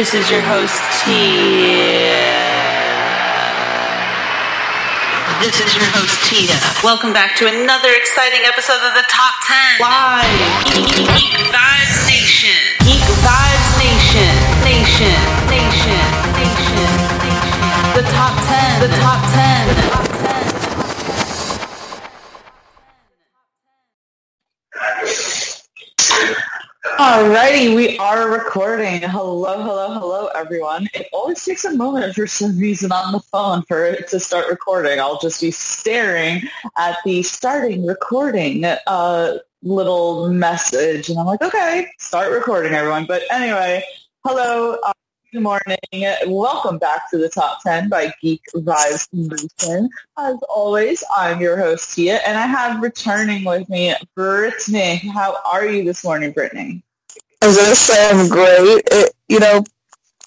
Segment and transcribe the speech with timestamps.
[0.00, 2.24] This is your host, Tia.
[5.44, 6.56] This is your host, Tia.
[6.82, 10.24] Welcome back to another exciting episode of the Top 10 Live
[10.88, 12.56] Geek Vibes Nation.
[12.80, 14.32] Geek Vibes Nation.
[14.64, 15.20] Nation.
[15.52, 16.00] Nation.
[16.32, 16.96] Nation.
[17.20, 17.92] Nation.
[17.92, 18.80] The Top 10.
[18.80, 19.68] The Top 10.
[19.68, 20.30] The Top 10.
[27.00, 29.00] Alrighty, we are recording.
[29.00, 30.86] Hello, hello, hello, everyone.
[30.92, 34.50] It always takes a moment for some reason on the phone for it to start
[34.50, 35.00] recording.
[35.00, 36.42] I'll just be staring
[36.76, 43.06] at the starting recording uh, little message, and I'm like, okay, start recording, everyone.
[43.06, 43.82] But anyway,
[44.26, 44.92] hello, uh,
[45.32, 45.78] good morning.
[46.26, 49.88] Welcome back to the Top 10 by Geek Vibes Nation.
[50.18, 54.96] As always, I'm your host, Tia, and I have returning with me Brittany.
[54.96, 56.84] How are you this morning, Brittany?
[57.42, 58.82] I was gonna say I'm great.
[58.90, 59.64] It, you know,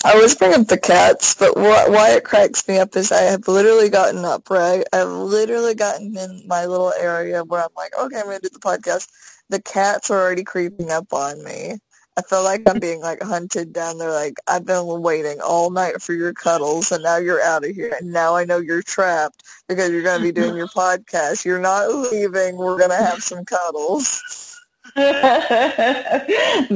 [0.03, 3.21] I always bring up the cats, but wh- why it cracks me up is I
[3.21, 4.83] have literally gotten up, right?
[4.91, 8.59] I've literally gotten in my little area where I'm like, okay, I'm gonna do the
[8.59, 9.07] podcast.
[9.49, 11.77] The cats are already creeping up on me.
[12.17, 13.97] I feel like I'm being like hunted down.
[13.97, 17.71] They're like, I've been waiting all night for your cuddles, and now you're out of
[17.71, 17.95] here.
[17.99, 21.45] And now I know you're trapped because you're gonna be doing your podcast.
[21.45, 22.57] You're not leaving.
[22.57, 24.52] We're gonna have some cuddles.
[24.95, 26.69] They're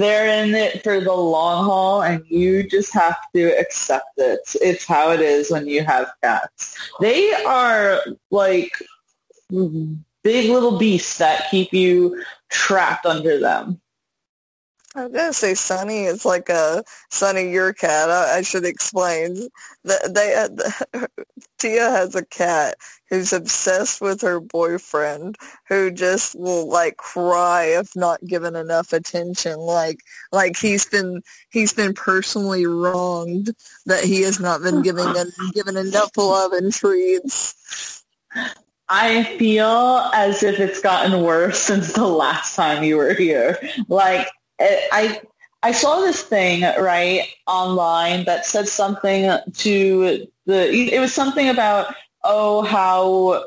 [0.43, 4.39] in it for the long haul, and you just have to accept it.
[4.61, 6.77] It's how it is when you have cats.
[6.99, 7.99] They are
[8.31, 8.71] like
[9.49, 13.79] big little beasts that keep you trapped under them.
[14.95, 18.09] I was gonna say Sunny is like a Sunny your cat.
[18.09, 19.35] I, I should explain
[19.83, 21.07] that they uh,
[21.59, 22.77] Tia has a cat
[23.09, 29.59] who's obsessed with her boyfriend who just will like cry if not given enough attention
[29.59, 29.99] like
[30.31, 33.53] like he's been he's been personally wronged
[33.85, 35.13] that he has not been giving
[35.53, 38.03] given enough love and treats.
[38.89, 43.59] I feel as if it's gotten worse since the last time you were here.
[43.89, 45.21] Like I
[45.63, 50.73] I saw this thing right online that said something to the.
[50.73, 53.45] It was something about oh how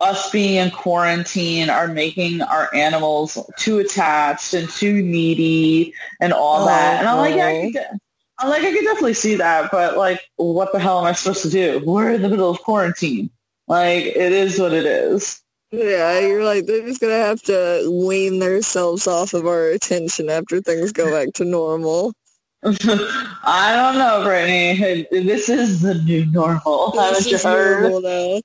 [0.00, 6.64] us being in quarantine are making our animals too attached and too needy and all
[6.64, 6.98] oh, that.
[6.98, 8.00] And I'm like, yeah, I could,
[8.38, 11.42] I'm like, I could definitely see that, but like, what the hell am I supposed
[11.42, 11.82] to do?
[11.84, 13.30] We're in the middle of quarantine.
[13.68, 15.40] Like, it is what it is.
[15.76, 20.60] Yeah, you're like they're just gonna have to wean themselves off of our attention after
[20.60, 22.12] things go back to normal.
[22.64, 25.06] I don't know, Brittany.
[25.10, 26.92] This is the new normal.
[26.92, 28.40] This is normal now.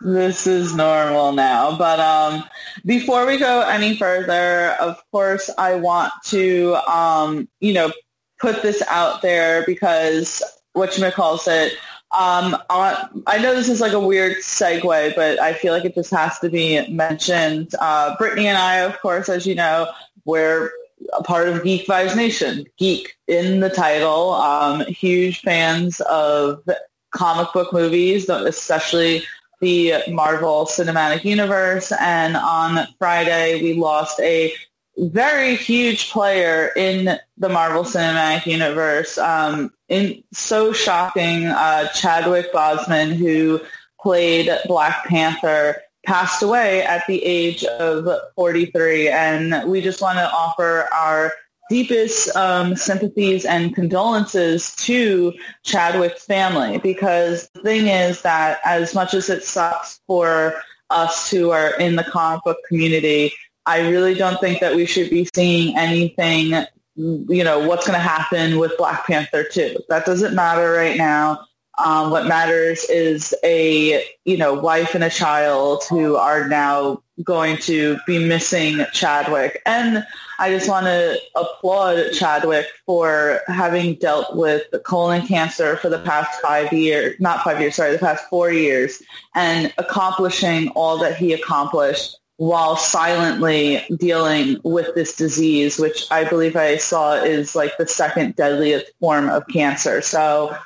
[0.00, 1.76] This is normal now.
[1.76, 2.44] But um,
[2.84, 7.92] before we go any further, of course, I want to um, you know
[8.40, 10.42] put this out there because
[10.74, 11.72] what you calls it
[12.10, 16.10] um, I know this is like a weird segue, but I feel like it just
[16.10, 17.74] has to be mentioned.
[17.80, 19.90] Uh, Brittany and I, of course, as you know,
[20.24, 20.70] we're
[21.16, 22.64] a part of Geek Vibes Nation.
[22.78, 24.32] Geek in the title.
[24.32, 26.66] Um, huge fans of
[27.10, 29.22] comic book movies, especially
[29.60, 31.92] the Marvel Cinematic Universe.
[32.00, 34.52] And on Friday, we lost a
[34.98, 39.16] very huge player in the Marvel Cinematic Universe.
[39.18, 43.60] Um, in so shocking, uh, Chadwick Boseman, who
[44.00, 50.30] played Black Panther, passed away at the age of 43, and we just want to
[50.30, 51.32] offer our
[51.68, 55.32] deepest um, sympathies and condolences to
[55.64, 60.54] Chadwick's family because the thing is that as much as it sucks for
[60.90, 63.32] us who are in the comic book community,
[63.68, 66.64] I really don't think that we should be seeing anything,
[66.96, 69.76] you know, what's going to happen with Black Panther 2.
[69.90, 71.44] That doesn't matter right now.
[71.84, 77.58] Um, what matters is a, you know, wife and a child who are now going
[77.58, 79.60] to be missing Chadwick.
[79.66, 80.02] And
[80.38, 85.98] I just want to applaud Chadwick for having dealt with the colon cancer for the
[85.98, 89.02] past five years, not five years, sorry, the past four years,
[89.34, 96.54] and accomplishing all that he accomplished while silently dealing with this disease, which I believe
[96.54, 100.00] I saw is like the second deadliest form of cancer.
[100.00, 100.56] So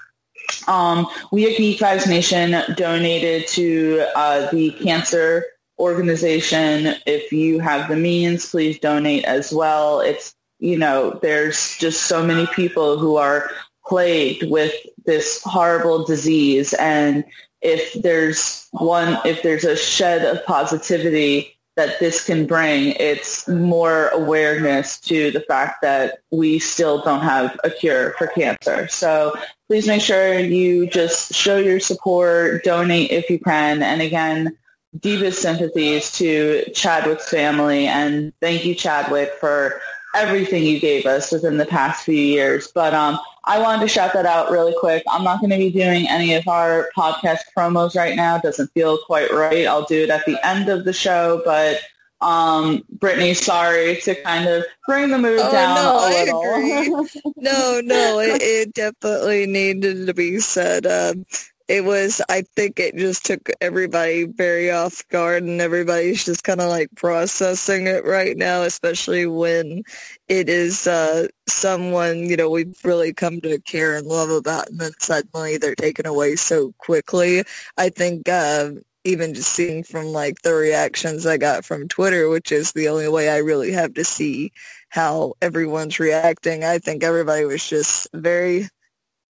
[0.69, 5.47] um, we at Geek Vibes Nation donated to uh, the cancer
[5.79, 6.95] organization.
[7.07, 10.01] If you have the means, please donate as well.
[10.01, 13.51] It's, you know, there's just so many people who are
[13.87, 14.75] plagued with
[15.07, 16.75] this horrible disease.
[16.75, 17.25] And
[17.63, 22.95] if there's one, if there's a shed of positivity that this can bring.
[22.99, 28.89] It's more awareness to the fact that we still don't have a cure for cancer.
[28.89, 29.35] So
[29.69, 33.83] please make sure you just show your support, donate if you can.
[33.83, 34.59] And again,
[34.99, 37.87] deepest sympathies to Chadwick's family.
[37.87, 39.81] And thank you, Chadwick, for
[40.15, 42.71] everything you gave us within the past few years.
[42.75, 45.03] But um, I wanted to shout that out really quick.
[45.11, 48.37] I'm not going to be doing any of our podcast promos right now.
[48.37, 49.67] It doesn't feel quite right.
[49.67, 51.81] I'll do it at the end of the show, but
[52.23, 57.33] um, Brittany, sorry to kind of bring the mood oh, down no, a little.
[57.37, 60.87] no, no, it, it, definitely needed to be said.
[60.87, 61.27] Um,
[61.69, 66.61] it was i think it just took everybody very off guard and everybody's just kind
[66.61, 69.83] of like processing it right now especially when
[70.29, 74.81] it is uh someone you know we've really come to care and love about and
[74.81, 77.43] then suddenly they're taken away so quickly.
[77.77, 78.73] I think uh,
[79.05, 83.09] even just seeing from like the reactions i got from twitter which is the only
[83.09, 84.53] way i really have to see
[84.89, 88.69] how everyone's reacting i think everybody was just very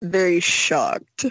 [0.01, 1.25] very shocked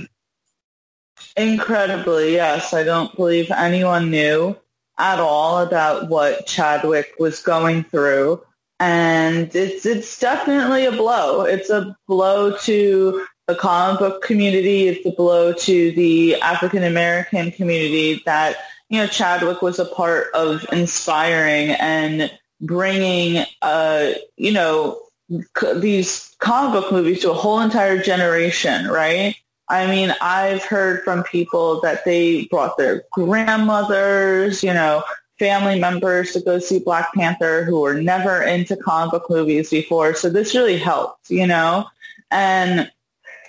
[1.37, 2.75] Incredibly, yes.
[2.75, 4.57] I don't believe anyone knew
[4.99, 8.43] at all about what Chadwick was going through.
[8.79, 11.43] And it's it's definitely a blow.
[11.43, 14.89] It's a blow to the comic book community.
[14.89, 18.57] It's a blow to the African American community that
[18.89, 22.31] you know Chadwick was a part of inspiring and
[22.61, 25.01] bringing uh you know
[25.59, 29.37] c- these comic book movies to a whole entire generation, right?
[29.73, 35.03] I mean, I've heard from people that they brought their grandmothers, you know,
[35.39, 40.15] family members to go see Black Panther who were never into comic book movies before.
[40.15, 41.87] So this really helped, you know.
[42.31, 42.93] And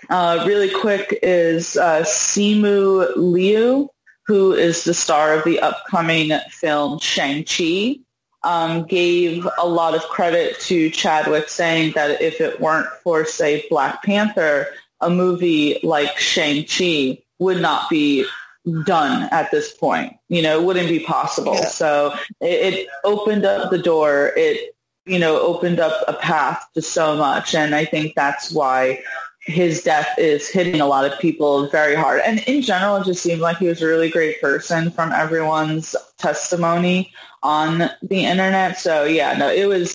[0.09, 3.89] uh, really quick is uh, Simu Liu,
[4.25, 7.97] who is the star of the upcoming film Shang-Chi,
[8.43, 13.65] um, gave a lot of credit to Chadwick saying that if it weren't for, say,
[13.69, 14.67] Black Panther,
[15.05, 18.25] a movie like Shang-Chi would not be
[18.85, 20.15] done at this point.
[20.29, 21.55] You know, it wouldn't be possible.
[21.55, 21.67] Yeah.
[21.67, 24.31] So it, it opened up the door.
[24.37, 27.53] It, you know, opened up a path to so much.
[27.55, 29.03] And I think that's why
[29.41, 32.21] his death is hitting a lot of people very hard.
[32.25, 35.93] And in general, it just seemed like he was a really great person from everyone's
[36.17, 37.11] testimony
[37.41, 38.79] on the internet.
[38.79, 39.93] So yeah, no, it was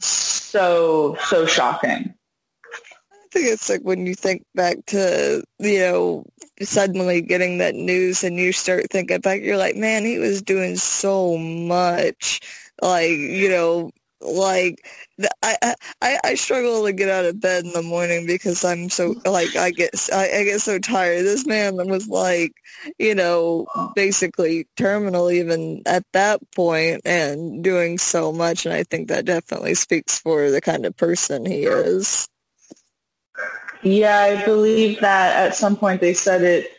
[0.00, 2.12] so, so shocking.
[3.28, 6.24] I think it's like when you think back to, you know,
[6.62, 10.76] suddenly getting that news and you start thinking back, you're like, man, he was doing
[10.76, 12.40] so much.
[12.80, 13.90] Like, you know,
[14.22, 14.80] like
[15.42, 19.14] I, I I struggle to get out of bed in the morning because I'm so
[19.26, 21.24] like I get I, I get so tired.
[21.24, 22.52] This man was like,
[22.98, 29.08] you know, basically terminal even at that point and doing so much and I think
[29.08, 32.26] that definitely speaks for the kind of person he is.
[33.82, 36.72] Yeah, I believe that at some point they said it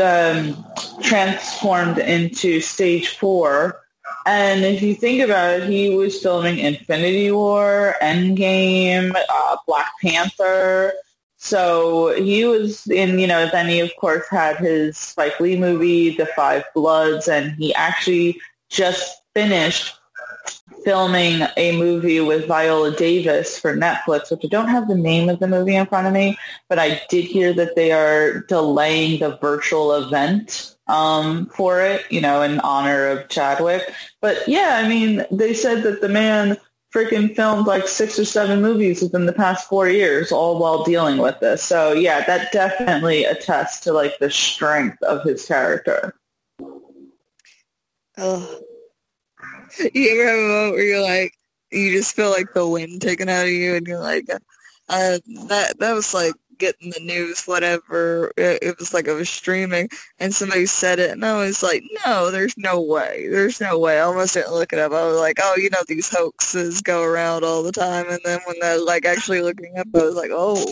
[0.00, 0.64] um,
[1.02, 3.80] transformed into stage four.
[4.26, 10.92] And if you think about it, he was filming Infinity War, Endgame, uh, Black Panther.
[11.36, 16.16] So he was in, you know, then he of course had his Spike Lee movie,
[16.16, 19.94] The Five Bloods, and he actually just finished
[20.84, 25.40] filming a movie with Viola Davis for Netflix, which I don't have the name of
[25.40, 26.36] the movie in front of me,
[26.68, 32.20] but I did hear that they are delaying the virtual event um, for it, you
[32.20, 33.82] know, in honor of Chadwick.
[34.20, 36.56] But yeah, I mean, they said that the man
[36.94, 41.18] freaking filmed like six or seven movies within the past four years, all while dealing
[41.18, 41.62] with this.
[41.62, 46.14] So yeah, that definitely attests to like the strength of his character.
[48.16, 48.60] Oh,
[49.94, 51.34] you ever have a moment where you're like,
[51.70, 55.74] you just feel like the wind taken out of you, and you're like, uh, that
[55.78, 58.32] that was like getting the news, whatever.
[58.36, 59.88] It, it was like I was streaming,
[60.18, 63.98] and somebody said it, and I was like, no, there's no way, there's no way.
[63.98, 64.92] I almost didn't look it up.
[64.92, 68.40] I was like, oh, you know, these hoaxes go around all the time, and then
[68.46, 70.70] when they're like actually looking up, I was like, oh,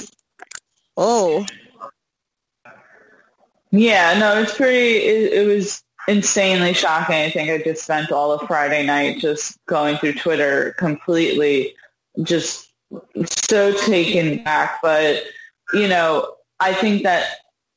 [0.97, 1.47] oh.
[3.75, 4.99] Yeah, no, it's pretty.
[4.99, 7.17] It, it was insanely shocking.
[7.17, 11.75] I think I just spent all of Friday night just going through Twitter completely
[12.23, 12.73] just
[13.49, 14.79] so taken back.
[14.83, 15.23] But,
[15.73, 17.27] you know, I think that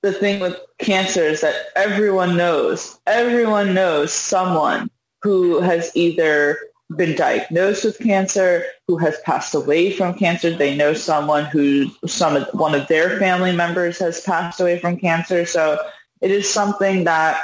[0.01, 4.89] the thing with cancer is that everyone knows, everyone knows someone
[5.21, 6.57] who has either
[6.95, 10.51] been diagnosed with cancer, who has passed away from cancer.
[10.51, 15.45] They know someone who some one of their family members has passed away from cancer.
[15.45, 15.79] So
[16.21, 17.41] it is something that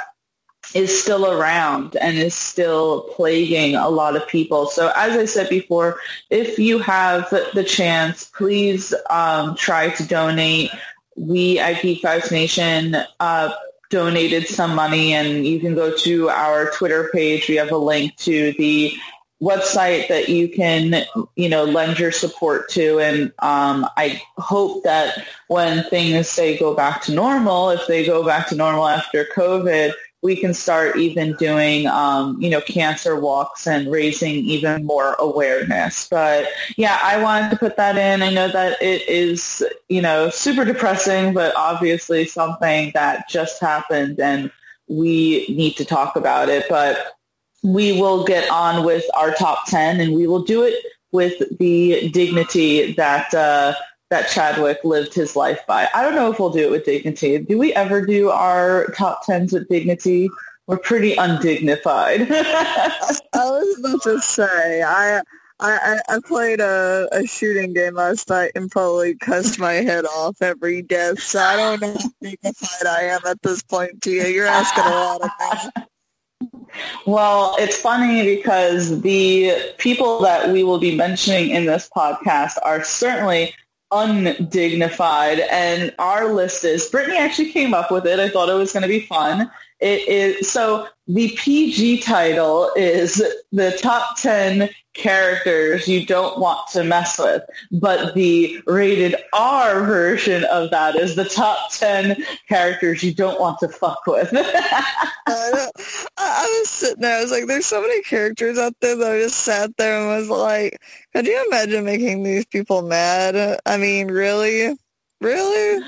[0.74, 4.66] is still around and is still plaguing a lot of people.
[4.66, 5.98] So as I said before,
[6.30, 10.70] if you have the chance, please um, try to donate.
[11.16, 13.52] We at Geek Nation uh,
[13.90, 17.48] donated some money and you can go to our Twitter page.
[17.48, 18.94] We have a link to the
[19.42, 23.00] website that you can, you know, lend your support to.
[23.00, 28.24] And um, I hope that when things say go back to normal, if they go
[28.24, 33.66] back to normal after COVID, we can start even doing, um, you know, cancer walks
[33.66, 36.08] and raising even more awareness.
[36.08, 38.22] But yeah, I wanted to put that in.
[38.22, 44.20] I know that it is, you know, super depressing, but obviously something that just happened
[44.20, 44.52] and
[44.86, 46.66] we need to talk about it.
[46.68, 47.16] But
[47.64, 50.74] we will get on with our top 10 and we will do it
[51.10, 53.74] with the dignity that, uh,
[54.12, 55.88] that Chadwick lived his life by.
[55.94, 57.38] I don't know if we'll do it with dignity.
[57.38, 60.28] Do we ever do our top tens with dignity?
[60.66, 62.20] We're pretty undignified.
[62.30, 65.22] I was about to say, I
[65.60, 70.42] I, I played a, a shooting game last night and probably cussed my head off
[70.42, 74.28] every death, so I don't know how dignified I am at this point, Tia.
[74.28, 75.30] You're asking a lot of
[75.74, 76.68] me.
[77.06, 82.82] Well, it's funny because the people that we will be mentioning in this podcast are
[82.82, 83.54] certainly
[83.92, 85.40] undignified.
[85.50, 88.18] And our list is, Brittany actually came up with it.
[88.18, 89.50] I thought it was going to be fun.
[89.82, 93.20] It is, so the PG title is
[93.50, 97.42] the top 10 characters you don't want to mess with.
[97.72, 103.58] But the rated R version of that is the top 10 characters you don't want
[103.58, 104.28] to fuck with.
[104.34, 105.68] I,
[106.16, 109.18] I was sitting there, I was like, there's so many characters out there that I
[109.18, 110.78] just sat there and was like,
[111.12, 113.58] could you imagine making these people mad?
[113.66, 114.76] I mean, really?
[115.20, 115.84] Really?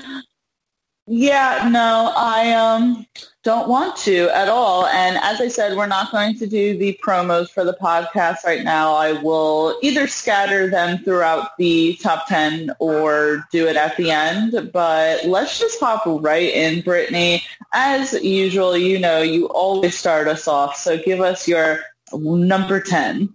[1.07, 3.05] Yeah, no, I um
[3.45, 4.87] don't want to at all.
[4.87, 8.63] And as I said, we're not going to do the promos for the podcast right
[8.63, 8.95] now.
[8.95, 14.71] I will either scatter them throughout the top 10 or do it at the end.
[14.73, 17.43] But let's just hop right in, Brittany.
[17.71, 20.75] As usual, you know, you always start us off.
[20.75, 23.31] So give us your number 10.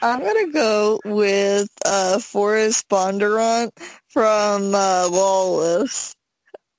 [0.00, 3.70] I'm going to go with uh, Forrest Bondurant
[4.08, 6.14] from uh, Lawless.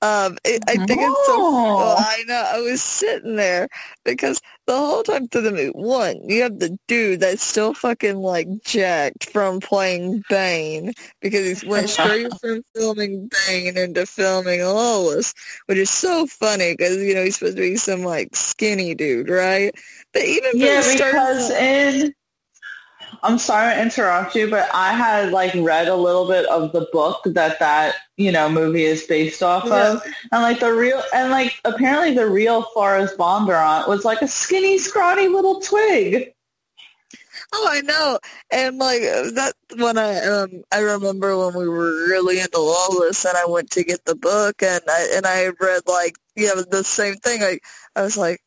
[0.04, 1.38] Um, it, I think it's so.
[1.38, 1.96] Well, oh.
[1.98, 2.44] I know.
[2.46, 3.68] I was sitting there
[4.04, 8.18] because the whole time through the movie, one, you have the dude that's still fucking
[8.18, 10.92] like jacked from playing Bane
[11.22, 15.32] because he went straight from filming Bane into filming Lawless,
[15.66, 19.30] which is so funny because you know he's supposed to be some like skinny dude,
[19.30, 19.74] right?
[20.12, 22.12] But even yeah, because in
[23.24, 26.86] I'm sorry to interrupt you, but I had like read a little bit of the
[26.92, 29.92] book that that you know movie is based off yeah.
[29.92, 34.28] of, and like the real and like apparently the real Forrest Bondurant was like a
[34.28, 36.34] skinny, scrawny little twig.
[37.54, 38.18] Oh, I know,
[38.50, 43.38] and like that when I um I remember when we were really into Lawless, and
[43.38, 47.14] I went to get the book, and I and I read like yeah the same
[47.16, 47.40] thing.
[47.40, 47.64] Like
[47.96, 48.40] I was like,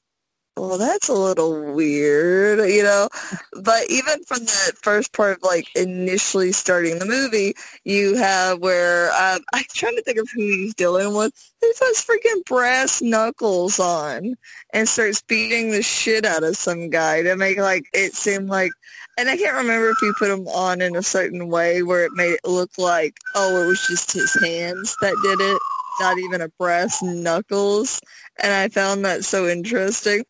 [0.58, 3.10] well, that's a little weird, you know.
[3.54, 9.12] But even from the first part of like initially starting the movie, you have where
[9.12, 11.32] um, I'm trying to think of who he's dealing with.
[11.62, 14.36] He puts freaking brass knuckles on
[14.74, 18.72] and starts beating the shit out of some guy to make like it seem like.
[19.20, 22.12] And I can't remember if he put them on in a certain way where it
[22.14, 25.62] made it look like oh, it was just his hands that did it,
[26.00, 28.00] not even a brass knuckles.
[28.42, 30.24] And I found that so interesting.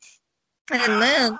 [0.71, 1.39] And then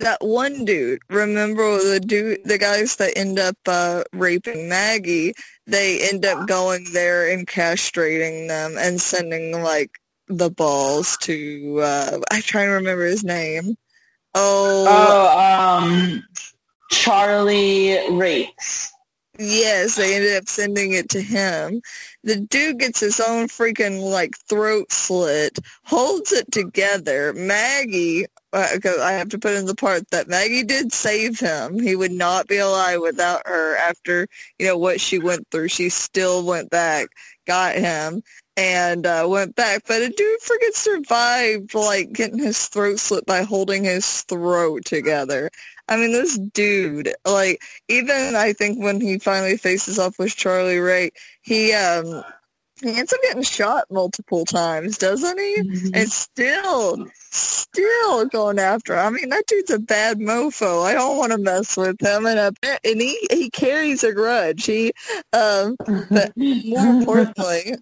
[0.00, 5.34] that one dude, remember the dude, the guys that end up uh, raping Maggie,
[5.66, 9.90] they end up going there and castrating them and sending like
[10.28, 13.76] the balls to, uh, I try to remember his name.
[14.34, 16.22] Oh, oh um,
[16.90, 18.92] Charlie Rakes.
[19.38, 21.82] Yes, they ended up sending it to him.
[22.24, 27.34] The dude gets his own freaking like throat slit, holds it together.
[27.34, 31.78] Maggie, uh, I have to put in the part that Maggie did save him.
[31.78, 34.26] He would not be alive without her after
[34.58, 35.68] you know what she went through.
[35.68, 37.08] She still went back,
[37.46, 38.22] got him,
[38.56, 39.82] and uh, went back.
[39.86, 45.50] But a dude freaking survived like getting his throat slit by holding his throat together.
[45.88, 50.78] I mean, this dude, like, even I think when he finally faces off with Charlie
[50.78, 51.10] Ray,
[51.42, 52.24] he um
[52.82, 55.56] he ends up getting shot multiple times, doesn't he?
[55.62, 55.94] Mm-hmm.
[55.94, 58.94] And still, still going after.
[58.94, 59.06] Him.
[59.06, 60.84] I mean, that dude's a bad mofo.
[60.84, 62.26] I don't want to mess with him.
[62.26, 64.66] And uh, and he he carries a grudge.
[64.66, 64.92] He,
[65.32, 65.76] um,
[66.10, 67.76] but more importantly,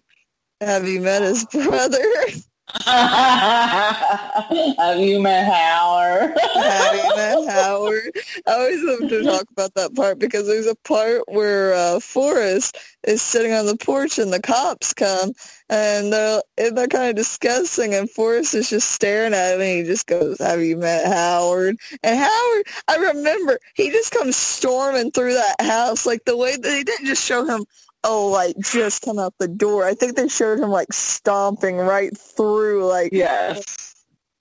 [0.60, 1.98] have you met his brother?
[2.86, 4.50] Have
[4.98, 6.36] you met Howard?
[6.54, 8.10] Have you met Howard?
[8.46, 12.76] I always love to talk about that part because there's a part where uh, Forrest
[13.06, 15.32] is sitting on the porch and the cops come
[15.68, 19.78] and they're, and they're kind of discussing and Forrest is just staring at him and
[19.78, 21.76] he just goes, have you met Howard?
[22.02, 26.62] And Howard, I remember, he just comes storming through that house like the way that
[26.62, 27.64] they didn't just show him
[28.04, 29.84] oh, like just come out the door.
[29.84, 33.94] I think they showed him like stomping right through like yes.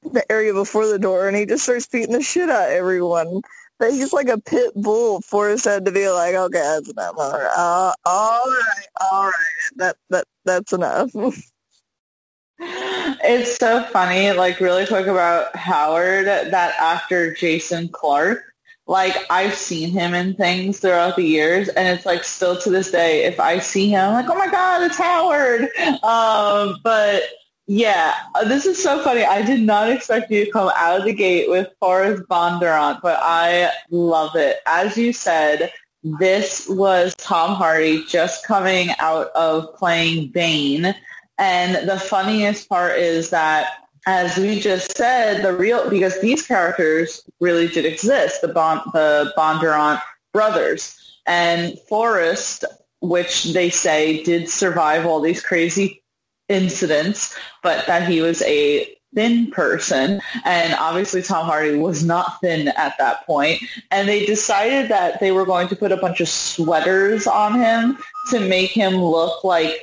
[0.04, 3.42] the area before the door, and he just starts beating the shit out of everyone.
[3.80, 5.22] But he's like a pit bull.
[5.22, 7.16] Forrest had to be like, okay, that's enough.
[7.18, 9.72] All right, uh, all right, all right.
[9.78, 11.10] That that that's enough.
[12.60, 14.32] it's so funny.
[14.32, 18.53] Like really quick about Howard, that actor Jason Clarke
[18.86, 22.92] like I've seen him in things throughout the years and it's like still to this
[22.92, 25.70] day if I see him I'm like oh my god it's Howard.
[26.04, 27.24] Um, but
[27.68, 28.14] yeah
[28.46, 29.24] this is so funny.
[29.24, 33.20] I did not expect you to come out of the gate with Forrest Bondurant but
[33.22, 34.58] I love it.
[34.66, 35.72] As you said
[36.04, 40.94] this was Tom Hardy just coming out of playing Bane
[41.40, 43.68] and the funniest part is that
[44.06, 49.34] as we just said, the real because these characters really did exist, the Bond, the
[49.38, 50.02] Bondurant
[50.34, 51.00] brothers.
[51.26, 52.66] And Forrest,
[53.00, 56.04] which they say did survive all these crazy
[56.50, 60.20] incidents, but that he was a thin person.
[60.44, 63.62] And obviously Tom Hardy was not thin at that point.
[63.92, 67.98] And they decided that they were going to put a bunch of sweaters on him
[68.32, 69.78] to make him look like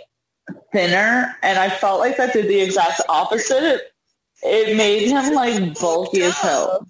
[0.72, 1.36] thinner.
[1.42, 3.89] And I felt like that did the exact opposite
[4.42, 6.86] it made him like bulky as hell.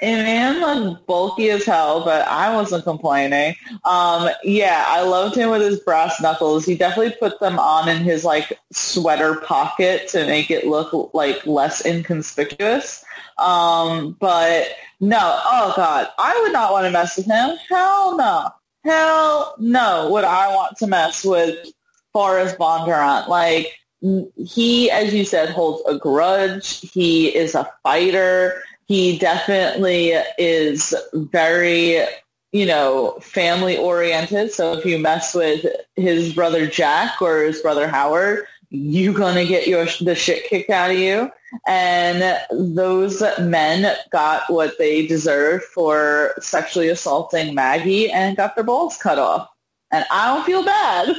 [0.00, 3.56] It made him look bulky as hell, but I wasn't complaining.
[3.84, 6.64] Um, yeah, I loved him with his brass knuckles.
[6.64, 11.44] He definitely put them on in his like sweater pocket to make it look like
[11.46, 13.04] less inconspicuous.
[13.38, 14.68] Um, but
[15.00, 17.56] no, oh god, I would not want to mess with him.
[17.68, 18.50] Hell no.
[18.84, 21.72] Hell no would I want to mess with
[22.12, 23.26] Forrest Bondurant.
[23.28, 26.80] Like he, as you said, holds a grudge.
[26.92, 28.62] He is a fighter.
[28.86, 32.04] He definitely is very,
[32.52, 34.52] you know, family oriented.
[34.52, 39.66] So if you mess with his brother Jack or his brother Howard, you're gonna get
[39.66, 41.30] your the shit kicked out of you.
[41.66, 48.98] And those men got what they deserved for sexually assaulting Maggie and got their balls
[48.98, 49.48] cut off.
[49.90, 51.16] And I don't feel bad.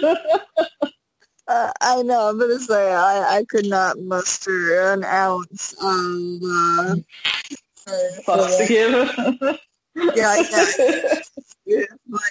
[1.49, 5.89] Uh, I know, I'm gonna say I, I could not muster an ounce of
[6.43, 6.95] uh,
[8.23, 8.91] fucks to give.
[10.15, 11.21] yeah, I
[11.65, 12.21] yeah, like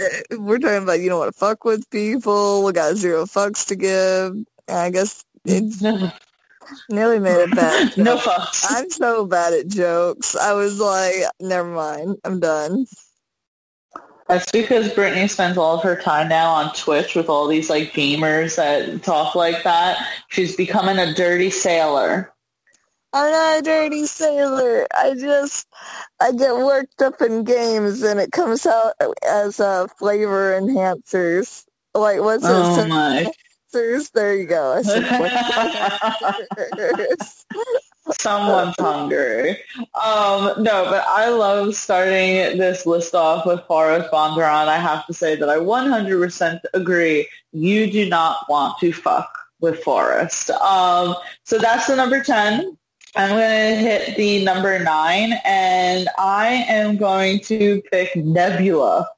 [0.00, 2.64] uh, we're talking about you don't want to fuck with people.
[2.64, 4.34] We got zero fucks to give.
[4.66, 6.14] I guess it
[6.88, 7.94] nearly made it bad.
[7.98, 8.64] no fucks.
[8.66, 10.34] I'm so bad at jokes.
[10.36, 12.16] I was like, never mind.
[12.24, 12.86] I'm done.
[14.28, 17.92] That's because Brittany spends all of her time now on Twitch with all these like
[17.92, 19.98] gamers that talk like that.
[20.28, 22.32] She's becoming a dirty sailor.
[23.12, 24.86] I'm not a dirty sailor.
[24.94, 25.68] I just
[26.20, 28.94] I get worked up in games and it comes out
[29.28, 31.64] as uh, flavor enhancers.
[31.94, 32.88] Like what's oh it?
[32.88, 33.30] my.
[33.74, 34.10] Enhancers?
[34.12, 34.80] There you go.
[38.12, 39.58] Someone's hungry.
[40.04, 44.68] Um, no, but I love starting this list off with Forrest Bondurant.
[44.68, 47.26] I have to say that I 100% agree.
[47.52, 50.50] You do not want to fuck with Forrest.
[50.50, 51.14] Um,
[51.44, 52.76] so that's the number 10.
[53.16, 59.08] I'm going to hit the number 9, and I am going to pick Nebula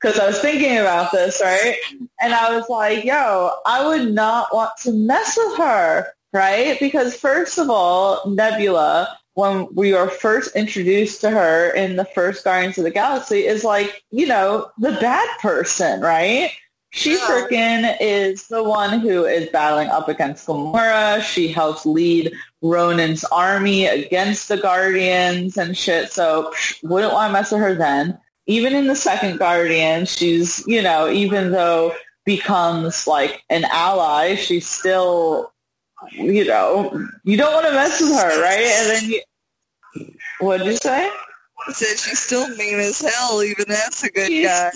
[0.00, 1.76] because I was thinking about this, right?
[2.20, 6.06] And I was like, yo, I would not want to mess with her
[6.36, 6.78] right?
[6.78, 12.44] Because first of all, Nebula, when we are first introduced to her in the first
[12.44, 16.52] Guardians of the Galaxy, is like, you know, the bad person, right?
[16.90, 17.26] She yeah.
[17.26, 21.20] freaking is the one who is battling up against Gamora.
[21.20, 26.12] She helps lead Ronan's army against the Guardians and shit.
[26.12, 28.18] So psh, wouldn't want to mess with her then.
[28.46, 31.94] Even in the second Guardian, she's, you know, even though
[32.24, 35.52] becomes like an ally, she's still
[36.12, 38.58] you know, you don't want to mess with her, right?
[38.58, 39.22] And then you,
[40.40, 41.10] what did you say?
[41.68, 44.70] Said she's still mean as hell, even that's a good guy.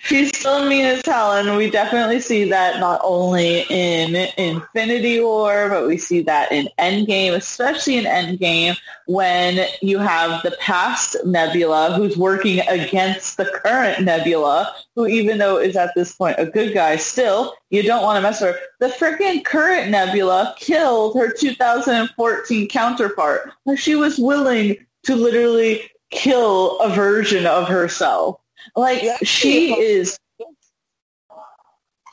[0.00, 5.68] She's still mean as hell, and we definitely see that not only in Infinity War,
[5.68, 11.92] but we see that in Endgame, especially in Endgame, when you have the past Nebula
[11.92, 16.74] who's working against the current Nebula, who even though is at this point a good
[16.74, 18.60] guy, still, you don't want to mess with her.
[18.80, 23.52] The freaking current Nebula killed her 2014 counterpart.
[23.76, 28.40] She was willing to literally kill a version of herself.
[28.76, 30.18] Like she is.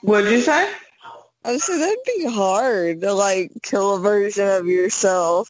[0.02, 0.72] What'd you say?
[1.44, 5.50] I said that'd be hard to like kill a version of yourself.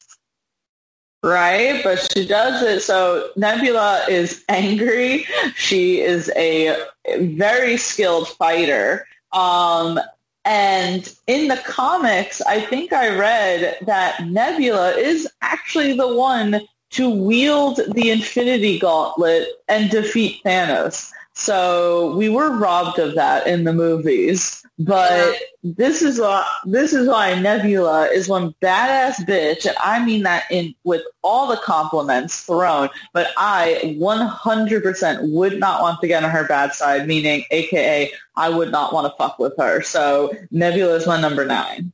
[1.22, 2.82] Right, but she does it.
[2.82, 5.26] So Nebula is angry.
[5.56, 6.76] She is a
[7.18, 9.08] very skilled fighter.
[9.32, 9.98] Um,
[10.44, 17.10] and in the comics, I think I read that Nebula is actually the one to
[17.10, 21.10] wield the Infinity Gauntlet and defeat Thanos.
[21.34, 24.64] So we were robbed of that in the movies.
[24.78, 30.22] But this is why this is why Nebula is one badass bitch, and I mean
[30.24, 32.90] that in with all the compliments thrown.
[33.14, 38.50] But I 100% would not want to get on her bad side, meaning, AKA, I
[38.50, 39.80] would not want to fuck with her.
[39.80, 41.92] So Nebula is my number nine.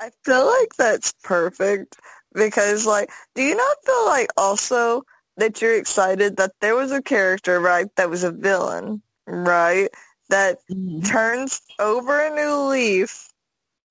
[0.00, 1.96] I feel like that's perfect
[2.34, 5.02] because like do you not feel like also
[5.36, 9.88] that you're excited that there was a character right that was a villain right
[10.28, 11.00] that mm-hmm.
[11.02, 13.28] turns over a new leaf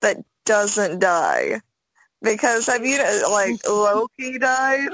[0.02, 1.62] that doesn't die
[2.22, 2.98] because have you
[3.30, 4.90] like loki died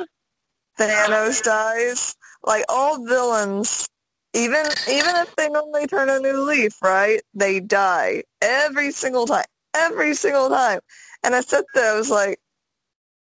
[0.79, 3.87] thanos dies like all villains
[4.33, 9.45] even even if they normally turn a new leaf right they die every single time
[9.75, 10.79] every single time
[11.23, 12.39] and i said that i was like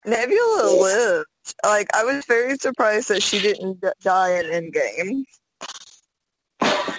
[0.06, 1.26] Nebula lived.
[1.64, 5.24] Like, I was very surprised that she didn't die in Endgame.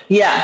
[0.08, 0.44] Yeah,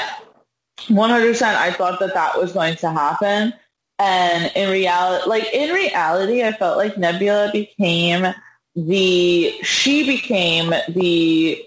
[0.88, 1.41] 100%.
[1.41, 3.54] I thought that that was going to happen.
[4.00, 8.34] And in reality, like, in reality, I felt like Nebula became
[8.76, 11.63] the, she became the,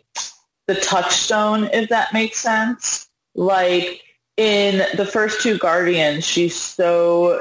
[0.66, 3.09] the touchstone, if that makes sense.
[3.37, 4.02] Like,
[4.37, 7.40] in the first two Guardians, she's so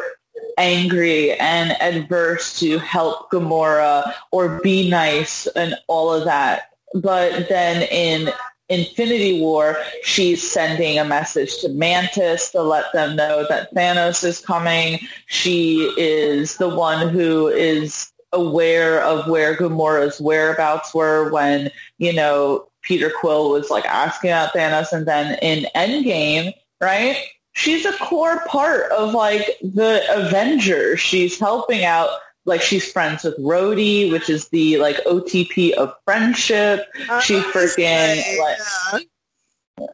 [0.57, 6.69] angry and adverse to help Gamora or be nice and all of that.
[6.93, 8.31] But then in
[8.69, 14.39] Infinity War, she's sending a message to Mantis to let them know that Thanos is
[14.39, 14.99] coming.
[15.27, 22.67] She is the one who is aware of where Gamora's whereabouts were when, you know,
[22.81, 24.91] Peter Quill was like asking about Thanos.
[24.91, 27.17] And then in Endgame, right?
[27.53, 30.99] She's a core part of like the Avengers.
[30.99, 32.09] She's helping out
[32.45, 36.85] like she's friends with Rhodey, which is the like OTP of friendship.
[37.21, 39.07] She freaking like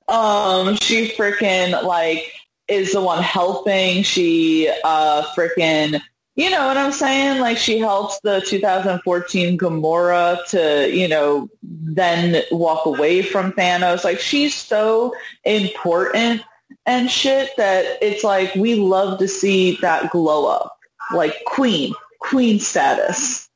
[0.08, 2.34] um she freaking like
[2.68, 4.04] is the one helping.
[4.04, 6.02] She uh freaking
[6.36, 7.42] you know what I'm saying?
[7.42, 14.06] Like she helps the 2014 Gamora to, you know, then walk away from Thanos.
[14.06, 16.42] Like she's so important
[16.86, 20.78] and shit that it's like we love to see that glow up.
[21.14, 23.49] Like Queen, Queen status.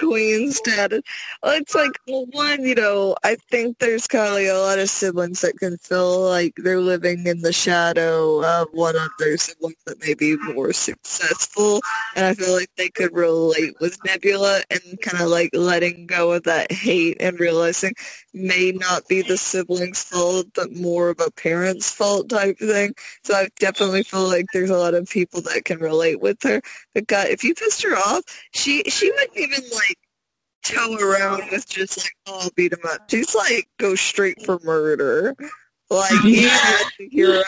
[0.00, 1.02] Queen status.
[1.44, 5.58] It's like, well, one, you know, I think there's like a lot of siblings that
[5.58, 10.14] can feel like they're living in the shadow of one of their siblings that may
[10.14, 11.80] be more successful.
[12.16, 16.32] And I feel like they could relate with Nebula and kind of like letting go
[16.32, 17.94] of that hate and realizing
[18.34, 22.94] may not be the sibling's fault, but more of a parent's fault type thing.
[23.24, 26.62] So I definitely feel like there's a lot of people that can relate with her.
[26.94, 29.98] But God, if you pissed her off, she she would even like
[30.62, 33.10] tow around with just like, oh, I'll beat him up.
[33.10, 35.34] She's like, go straight for murder.
[35.90, 36.78] Like, yeah.
[37.10, 37.42] hero.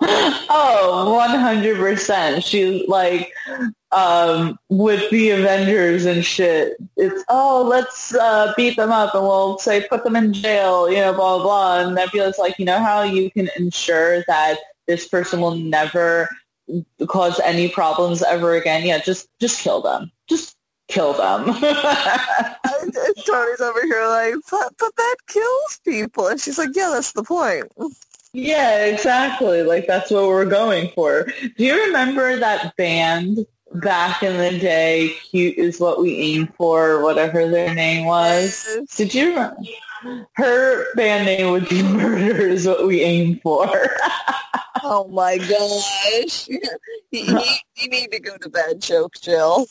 [0.00, 2.44] oh, 100%.
[2.44, 3.32] She's like,
[3.90, 9.58] um, with the Avengers and shit, it's, oh, let's uh, beat them up and we'll
[9.58, 11.80] say put them in jail, you know, blah, blah, blah.
[11.80, 16.28] And Nebula's like, you know how you can ensure that this person will never
[17.08, 18.86] cause any problems ever again?
[18.86, 20.12] Yeah, just, just kill them.
[20.28, 20.56] Just
[20.88, 21.44] kill them.
[23.26, 26.26] Tony's over here like, but, but that kills people.
[26.28, 27.70] And she's like, yeah, that's the point.
[28.32, 29.62] Yeah, exactly.
[29.62, 31.24] Like, that's what we're going for.
[31.24, 37.02] Do you remember that band back in the day, Cute is What We Aim For,
[37.02, 38.66] whatever their name was?
[38.96, 39.56] Did you remember?
[40.34, 43.68] Her band name would be Murder is What We Aim For.
[44.82, 46.48] oh my gosh.
[46.48, 46.60] you,
[47.10, 47.40] you,
[47.76, 49.66] you need to go to bed, Choke Jill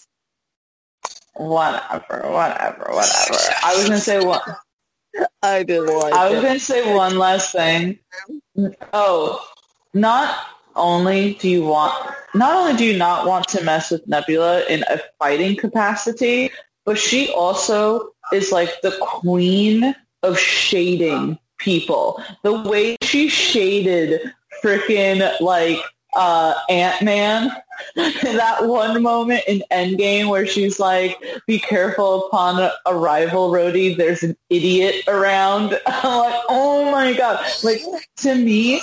[1.37, 3.37] whatever, whatever, whatever.
[3.63, 4.41] I was gonna say one.
[5.41, 6.53] I didn't like I was it.
[6.53, 7.99] to say one last thing.
[8.93, 9.43] Oh,
[9.93, 10.45] not
[10.75, 11.93] only do you want,
[12.35, 16.51] not only do you not want to mess with Nebula in a fighting capacity,
[16.85, 22.21] but she also is like the queen of shading people.
[22.43, 25.79] The way she shaded freaking like
[26.15, 27.51] uh, Ant-Man
[27.95, 34.35] that one moment in Endgame where she's like, be careful upon arrival, Rhodey, there's an
[34.49, 35.79] idiot around.
[35.87, 37.45] I'm like, oh my god.
[37.63, 37.81] Like,
[38.17, 38.81] to me,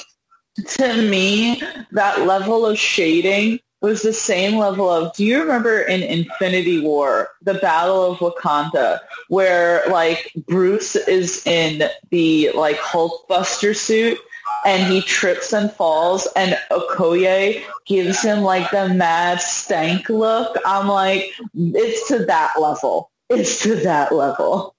[0.68, 6.02] to me, that level of shading was the same level of, do you remember in
[6.02, 14.18] Infinity War, the Battle of Wakanda, where like Bruce is in the like Hulkbuster suit
[14.64, 20.56] and he trips and falls and Okoye gives him like the mad stank look.
[20.64, 23.10] I'm like, it's to that level.
[23.28, 24.74] It's to that level.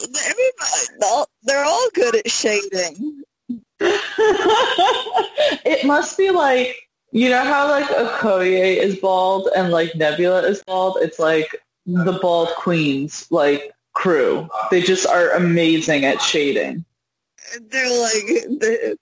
[0.00, 3.22] Everybody, they're all good at shading.
[3.80, 6.74] it must be like,
[7.12, 10.98] you know how like Okoye is bald and like Nebula is bald?
[11.00, 11.54] It's like
[11.86, 14.48] the bald queens, like crew.
[14.70, 16.84] They just are amazing at shading.
[17.68, 18.94] They're like, they're,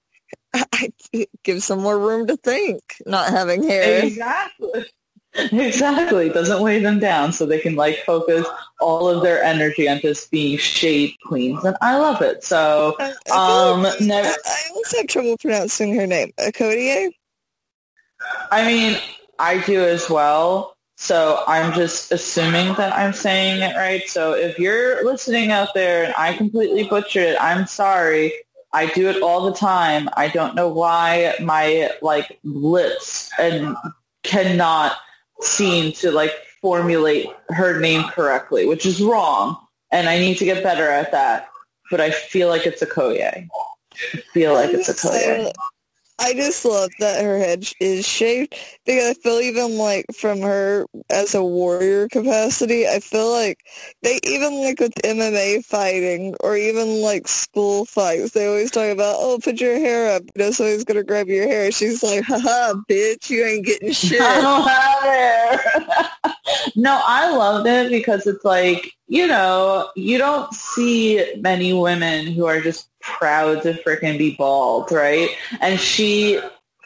[0.55, 4.05] I, it gives them more room to think, not having hair.
[4.05, 4.85] Exactly.
[5.35, 6.29] Exactly.
[6.29, 8.47] Doesn't weigh them down so they can like focus
[8.79, 11.65] all of their energy on just being shade queens.
[11.65, 12.45] And I love it.
[12.45, 16.33] So I, I, um like, never I, I always have trouble pronouncing her name.
[16.39, 17.11] Akodier?
[18.53, 18.97] I mean,
[19.41, 20.74] I do as well.
[20.97, 24.09] So I'm just assuming that I'm saying it right.
[24.09, 28.33] So if you're listening out there and I completely butchered it, I'm sorry.
[28.73, 30.09] I do it all the time.
[30.17, 33.77] I don't know why my like lips and
[34.23, 34.97] cannot
[35.41, 39.57] seem to like formulate her name correctly, which is wrong.
[39.91, 41.49] And I need to get better at that.
[41.91, 43.49] But I feel like it's Okoye.
[44.15, 45.53] I feel like it's Okoye.
[46.19, 48.55] I just love that her head is shaved
[48.87, 53.59] because I feel even like from her as a warrior capacity, I feel like
[54.03, 59.17] they even like with MMA fighting or even like school fights, they always talk about,
[59.19, 60.23] oh, put your hair up.
[60.37, 61.73] You know, somebody's going to grab your hair.
[61.73, 64.21] She's like, haha, bitch, you ain't getting shit.
[64.21, 66.35] I don't have hair.
[66.77, 72.47] no, I loved it because it's like, you know, you don't see many women who
[72.47, 75.31] are just proud to freaking be bald, right?
[75.61, 76.41] And she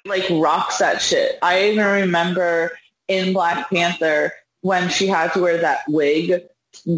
[0.04, 1.38] like rocks that shit.
[1.42, 2.72] I even remember
[3.08, 6.42] in Black Panther when she had to wear that wig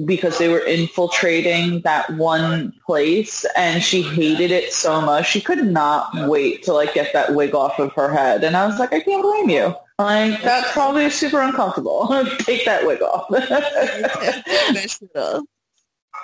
[0.05, 5.29] because they were infiltrating that one place and she hated it so much.
[5.29, 8.45] She could not wait to like get that wig off of her head.
[8.45, 9.75] And I was like, I can't blame you.
[9.99, 12.09] Like that's probably super uncomfortable.
[12.41, 13.27] Take that wig off.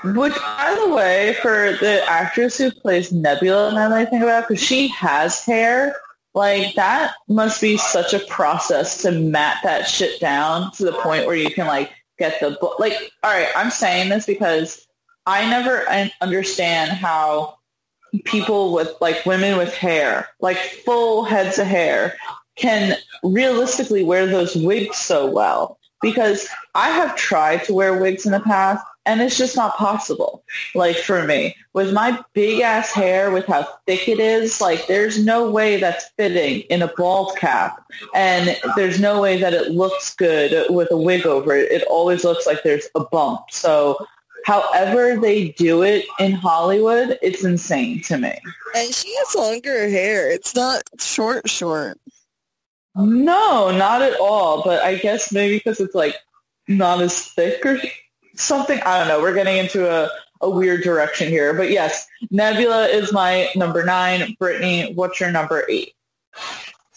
[0.04, 4.48] Which, by the way, for the actress who plays Nebula, now that I think about
[4.48, 5.96] because she has hair,
[6.34, 11.26] like that must be such a process to mat that shit down to the point
[11.26, 13.10] where you can like get the like.
[13.22, 14.86] All right, I'm saying this because
[15.24, 15.88] I never
[16.20, 17.56] understand how
[18.24, 22.16] people with like women with hair, like full heads of hair,
[22.56, 25.78] can realistically wear those wigs so well.
[26.02, 30.44] Because I have tried to wear wigs in the past and it's just not possible.
[30.74, 35.24] Like for me, with my big ass hair, with how thick it is, like there's
[35.24, 37.82] no way that's fitting in a bald cap,
[38.14, 41.70] and there's no way that it looks good with a wig over it.
[41.70, 43.42] It always looks like there's a bump.
[43.50, 44.04] So,
[44.44, 48.36] however they do it in Hollywood, it's insane to me.
[48.74, 50.30] And she has longer hair.
[50.30, 51.98] It's not short, short.
[52.96, 54.62] No, not at all.
[54.64, 56.16] But I guess maybe because it's like
[56.68, 57.78] not as thick or
[58.36, 58.80] something.
[58.80, 59.20] I don't know.
[59.20, 60.08] We're getting into a,
[60.40, 61.54] a weird direction here.
[61.54, 64.36] But yes, Nebula is my number nine.
[64.38, 65.92] Brittany, what's your number eight?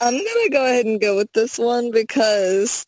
[0.02, 2.86] I'm to go ahead and go with this one because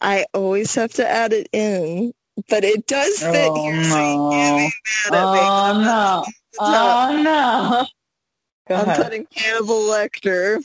[0.00, 2.12] I always have to add it in.
[2.48, 3.76] But it does oh, fit Oh, here.
[3.76, 3.82] no.
[3.82, 4.70] So you
[5.10, 5.40] can't be mad at me.
[5.40, 6.24] Oh, no.
[6.58, 7.86] Oh, no.
[8.68, 9.02] Go I'm ahead.
[9.04, 10.64] putting Hannibal Lecter.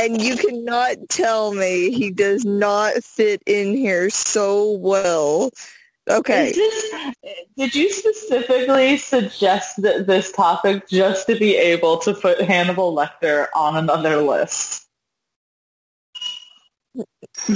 [0.00, 5.50] And you cannot tell me he does not fit in here so well.
[6.08, 6.52] Okay.
[6.52, 7.14] This-
[7.56, 13.48] did you specifically suggest that this topic just to be able to put Hannibal Lecter
[13.54, 14.86] on another list?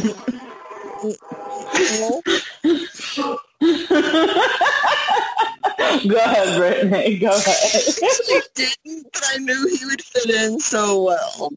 [6.08, 7.18] Go ahead, Brittany.
[7.18, 7.82] Go ahead.
[8.02, 11.52] I didn't, but I knew he would fit in so well.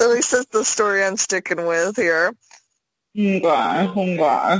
[0.00, 2.32] At least that's the story I'm sticking with here.
[3.16, 4.58] Okay, okay.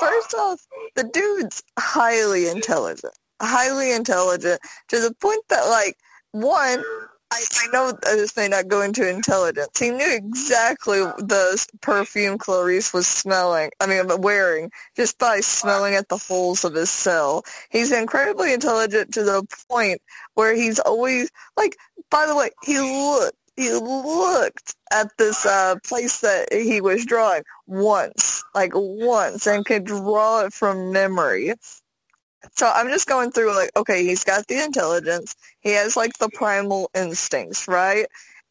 [0.00, 3.14] First off, the dude's highly intelligent.
[3.40, 5.96] highly intelligent to the point that like
[6.32, 6.82] one
[7.30, 9.78] I, I know this may not go into intelligence.
[9.78, 16.08] He knew exactly the perfume Clarice was smelling, I mean, wearing, just by smelling at
[16.08, 17.42] the holes of his cell.
[17.68, 20.00] He's incredibly intelligent to the point
[20.34, 21.76] where he's always, like,
[22.10, 27.42] by the way, he looked, he looked at this uh, place that he was drawing
[27.66, 31.54] once, like once, and could draw it from memory.
[32.56, 35.34] So I'm just going through like, okay, he's got the intelligence.
[35.60, 38.06] He has like the primal instincts, right?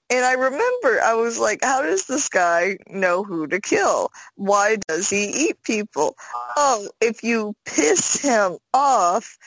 [0.09, 4.09] And I remember I was like, how does this guy know who to kill?
[4.35, 6.15] Why does he eat people?
[6.55, 9.37] Oh, if you piss him off,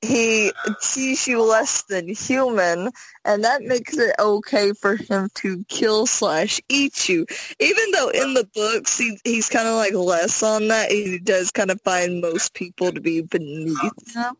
[0.00, 2.90] he sees you less than human,
[3.24, 7.26] and that makes it okay for him to kill slash eat you.
[7.58, 11.50] Even though in the books he, he's kind of like less on that, he does
[11.50, 14.34] kind of find most people to be beneath him.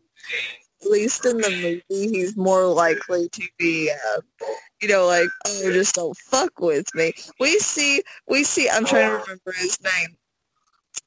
[0.81, 4.21] At least in the movie, he's more likely to be, uh,
[4.81, 7.11] you know, like, oh, just don't fuck with me.
[7.37, 8.69] We see, we see.
[8.69, 10.15] I'm trying to remember his name.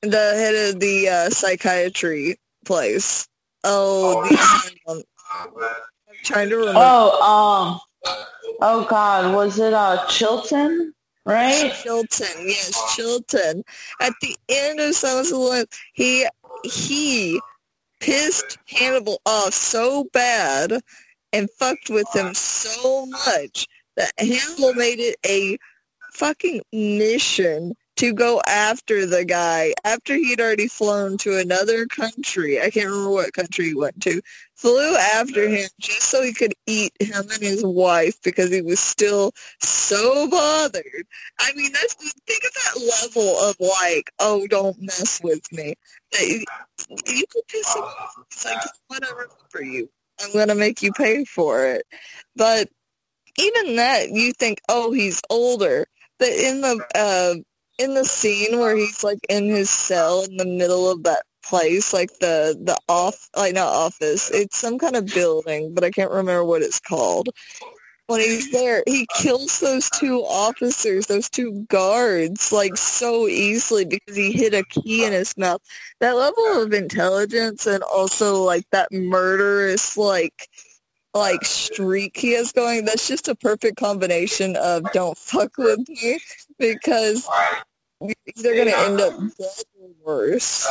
[0.03, 2.37] The head of the uh, psychiatry
[2.67, 3.29] place
[3.65, 6.81] Oh, the, um, I'm trying to remember.
[6.83, 10.95] Oh, um, oh God, was it uh Chilton?
[11.25, 11.73] Right?
[11.83, 13.63] Chilton, yes, Chilton.
[14.01, 16.27] At the end of Silence of the Lambs, he
[16.65, 17.41] he
[18.01, 20.73] pissed Hannibal off so bad
[21.33, 25.57] and fucked with him so much that Hannibal made it a
[26.13, 32.61] fucking mission to go after the guy after he'd already flown to another country.
[32.61, 34.23] I can't remember what country he went to.
[34.55, 38.81] Flew after him just so he could eat him and his wife because he was
[38.81, 41.07] still so bothered.
[41.41, 45.75] I mean, that's think of that level of like, oh, don't mess with me.
[46.21, 48.15] You could piss him off.
[48.31, 49.89] It's like, what I remember you.
[50.23, 51.87] I'm gonna make you pay for it.
[52.37, 52.69] But
[53.39, 55.87] even that, you think, oh, he's older.
[56.19, 57.43] But in the uh,
[57.83, 61.93] in the scene where he's like in his cell in the middle of that place,
[61.93, 66.11] like the the off like not office, it's some kind of building, but I can't
[66.11, 67.29] remember what it's called.
[68.07, 74.17] When he's there, he kills those two officers, those two guards, like so easily because
[74.17, 75.61] he hit a key in his mouth.
[76.01, 80.49] That level of intelligence and also like that murderous like
[81.15, 86.19] like streak he has going, that's just a perfect combination of don't fuck with me
[86.59, 87.29] because
[88.37, 90.69] they're going to end up dead or worse.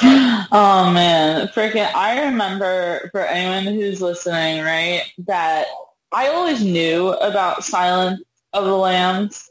[0.50, 1.92] Oh man, freaking!
[1.94, 5.66] I remember for anyone who's listening, right, that
[6.12, 9.50] I always knew about Silence of the Lambs,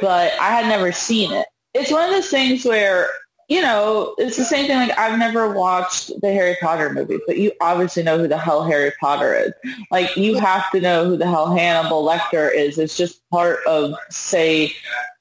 [0.00, 1.46] but I had never seen it.
[1.74, 3.08] It's one of those things where
[3.48, 4.76] you know, it's the same thing.
[4.76, 8.62] Like I've never watched the Harry Potter movies, but you obviously know who the hell
[8.62, 9.52] Harry Potter is.
[9.90, 12.78] Like you have to know who the hell Hannibal Lecter is.
[12.78, 14.72] It's just part of, say,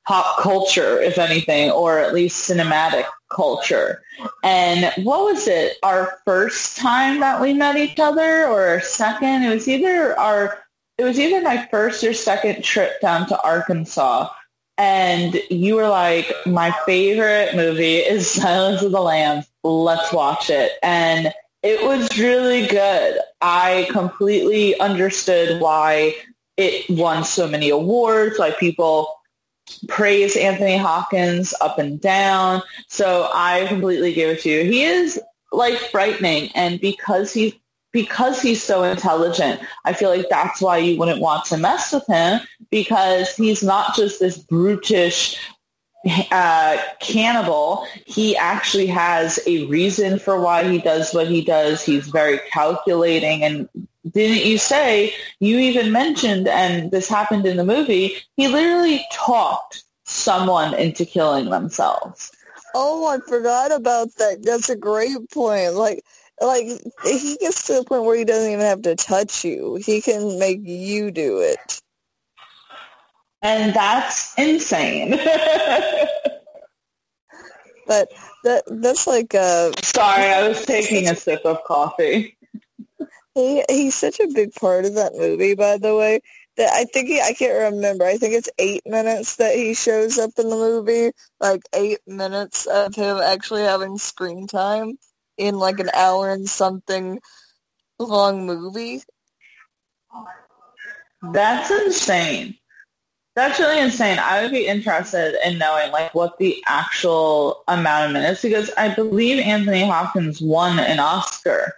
[0.06, 4.02] pop culture, if anything, or at least cinematic culture.
[4.44, 5.78] And what was it?
[5.84, 9.44] Our first time that we met each other, or our second?
[9.44, 10.64] It was either our.
[10.98, 14.30] It was either my first or second trip down to Arkansas
[14.78, 19.46] and you were like, my favorite movie is Silence of the Lambs.
[19.64, 20.72] Let's watch it.
[20.84, 23.20] And it was really good.
[23.42, 26.16] I completely understood why
[26.56, 29.14] it won so many awards, why people
[29.88, 32.62] praise Anthony Hopkins up and down.
[32.88, 34.64] So I completely give it to you.
[34.64, 35.20] He is
[35.52, 36.50] like frightening.
[36.56, 37.54] And because he's
[37.92, 42.06] because he's so intelligent, I feel like that's why you wouldn't want to mess with
[42.08, 45.38] him because he's not just this brutish
[46.32, 47.86] uh, cannibal.
[48.06, 51.84] He actually has a reason for why he does what he does.
[51.84, 53.44] He's very calculating.
[53.44, 53.70] And
[54.10, 59.84] didn't you say, you even mentioned, and this happened in the movie, he literally talked
[60.06, 62.32] someone into killing themselves.
[62.74, 64.44] Oh, I forgot about that.
[64.44, 65.74] That's a great point.
[65.74, 66.04] Like,
[66.42, 66.66] like
[67.04, 69.76] he gets to the point where he doesn't even have to touch you.
[69.76, 71.82] He can make you do it.
[73.42, 75.12] And that's insane.
[77.88, 78.10] but
[78.44, 82.38] that that's like a Sorry, I was taking a sip of coffee.
[83.34, 86.22] He he's such a big part of that movie, by the way.
[86.58, 88.04] That I think he, I can't remember.
[88.06, 91.12] I think it's eight minutes that he shows up in the movie.
[91.40, 94.98] Like eight minutes of him actually having screen time
[95.38, 97.20] in like an hour and something
[98.00, 99.02] long movie.
[101.22, 102.58] That's insane.
[103.36, 104.18] That's really insane.
[104.18, 108.94] I would be interested in knowing like what the actual amount of minutes because I
[108.94, 111.74] believe Anthony Hopkins won an Oscar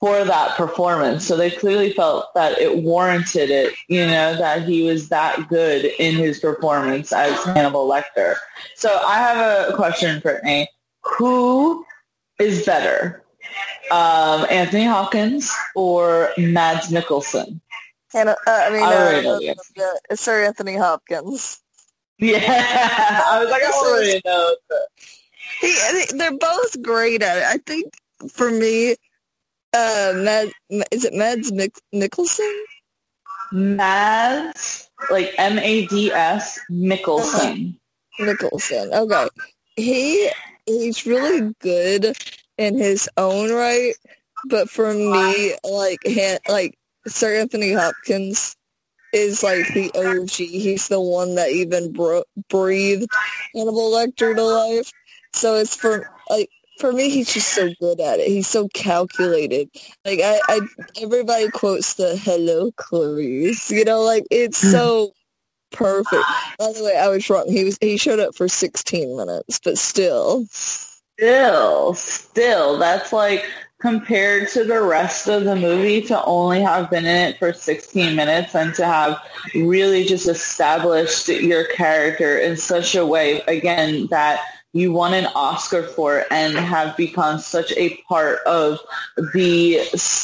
[0.00, 1.24] for that performance.
[1.24, 5.84] So they clearly felt that it warranted it, you know, that he was that good
[5.98, 8.34] in his performance as Hannibal Lecter.
[8.74, 10.68] So I have a question, Brittany.
[11.16, 11.86] Who
[12.38, 13.22] is better,
[13.90, 17.60] um, Anthony Hopkins or Mads Mikkelsen?
[18.14, 19.62] And, uh, I mean, I uh, answer.
[20.10, 21.60] uh, Sir Anthony Hopkins.
[22.18, 22.38] Yeah,
[23.28, 24.54] I was like, I already know.
[25.60, 27.44] He, they- they're both great at it.
[27.44, 27.92] I think
[28.32, 28.92] for me,
[29.72, 30.52] uh, Mad,
[30.92, 32.64] is it Mads Mik- Nicholson?
[33.52, 37.76] Mads, like M-A-D-S, Mikkelsen.
[38.20, 38.90] Nicholson.
[38.92, 39.28] Okay,
[39.76, 40.30] he
[40.66, 42.16] he's really good
[42.58, 43.94] in his own right,
[44.48, 45.98] but for me, like
[46.48, 48.56] like Sir Anthony Hopkins
[49.12, 50.30] is like the OG.
[50.30, 53.06] He's the one that even bro- breathed
[53.54, 54.92] Hannibal Lecter to life.
[55.32, 58.28] So it's for like for me, he's just so good at it.
[58.28, 59.68] He's so calculated.
[60.04, 60.60] Like I, I
[61.00, 64.70] everybody quotes the "Hello, Clarice." You know, like it's hmm.
[64.70, 65.12] so
[65.74, 66.24] perfect.
[66.58, 67.46] By the way, I was wrong.
[67.48, 70.46] He was he showed up for 16 minutes, but still.
[70.50, 73.44] Still, still, that's like
[73.80, 78.16] compared to the rest of the movie to only have been in it for 16
[78.16, 79.20] minutes and to have
[79.54, 84.40] really just established your character in such a way, again, that
[84.72, 88.78] you won an Oscar for and have become such a part of
[89.34, 89.78] the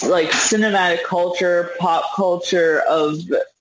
[0.09, 3.20] like cinematic culture, pop culture of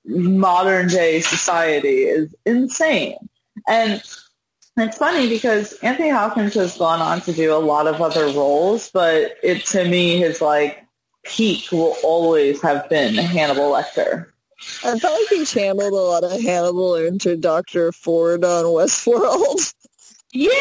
[0.10, 3.18] modern day society is insane.
[3.68, 4.04] And
[4.78, 8.90] it's funny because Anthony Hopkins has gone on to do a lot of other roles,
[8.92, 10.86] but it to me his like
[11.24, 14.28] peak will always have been Hannibal Lecter.
[14.84, 17.92] I felt like he channeled a lot of Hannibal into Dr.
[17.92, 19.74] Ford on Westworld.
[20.32, 20.52] Yeah,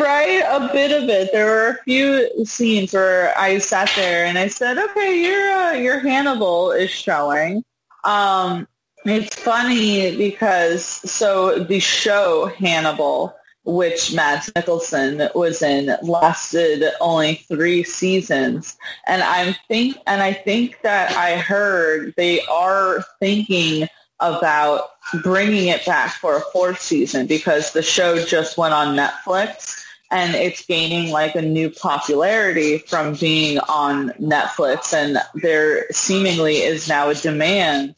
[0.00, 0.44] right.
[0.46, 1.32] A bit of it.
[1.32, 5.72] There were a few scenes where I sat there and I said, "Okay, your uh,
[5.72, 7.64] your Hannibal is showing."
[8.04, 8.68] Um,
[9.06, 13.34] it's funny because so the show Hannibal,
[13.64, 18.76] which Mads Mikkelsen was in, lasted only three seasons,
[19.06, 23.88] and I'm think and I think that I heard they are thinking
[24.20, 24.90] about
[25.22, 30.34] bringing it back for a fourth season because the show just went on Netflix and
[30.34, 34.94] it's gaining like a new popularity from being on Netflix.
[34.94, 37.94] And there seemingly is now a demand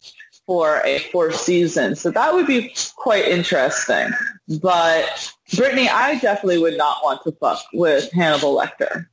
[0.49, 1.95] for a fourth season.
[1.95, 4.09] So that would be quite interesting.
[4.63, 9.09] But Brittany, I definitely would not want to fuck with Hannibal Lecter.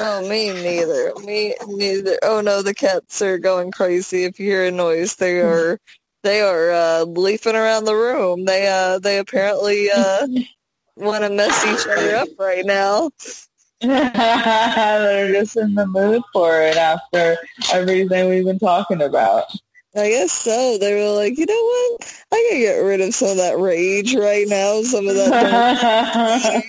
[0.00, 1.12] Oh, me neither.
[1.26, 2.18] Me neither.
[2.22, 4.24] Oh no, the cats are going crazy.
[4.24, 5.78] If you hear a noise, they are
[6.22, 8.46] they are uh, leafing around the room.
[8.46, 10.26] They uh they apparently uh
[10.96, 13.10] want to mess each other up right now.
[13.82, 17.36] They're just in the mood for it after
[17.74, 19.52] everything we've been talking about.
[19.94, 20.78] I guess so.
[20.78, 22.24] They were like, you know what?
[22.32, 24.80] I can get rid of some of that rage right now.
[24.82, 26.62] Some of that.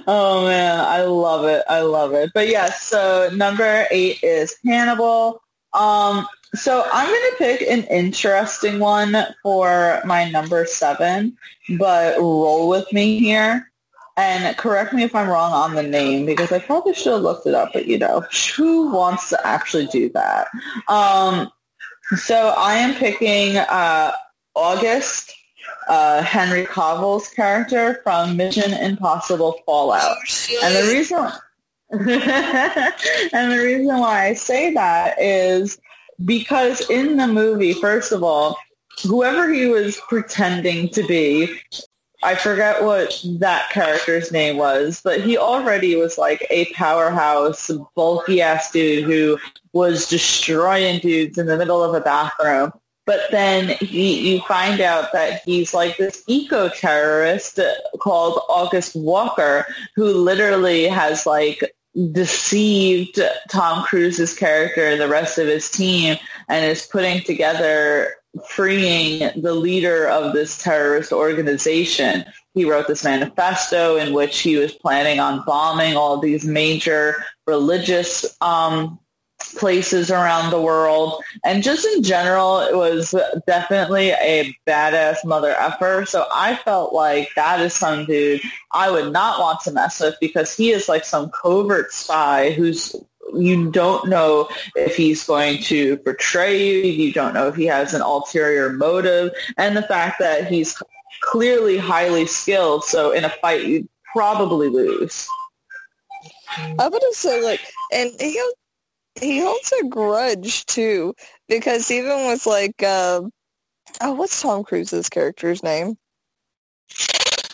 [0.07, 1.63] oh man, I love it.
[1.67, 2.31] I love it.
[2.33, 5.41] But yes, so number eight is Hannibal.
[5.73, 11.37] Um, so I'm going to pick an interesting one for my number seven,
[11.77, 13.71] but roll with me here.
[14.17, 17.45] And correct me if I'm wrong on the name because I probably should have looked
[17.45, 20.47] it up, but you know, who wants to actually do that?
[20.87, 21.51] Um,
[22.15, 24.11] so I am picking uh,
[24.55, 25.31] August,
[25.87, 30.17] uh, Henry Cavill's character from Mission Impossible Fallout.
[30.63, 31.29] And the reason
[31.91, 35.79] and the reason why I say that is
[36.25, 38.57] because in the movie, first of all,
[39.03, 41.59] whoever he was pretending to be,
[42.23, 48.41] I forget what that character's name was, but he already was like a powerhouse, bulky
[48.41, 49.37] ass dude who
[49.73, 52.71] was destroying dudes in the middle of a bathroom.
[53.05, 57.59] But then he, you find out that he's like this eco-terrorist
[57.99, 59.65] called August Walker,
[59.95, 61.73] who literally has like
[62.11, 66.17] deceived Tom Cruise's character and the rest of his team
[66.49, 72.25] and is putting together freeing the leader of this terrorist organization.
[72.53, 78.35] He wrote this manifesto in which he was planning on bombing all these major religious
[78.41, 78.99] um,
[79.39, 81.21] places around the world.
[81.45, 83.13] And just in general, it was
[83.45, 86.05] definitely a badass mother effer.
[86.07, 90.15] So I felt like that is some dude I would not want to mess with
[90.19, 92.95] because he is like some covert spy who's
[93.33, 96.91] you don't know if he's going to betray you.
[96.91, 99.31] You don't know if he has an ulterior motive.
[99.57, 100.81] And the fact that he's
[101.21, 102.83] clearly highly skilled.
[102.83, 105.27] So in a fight, you probably lose.
[106.79, 107.61] I would have said like,
[107.91, 108.41] and he
[109.19, 111.13] he holds a grudge too
[111.47, 113.21] because even with like, uh,
[114.01, 115.97] oh, what's Tom Cruise's character's name?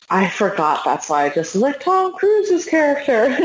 [0.09, 0.83] I forgot.
[0.85, 3.35] That's why I just like Tom Cruise's character.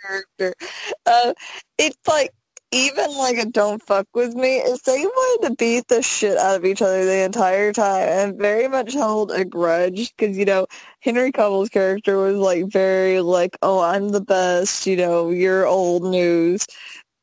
[0.00, 0.54] character.
[1.06, 1.32] Uh,
[1.78, 2.30] it's like
[2.74, 6.56] even like a don't fuck with me is they wanted to beat the shit out
[6.56, 10.66] of each other the entire time and very much held a grudge because you know
[11.00, 16.02] henry cavill's character was like very like oh i'm the best you know you're old
[16.02, 16.66] news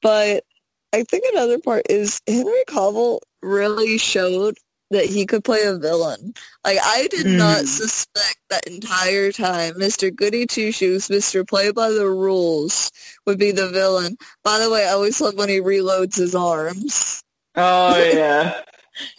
[0.02, 0.46] but
[0.94, 4.56] i think another part is henry cavill really showed
[4.92, 6.34] that he could play a villain.
[6.64, 7.38] Like I did mm.
[7.38, 10.14] not suspect that entire time Mr.
[10.14, 11.48] Goody Two Shoes, Mr.
[11.48, 12.92] Play by the Rules
[13.26, 14.18] would be the villain.
[14.44, 17.24] By the way, I always love when he reloads his arms.
[17.56, 18.62] Oh yeah.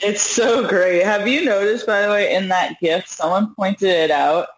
[0.01, 1.05] it's so great.
[1.05, 4.49] Have you noticed by the way in that gift someone pointed it out?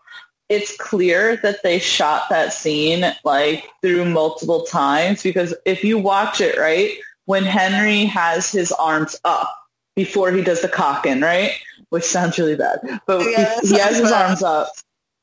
[0.51, 6.41] It's clear that they shot that scene like through multiple times because if you watch
[6.43, 9.57] it right, when Henry has his arms up,
[9.97, 11.53] before he does the cocking, right?
[11.91, 12.81] Which sounds really bad.
[13.07, 14.29] But oh, yeah, he, he has his bad.
[14.31, 14.69] arms up.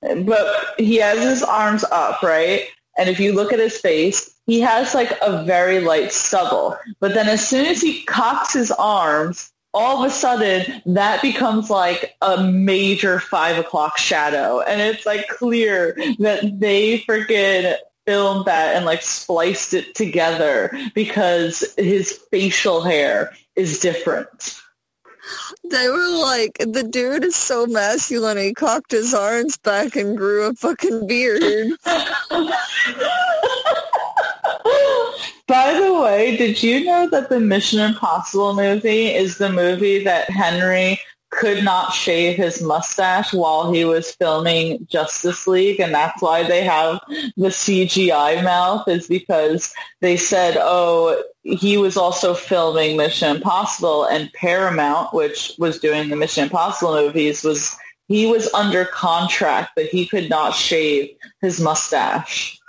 [0.02, 2.68] But he has his arms up, right?
[2.98, 6.78] And if you look at his face, he has like a very light stubble.
[7.00, 11.70] But then as soon as he cocks his arms, all of a sudden that becomes
[11.70, 14.60] like a major five o'clock shadow.
[14.62, 21.64] And it's like clear that they freaking filmed that and like spliced it together because
[21.78, 24.61] his facial hair is different.
[25.70, 28.38] They were like, the dude is so masculine.
[28.38, 31.42] He cocked his arms back and grew a fucking beard.
[35.48, 40.30] By the way, did you know that the Mission Impossible movie is the movie that
[40.30, 41.00] Henry
[41.32, 46.64] could not shave his mustache while he was filming Justice League, and that's why they
[46.64, 47.00] have
[47.38, 54.32] the CGI mouth is because they said, oh, he was also filming Mission Impossible, and
[54.34, 57.76] Paramount, which was doing the Mission Impossible movies, was
[58.08, 62.60] he was under contract, but he could not shave his mustache.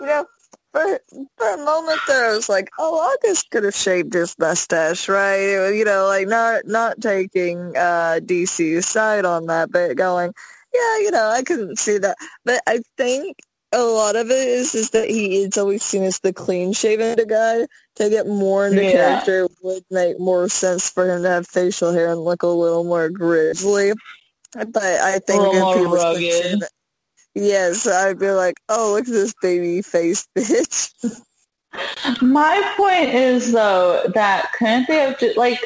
[0.00, 0.26] You know,
[0.72, 1.00] for
[1.36, 5.58] for a moment there, I was like, "Oh, August could have shaved his mustache, right?"
[5.58, 10.32] Was, you know, like not not taking uh, DC's side on that, but going,
[10.72, 13.36] "Yeah, you know, I couldn't see that." But I think
[13.72, 17.16] a lot of it is is that he is always seen as the clean shaven
[17.26, 17.66] guy.
[17.96, 18.92] To get more into yeah.
[18.92, 22.84] character would make more sense for him to have facial hair and look a little
[22.84, 23.92] more grizzly.
[24.52, 26.64] But I think a little more rugged.
[27.40, 30.92] Yes, I'd be like, oh, look at this baby face bitch.
[32.20, 35.58] My point is, though, that couldn't they have just, like,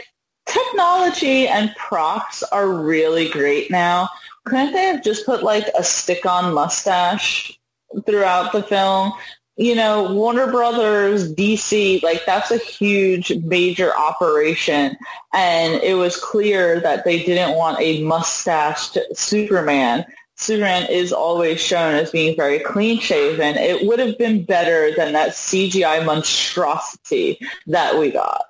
[0.47, 4.09] technology and props are really great now.
[4.45, 7.59] Couldn't they have just put, like, a stick-on mustache
[8.07, 9.13] throughout the film?
[9.57, 14.97] You know, Warner Brothers, DC, like, that's a huge, major operation.
[15.33, 20.05] And it was clear that they didn't want a mustached Superman
[20.45, 23.57] Superman is always shown as being very clean shaven.
[23.57, 28.43] It would have been better than that CGI monstrosity that we got.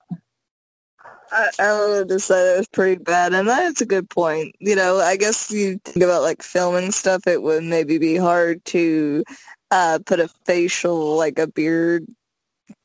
[1.30, 4.56] I, I would have said it was pretty bad, and that's a good point.
[4.58, 8.64] You know, I guess you think about like filming stuff, it would maybe be hard
[8.66, 9.22] to
[9.70, 12.06] uh, put a facial, like a beard,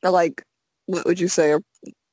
[0.03, 0.43] like
[0.85, 1.55] what would you say?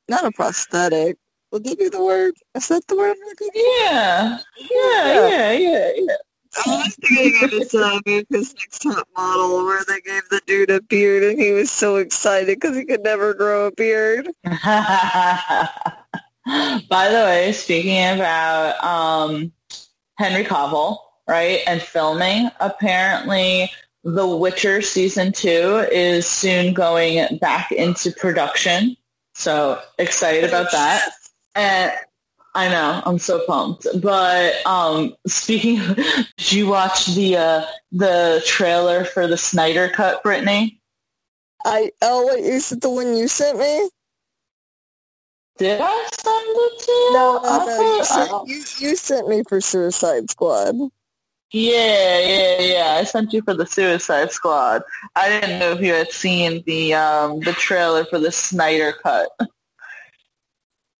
[0.09, 1.19] Not a prosthetic.
[1.53, 2.35] Would that be the word?
[2.55, 3.17] Is that the word?
[3.55, 4.39] Yeah.
[4.57, 6.17] Yeah, yeah, yeah, yeah.
[6.65, 10.71] I was thinking of this uh, America's Next Top Model where they gave the dude
[10.71, 14.29] a beard and he was so excited because he could never grow a beard.
[14.45, 14.49] By
[16.45, 19.53] the way, speaking about um,
[20.17, 20.99] Henry Cavill,
[21.29, 23.71] right, and filming, apparently
[24.05, 28.97] The Witcher season two is soon going back into production.
[29.35, 31.11] So excited about that.
[31.55, 31.93] And
[32.57, 33.03] I know.
[33.05, 33.87] I'm so pumped.
[34.01, 35.97] But um, speaking, of,
[36.39, 40.81] did you watch the uh, the trailer for the Snyder Cut, Brittany?
[41.67, 43.91] I oh wait, is it the one you sent me?
[45.59, 47.13] Did I send it to you?
[47.13, 47.97] No, no, no.
[47.97, 50.77] You sent, you, you sent me for Suicide Squad.
[51.53, 52.97] Yeah, yeah, yeah.
[52.99, 54.83] I sent you for the Suicide Squad.
[55.15, 59.29] I didn't know if you had seen the um the trailer for the Snyder Cut.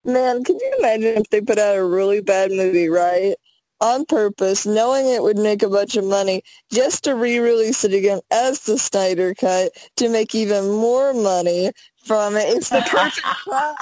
[0.07, 3.35] Man, can you imagine if they put out a really bad movie, right?
[3.81, 6.43] on purpose, knowing it would make a bunch of money,
[6.73, 11.73] just to re-release it again as the Snyder Cut to make even more money
[12.05, 12.57] from it.
[12.57, 13.77] It's the perfect crime.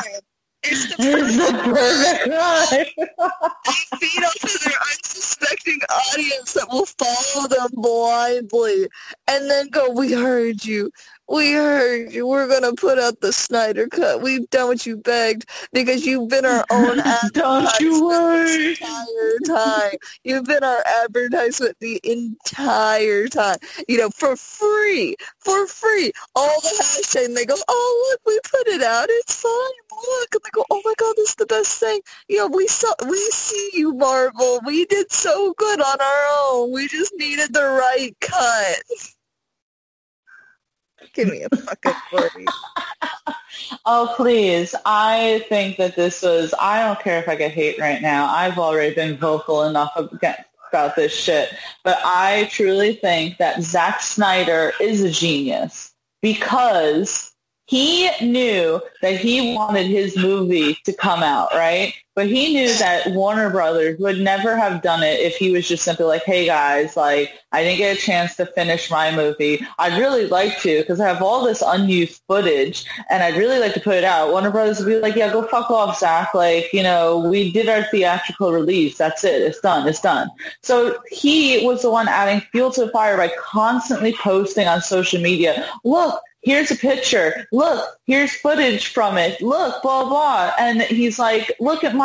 [0.64, 3.08] It's the perfect, crime.
[3.66, 8.88] They feed off of their unsuspecting audience that will follow them blindly
[9.28, 10.90] and then go, we heard you.
[11.28, 12.26] We heard you.
[12.26, 14.20] We're going to put out the Snyder Cut.
[14.22, 16.98] We've done what you begged because you've been our own
[17.32, 18.70] Don't you worry.
[18.72, 19.98] entire time.
[20.22, 23.56] You've been our advertisement the entire time.
[23.88, 25.16] You know, for free.
[25.40, 26.12] For free.
[26.36, 27.24] All the hashtag.
[27.26, 29.06] And they go, oh, look, we put it out.
[29.08, 29.50] It's fine.
[29.92, 30.34] Look.
[30.34, 32.00] And they go, oh, my God, this is the best thing.
[32.28, 34.60] You know, we saw, we see you, Marvel.
[34.66, 36.72] We did so good on our own.
[36.72, 38.76] We just needed the right cut.
[41.14, 42.48] Give me a fucking break.
[43.86, 44.74] Oh, please.
[44.84, 48.26] I think that this was, I don't care if I get hate right now.
[48.26, 51.50] I've already been vocal enough about this shit.
[51.82, 57.32] But I truly think that Zack Snyder is a genius because
[57.66, 61.94] he knew that he wanted his movie to come out, right?
[62.14, 65.82] But he knew that Warner Brothers would never have done it if he was just
[65.82, 69.60] simply like, hey guys, like, I didn't get a chance to finish my movie.
[69.78, 73.74] I'd really like to because I have all this unused footage and I'd really like
[73.74, 74.30] to put it out.
[74.30, 76.34] Warner Brothers would be like, yeah, go fuck off, Zack.
[76.34, 78.96] Like, you know, we did our theatrical release.
[78.96, 79.42] That's it.
[79.42, 79.88] It's done.
[79.88, 80.28] It's done.
[80.62, 85.20] So he was the one adding fuel to the fire by constantly posting on social
[85.20, 87.46] media, look, here's a picture.
[87.52, 89.40] Look, here's footage from it.
[89.40, 90.52] Look, blah blah.
[90.58, 92.03] And he's like, look at my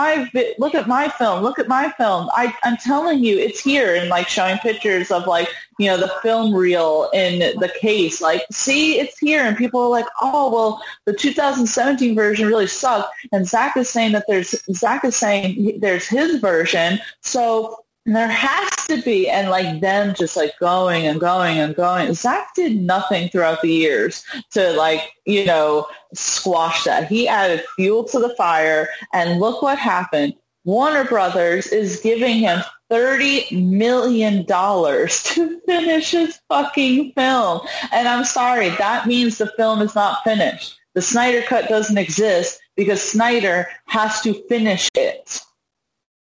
[0.57, 1.43] look at my film.
[1.43, 2.29] Look at my film.
[2.33, 3.95] I I'm telling you, it's here.
[3.95, 8.21] And like showing pictures of like you know the film reel in the case.
[8.21, 9.43] Like, see, it's here.
[9.43, 13.13] And people are like, oh well, the 2017 version really sucked.
[13.31, 16.99] And Zack is saying that there's Zack is saying there's his version.
[17.21, 17.83] So
[18.15, 22.13] there has to be, and like them just like going and going and going.
[22.13, 27.07] zack did nothing throughout the years to like, you know, squash that.
[27.07, 30.33] He added fuel to the fire and look what happened.
[30.65, 37.61] Warner Brothers is giving him $30 million to finish his fucking film.
[37.91, 40.79] And I'm sorry, that means the film is not finished.
[40.95, 45.39] The Snyder Cut doesn't exist because Snyder has to finish it.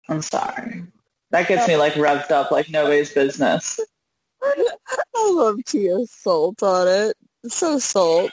[0.09, 0.85] I'm sorry.
[1.37, 3.79] That gets me like revved up like nobody's business.
[4.43, 7.17] I love Tia's salt on it.
[7.49, 8.33] so salt.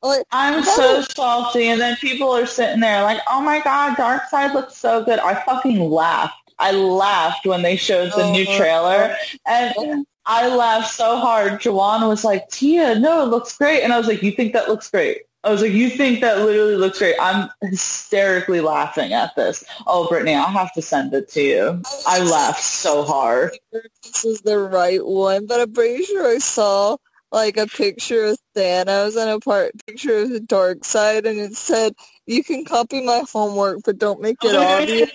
[0.00, 4.54] Like, I'm so salty, and then people are sitting there like, "Oh my god, Darkseid
[4.54, 6.52] looks so good." I fucking laughed.
[6.60, 11.54] I laughed when they showed the new oh, trailer, and I laughed so hard.
[11.60, 14.68] Jawan was like, "Tia, no, it looks great," and I was like, "You think that
[14.68, 17.14] looks great?" I was like, you think that literally looks great.
[17.20, 19.62] I'm hysterically laughing at this.
[19.86, 21.82] Oh, Brittany, I'll have to send it to you.
[22.04, 23.56] I laughed so hard.
[23.70, 26.96] This is the right one, but I'm pretty sure I saw
[27.30, 31.94] like a picture of Thanos and a part picture of the Darkseid, and it said,
[32.26, 35.10] "You can copy my homework, but don't make it obvious."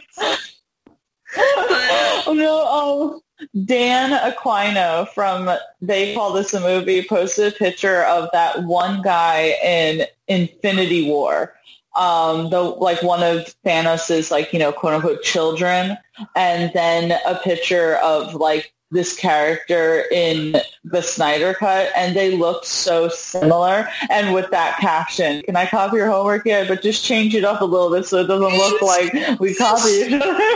[1.36, 2.66] oh no!
[2.70, 3.22] Oh,
[3.66, 5.50] Dan Aquino from
[5.82, 11.54] They Call This a Movie posted a picture of that one guy in Infinity War.
[11.96, 15.98] Um, the like one of Thanos's like you know quote unquote children,
[16.36, 22.66] and then a picture of like this character in the Snyder Cut, and they look
[22.66, 23.88] so similar.
[24.10, 26.68] And with that caption, can I copy your homework yet?
[26.68, 30.08] But just change it up a little bit so it doesn't look like we copied
[30.08, 30.56] each other.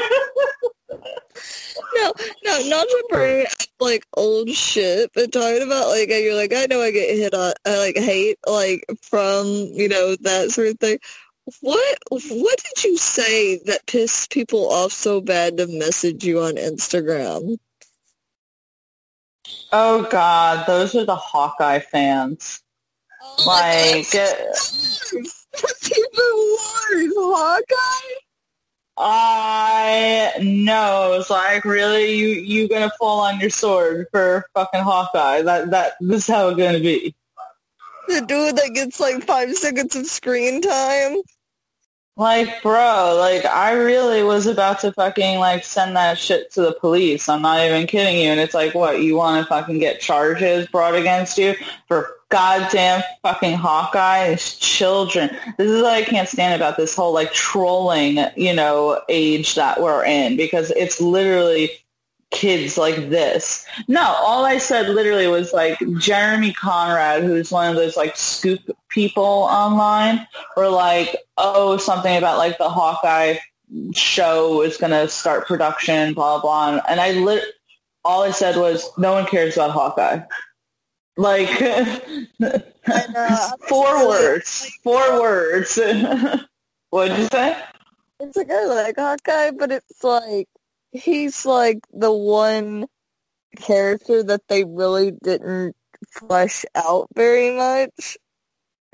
[1.96, 3.46] No, no, not to bring
[3.80, 7.54] like old shit, but talking about like you're like I know I get hit on,
[7.66, 11.00] I like hate like from you know that sort of thing.
[11.62, 16.56] What what did you say that pissed people off so bad to message you on
[16.56, 17.58] Instagram?
[19.72, 22.62] Oh God, those are the Hawkeye fans.
[23.22, 25.18] Oh like, that's, uh,
[25.62, 28.25] that's even worse, Hawkeye.
[28.98, 31.18] I know.
[31.20, 35.42] It's like really you you gonna fall on your sword for fucking Hawkeye.
[35.42, 37.14] That that this is how it's gonna be.
[38.08, 41.18] The dude that gets like five seconds of screen time.
[42.18, 46.78] Like, bro, like I really was about to fucking like send that shit to the
[46.80, 47.28] police.
[47.28, 48.30] I'm not even kidding you.
[48.30, 51.56] And it's like, what, you want to fucking get charges brought against you
[51.90, 55.30] for goddamn fucking Hawkeye and children.
[55.58, 59.82] This is what I can't stand about this whole like trolling, you know, age that
[59.82, 61.70] we're in because it's literally
[62.32, 63.66] kids like this.
[63.88, 68.60] No, all I said literally was like Jeremy Conrad, who's one of those like scoop
[68.90, 70.28] people online,
[70.58, 73.38] were like, oh, something about like the Hawkeye
[73.94, 76.82] show is going to start production, blah, blah.
[76.90, 77.46] And I lit,
[78.04, 80.20] all I said was, no one cares about Hawkeye.
[81.18, 81.48] Like,
[83.70, 85.80] four words, four words.
[86.90, 87.58] What'd you say?
[88.20, 90.48] It's like, I like Hawkeye, but it's like,
[90.92, 92.88] he's like the one
[93.56, 95.76] character that they really didn't
[96.12, 98.18] flesh out very much.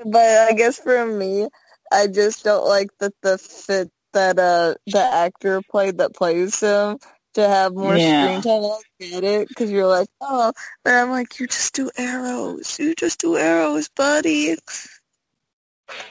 [0.05, 1.47] But I guess for me,
[1.91, 6.97] I just don't like that the fit that uh the actor played that plays him
[7.33, 8.39] to have more yeah.
[8.39, 8.71] screen time.
[8.71, 10.51] I get it because you're like, oh,
[10.83, 12.77] but I'm like, you just do arrows.
[12.79, 14.55] You just do arrows, buddy.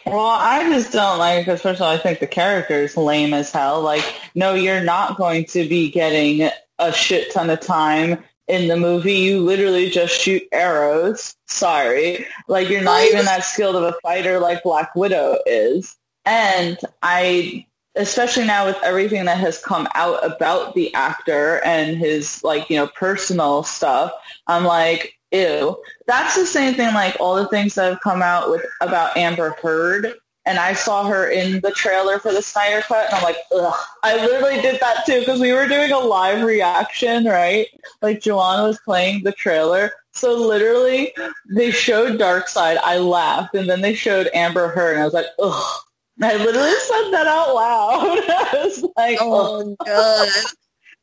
[0.07, 3.33] Well, I just don't like because first of all, I think the character is lame
[3.33, 3.81] as hell.
[3.83, 4.05] Like,
[4.35, 9.14] no, you're not going to be getting a shit ton of time in the movie.
[9.14, 11.35] You literally just shoot arrows.
[11.47, 15.97] Sorry, like you're not even that skilled of a fighter like Black Widow is.
[16.27, 17.66] And I
[17.97, 22.76] especially now with everything that has come out about the actor and his like you
[22.76, 24.12] know personal stuff
[24.47, 25.76] i'm like ew.
[26.07, 29.57] That's the same thing like all the things that have come out with about amber
[29.62, 30.14] heard
[30.47, 33.74] and i saw her in the trailer for the snyder cut and i'm like ugh.
[34.03, 37.66] I literally did that too because we were doing a live reaction right?
[38.03, 39.93] Like joanna was playing the trailer.
[40.12, 41.14] So literally
[41.55, 42.78] they showed Darkseid.
[42.82, 45.80] I laughed and then they showed amber heard and i was like ugh
[46.23, 48.18] I literally said that out loud.
[48.29, 49.85] I was like, oh, oh.
[49.85, 50.29] god.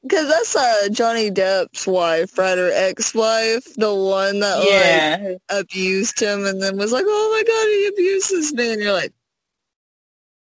[0.03, 2.57] Because that's uh, Johnny Depp's wife, right?
[2.57, 5.29] Or ex-wife, the one that yeah.
[5.29, 8.93] like abused him and then was like, "Oh my god, he abuses me," and you're
[8.93, 9.11] like,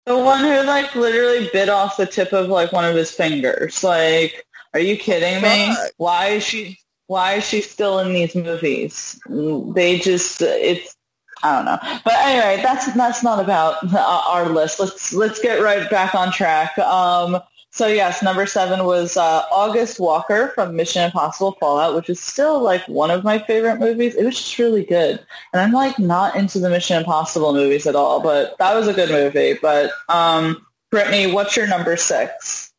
[0.07, 3.83] the one who like literally bit off the tip of like one of his fingers.
[3.83, 4.45] Like,
[4.75, 5.75] are you kidding me?
[5.75, 5.93] Fuck.
[5.97, 6.79] Why is she?
[7.07, 9.21] Why is she still in these movies?
[9.29, 10.95] They just it's
[11.45, 12.01] I don't know.
[12.05, 14.81] But anyway, that's that's not about our list.
[14.81, 16.77] Let's let's get right back on track.
[16.79, 17.39] Um,
[17.71, 22.63] so yes, number seven was uh, August Walker from Mission Impossible Fallout, which is still
[22.63, 24.15] like one of my favorite movies.
[24.15, 25.21] It was just really good,
[25.53, 28.95] and I'm like not into the Mission Impossible movies at all, but that was a
[28.95, 29.59] good movie.
[29.61, 32.73] But um, Brittany, what's your number six?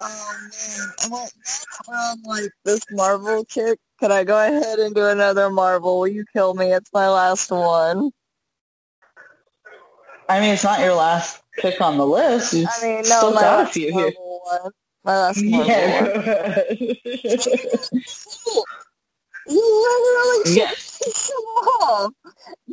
[0.00, 1.32] Oh man, I went
[1.88, 6.00] on like this Marvel kick can I go ahead and do another Marvel?
[6.00, 6.72] Will you kill me?
[6.72, 8.10] It's my last one.
[10.28, 12.54] I mean, it's not your last pick on the list.
[12.54, 14.12] You I mean, no, still my got a few here.
[14.16, 14.72] One.
[15.04, 16.00] My last Marvel yeah.
[16.00, 16.76] one.
[19.46, 22.12] you literally piss him off.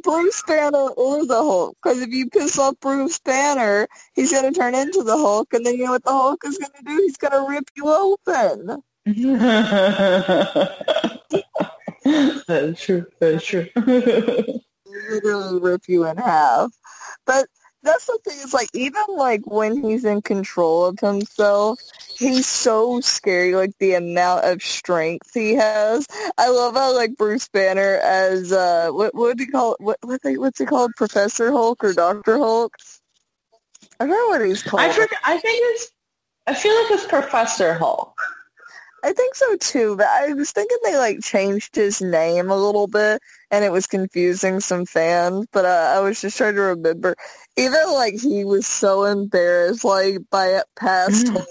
[0.03, 1.75] Bruce Banner or the Hulk.
[1.82, 5.65] Because if you piss off Bruce Banner, he's going to turn into the Hulk, and
[5.65, 7.03] then you know what the Hulk is going to do?
[7.03, 8.82] He's going to rip you open.
[12.47, 13.05] That's true.
[13.20, 13.68] That's true.
[14.86, 16.72] Literally rip you in half.
[17.26, 17.47] But
[17.84, 21.80] that's the thing is like even like when he's in control of himself,
[22.18, 23.55] he's so scary.
[23.55, 26.05] Like the amount of strength he has.
[26.38, 29.82] I love how like Bruce Banner as uh what what do you call it?
[29.82, 30.91] What what they, what's he called?
[30.97, 32.76] Professor Hulk or Doctor Hulk?
[33.99, 34.82] I don't know what he's called.
[34.82, 35.91] I forget, I think it's.
[36.45, 38.16] I feel like it's Professor Hulk.
[39.04, 42.88] I think so too, but I was thinking they like changed his name a little
[42.88, 43.22] bit
[43.52, 47.16] and it was confusing some fans, but uh, I was just trying to remember.
[47.56, 51.45] Even like he was so embarrassed like by it past mm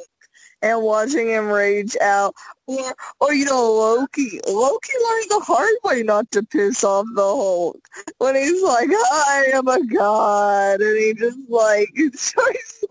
[0.63, 2.35] and watching him rage out.
[2.69, 4.41] Or, or oh, you know, Loki.
[4.47, 7.79] Loki learned the hard way not to piss off the Hulk
[8.19, 12.85] when he's like, "I am a god," and he just like starts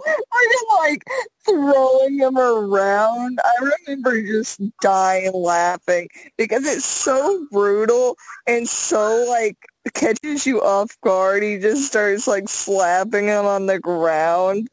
[0.80, 1.04] like
[1.46, 3.40] throwing him around.
[3.44, 6.08] I remember just dying laughing
[6.38, 8.18] because it's so brutal
[8.48, 9.58] and so like
[9.94, 11.44] catches you off guard.
[11.44, 14.70] He just starts like slapping him on the ground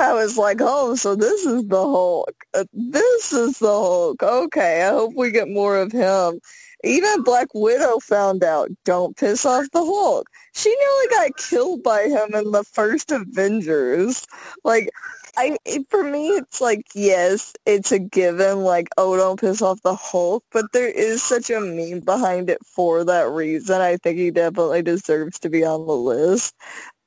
[0.00, 2.34] I was like, oh, so this is the Hulk.
[2.54, 4.22] Uh, this is the Hulk.
[4.22, 6.40] Okay, I hope we get more of him.
[6.82, 10.26] Even Black Widow found out, don't piss off the Hulk.
[10.54, 14.26] She nearly got killed by him in the first Avengers.
[14.64, 14.88] Like,
[15.36, 19.82] I it, for me, it's like, yes, it's a given, like, oh, don't piss off
[19.82, 23.80] the Hulk, but there is such a meme behind it for that reason.
[23.80, 26.54] I think he definitely deserves to be on the list.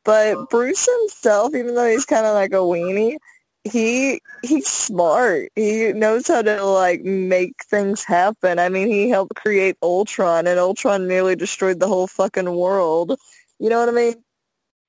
[0.05, 3.17] But Bruce himself, even though he's kind of like a weenie,
[3.63, 5.49] he he's smart.
[5.55, 8.59] He knows how to like make things happen.
[8.59, 13.17] I mean, he helped create Ultron, and Ultron nearly destroyed the whole fucking world.
[13.59, 14.15] You know what I mean?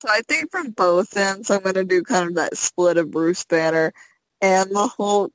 [0.01, 3.45] So I think from both ends, I'm gonna do kind of that split of Bruce
[3.45, 3.93] Banner
[4.41, 5.33] and the Hulk.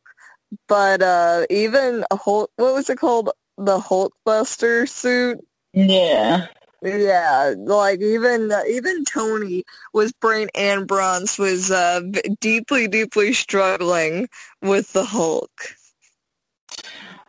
[0.68, 3.30] But uh even a Hulk, what was it called?
[3.56, 5.38] The Hulkbuster suit.
[5.72, 6.48] Yeah.
[6.82, 12.00] Yeah, like even even Tony was brain and bronze was uh,
[12.40, 14.28] deeply deeply struggling
[14.62, 15.50] with the Hulk.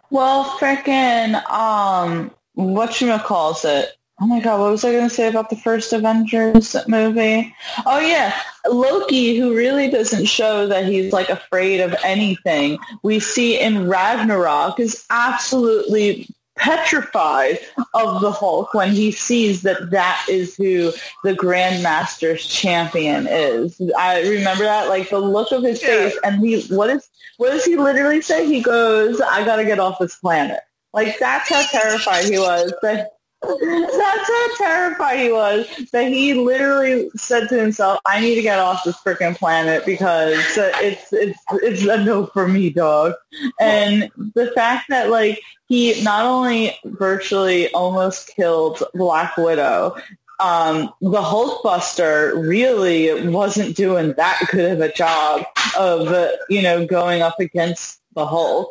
[0.09, 3.89] Well, frickin' um, what you calls it?
[4.21, 7.55] Oh my god, what was I going to say about the first Avengers movie?
[7.87, 8.39] Oh yeah,
[8.69, 12.77] Loki, who really doesn't show that he's like afraid of anything.
[13.01, 16.29] We see in Ragnarok is absolutely
[16.61, 17.57] petrified
[17.95, 20.93] of the Hulk when he sees that that is who
[21.23, 23.81] the Grandmaster's champion is.
[23.97, 27.65] I remember that, like the look of his face, and he what is what does
[27.65, 28.45] he literally say?
[28.45, 30.59] He goes, "I gotta get off this planet."
[30.93, 32.73] Like that's how terrified he was.
[32.83, 38.41] That that's how terrified he was that he literally said to himself, "I need to
[38.41, 43.13] get off this freaking planet because it's it's it's a no for me, dog."
[43.59, 49.95] And the fact that like he not only virtually almost killed Black Widow,
[50.39, 55.45] um, the Hulkbuster really wasn't doing that good of a job
[55.77, 58.69] of uh, you know going up against the Hulk,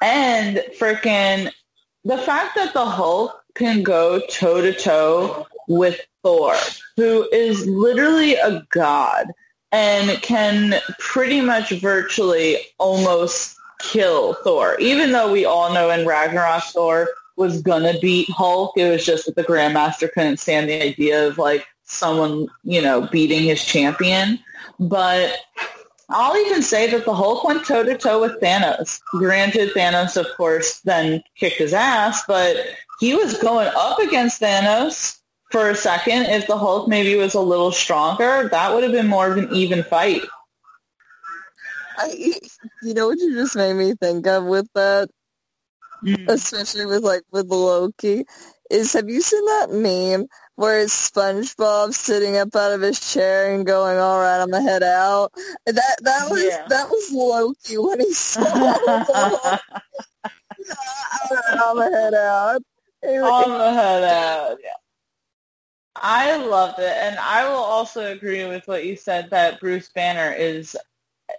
[0.00, 1.52] and freaking
[2.06, 6.54] the fact that the Hulk can go toe to toe with Thor,
[6.96, 9.32] who is literally a god
[9.72, 14.76] and can pretty much virtually almost kill Thor.
[14.78, 19.26] Even though we all know in Ragnarok Thor was gonna beat Hulk, it was just
[19.26, 24.38] that the Grandmaster couldn't stand the idea of like someone, you know, beating his champion.
[24.78, 25.36] But
[26.08, 29.00] I'll even say that the Hulk went toe to toe with Thanos.
[29.10, 32.56] Granted, Thanos, of course, then kicked his ass, but
[33.00, 35.18] he was going up against Thanos
[35.50, 36.26] for a second.
[36.26, 39.52] If the Hulk maybe was a little stronger, that would have been more of an
[39.52, 40.22] even fight.
[41.98, 42.34] I,
[42.82, 45.08] you know what you just made me think of with that,
[46.04, 46.28] mm.
[46.28, 48.26] especially with like with Loki,
[48.70, 50.26] is have you seen that meme
[50.56, 54.68] where it's SpongeBob sitting up out of his chair and going, "All right, I'm gonna
[54.68, 55.32] head out."
[55.66, 56.66] That that was yeah.
[56.68, 58.42] that was Loki when he saw.
[58.44, 59.58] All
[61.30, 62.62] right, I'm gonna head out.
[63.04, 64.56] On the head out.
[64.62, 64.70] Yeah.
[65.96, 70.32] I loved it, and I will also agree with what you said that Bruce Banner
[70.32, 70.76] is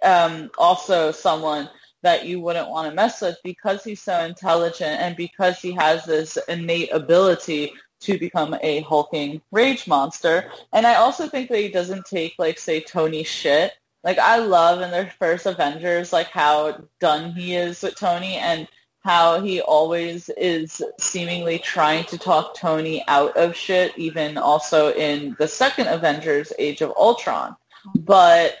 [0.02, 1.68] um, also someone
[2.02, 6.04] that you wouldn't want to mess with because he's so intelligent and because he has
[6.04, 10.50] this innate ability to become a hulking rage monster.
[10.72, 13.72] And I also think that he doesn't take like say Tony shit.
[14.04, 18.68] Like I love in their first Avengers like how done he is with Tony and
[19.00, 25.36] how he always is seemingly trying to talk Tony out of shit, even also in
[25.38, 27.56] the second Avengers, Age of Ultron.
[27.94, 28.58] But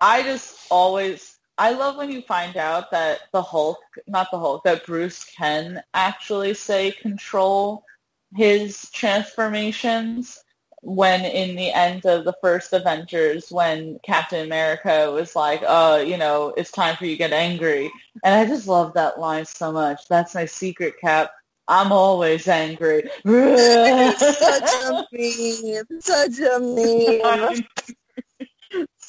[0.00, 4.64] I just always, I love when you find out that the Hulk, not the Hulk,
[4.64, 7.84] that Bruce can actually say control
[8.34, 10.42] his transformations
[10.82, 16.16] when in the end of the first Avengers, when Captain America was like, "Oh, you
[16.16, 17.90] know, it's time for you to get angry,"
[18.24, 20.08] and I just love that line so much.
[20.08, 21.32] That's my secret, Cap.
[21.68, 23.02] I'm always angry.
[23.24, 26.00] such a meme.
[26.00, 27.64] Such a meme.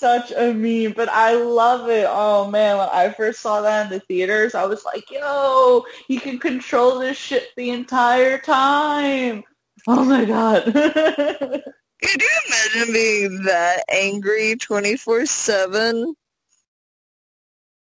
[0.01, 2.07] such a meme, but I love it.
[2.09, 6.17] Oh man, when I first saw that in the theaters, I was like, yo, he
[6.17, 9.43] can control this shit the entire time.
[9.87, 10.65] Oh my god.
[10.73, 16.13] Could you imagine being that angry 24-7?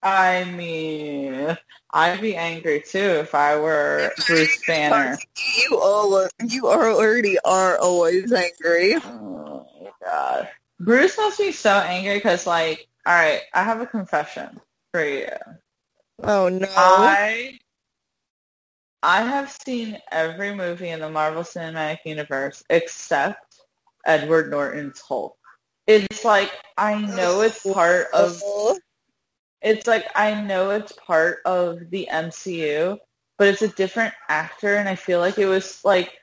[0.03, 1.57] I mean,
[1.93, 5.17] I'd be angry too if I were Bruce Banner.
[5.57, 8.97] You all, you are already are always angry.
[9.05, 10.49] Oh my god.
[10.81, 14.61] Bruce must be so angry because, like, all right, I have a confession
[14.93, 15.29] for you.
[16.23, 16.67] Oh no!
[16.77, 17.59] I
[19.03, 23.61] I have seen every movie in the Marvel Cinematic Universe except
[24.05, 25.37] Edward Norton's Hulk.
[25.87, 28.43] It's like I know it's part of
[29.63, 32.99] it's like I know it's part of the MCU,
[33.39, 36.19] but it's a different actor and I feel like it was like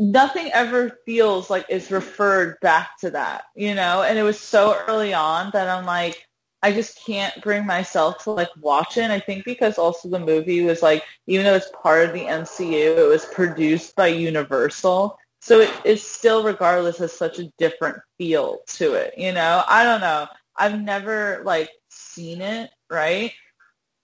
[0.00, 4.02] nothing ever feels like it's referred back to that, you know?
[4.02, 6.26] And it was so early on that I'm like
[6.62, 9.02] I just can't bring myself to like watch it.
[9.02, 12.24] And I think because also the movie was like, even though it's part of the
[12.24, 15.16] MCU, it was produced by Universal.
[15.40, 19.14] So it is still, regardless, has such a different feel to it.
[19.16, 20.26] You know, I don't know.
[20.54, 23.32] I've never like seen it, right?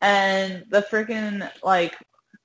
[0.01, 1.94] And the freaking like,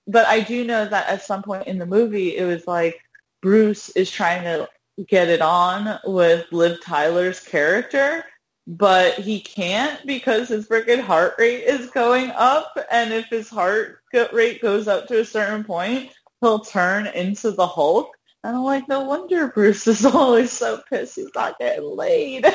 [0.08, 3.00] but I do know that at some point in the movie, it was like
[3.42, 4.68] Bruce is trying to
[5.08, 8.24] get it on with Liv Tyler's character
[8.68, 12.78] but he can't because his freaking heart rate is going up.
[12.92, 14.00] And if his heart
[14.32, 16.12] rate goes up to a certain point,
[16.42, 18.16] he'll turn into the Hulk.
[18.44, 22.46] And I'm like, no wonder Bruce is always so pissed he's not getting laid.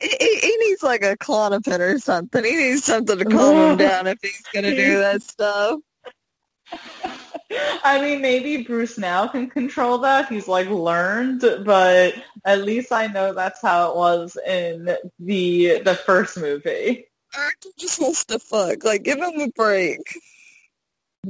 [0.00, 2.44] he, he needs like a Klonopin or something.
[2.44, 5.80] He needs something to calm him down if he's gonna do that stuff.
[7.50, 10.28] I mean, maybe Bruce now can control that.
[10.28, 14.84] He's like learned, but at least I know that's how it was in
[15.20, 17.06] the the first movie.
[17.36, 18.84] Arthur just wants to fuck.
[18.84, 20.00] Like, give him a break.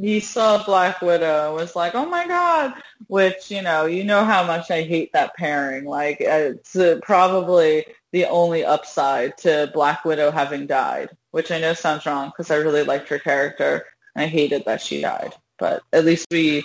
[0.01, 2.75] He saw Black Widow and was like, "Oh my god!"
[3.07, 5.85] Which you know, you know how much I hate that pairing.
[5.85, 11.75] Like, it's uh, probably the only upside to Black Widow having died, which I know
[11.75, 13.87] sounds wrong because I really liked her character.
[14.15, 16.65] I hated that she died, but at least we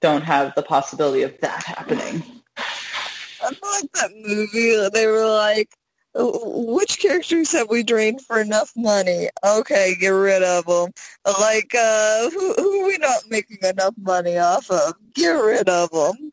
[0.00, 2.22] don't have the possibility of that happening.
[2.56, 4.88] I feel like that movie.
[4.92, 5.70] They were like,
[6.14, 9.28] which characters have we drained for enough money?
[9.44, 10.90] Okay, get rid of them.
[11.24, 14.94] Like, uh, who, who are we not making enough money off of?
[15.14, 16.32] Get rid of them.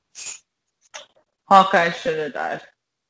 [1.47, 2.61] Hawkeye should have died.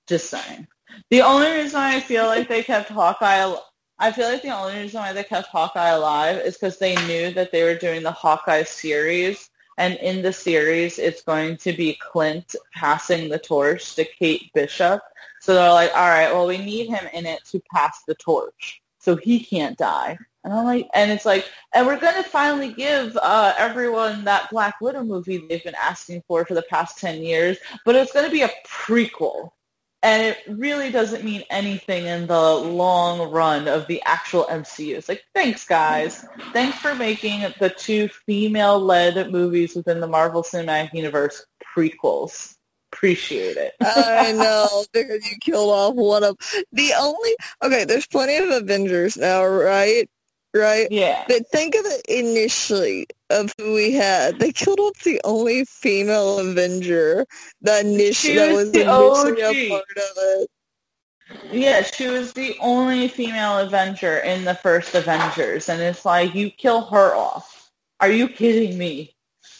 [0.07, 0.67] Just saying.
[1.09, 3.55] The only reason I feel like they kept Hawkeye,
[3.99, 7.31] I feel like the only reason why they kept Hawkeye alive is because they knew
[7.33, 11.97] that they were doing the Hawkeye series, and in the series, it's going to be
[11.99, 15.01] Clint passing the torch to Kate Bishop.
[15.41, 18.81] So they're like, all right, well, we need him in it to pass the torch,
[18.99, 20.17] so he can't die.
[20.43, 24.79] And I'm like, and it's like, and we're gonna finally give uh, everyone that Black
[24.79, 28.43] Widow movie they've been asking for for the past ten years, but it's gonna be
[28.43, 29.51] a prequel
[30.03, 34.95] and it really doesn't mean anything in the long run of the actual MCU.
[34.95, 36.25] It's like, thanks, guys.
[36.53, 41.45] Thanks for making the two female-led movies within the Marvel Cinematic Universe
[41.75, 42.55] prequels.
[42.93, 43.73] Appreciate it.
[43.81, 46.37] I know because you killed off one of
[46.71, 47.35] the only.
[47.63, 50.09] Okay, there's plenty of Avengers now, right?
[50.53, 50.87] right?
[50.91, 51.23] Yeah.
[51.27, 54.39] But think of it initially of who we had.
[54.39, 57.25] They killed off the only female Avenger
[57.61, 59.55] that initially that was initially OG.
[59.55, 60.49] a part of it.
[61.51, 66.49] Yeah, she was the only female Avenger in the first Avengers, and it's like you
[66.49, 67.69] kill her off.
[67.99, 69.13] Are you kidding me?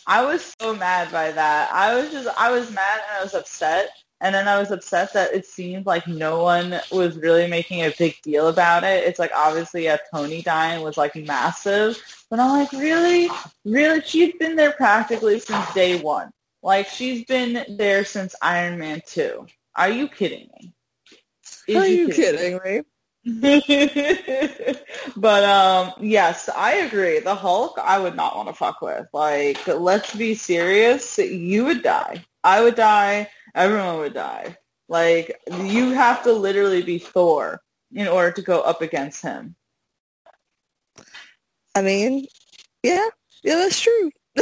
[0.05, 1.69] I was so mad by that.
[1.73, 3.89] I was just I was mad and I was upset
[4.21, 7.93] and then I was upset that it seemed like no one was really making a
[7.97, 9.03] big deal about it.
[9.03, 11.97] It's like obviously a Tony dying was like massive.
[12.29, 13.29] But I'm like, really?
[13.65, 14.01] Really?
[14.01, 16.31] She's been there practically since day one.
[16.61, 19.45] Like she's been there since Iron Man 2.
[19.75, 20.73] Are you kidding me?
[21.67, 22.83] Is Are you kidding, kidding me?
[25.17, 27.19] but um yes, I agree.
[27.19, 29.05] The Hulk I would not want to fuck with.
[29.13, 31.17] Like, let's be serious.
[31.17, 32.25] You would die.
[32.43, 34.55] I would die everyone would die.
[34.87, 37.61] Like you have to literally be Thor
[37.93, 39.55] in order to go up against him.
[41.77, 42.25] I mean,
[42.81, 43.07] yeah,
[43.43, 44.09] yeah, that's true.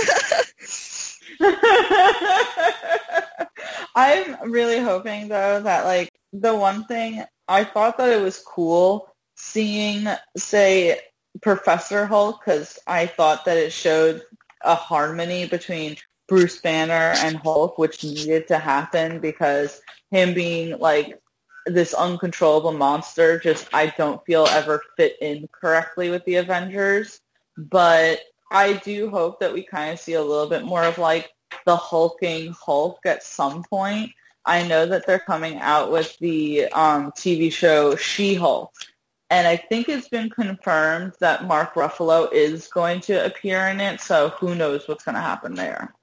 [3.96, 9.10] I'm really hoping though that like the one thing I thought that it was cool
[9.36, 10.08] seeing
[10.38, 11.02] say
[11.42, 14.22] Professor Hulk because I thought that it showed
[14.64, 15.98] a harmony between
[16.30, 21.20] Bruce Banner and Hulk, which needed to happen because him being like
[21.66, 27.20] this uncontrollable monster just I don't feel ever fit in correctly with the Avengers.
[27.58, 28.20] But
[28.52, 31.32] I do hope that we kind of see a little bit more of like
[31.66, 34.12] the hulking Hulk at some point.
[34.46, 38.72] I know that they're coming out with the um, TV show She-Hulk.
[39.32, 44.00] And I think it's been confirmed that Mark Ruffalo is going to appear in it,
[44.00, 45.94] so who knows what's going to happen there.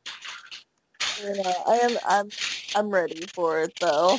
[1.22, 1.98] Yeah, I am.
[2.08, 2.28] I'm.
[2.74, 4.18] I'm ready for it though.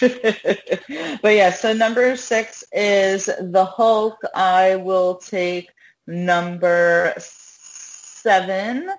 [0.00, 4.18] but yeah, so number six is the Hulk.
[4.34, 5.68] I will take
[6.08, 8.90] number seven.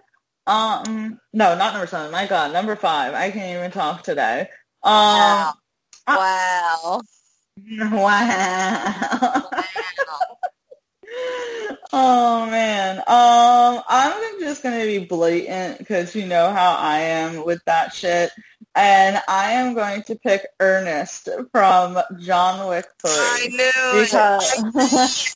[0.47, 2.12] Um, no, not number seven.
[2.12, 3.14] My God, number five.
[3.14, 4.41] I can't even talk today.
[4.84, 5.53] Um, wow.
[6.07, 7.01] wow.
[7.91, 7.91] Wow.
[7.91, 9.49] wow.
[11.91, 12.99] Oh man.
[12.99, 18.32] Um, I'm just gonna be blatant because you know how I am with that shit,
[18.80, 23.11] and I am going to pick Ernest from John Wick Three.
[23.11, 24.03] I knew.
[24.95, 25.36] Because...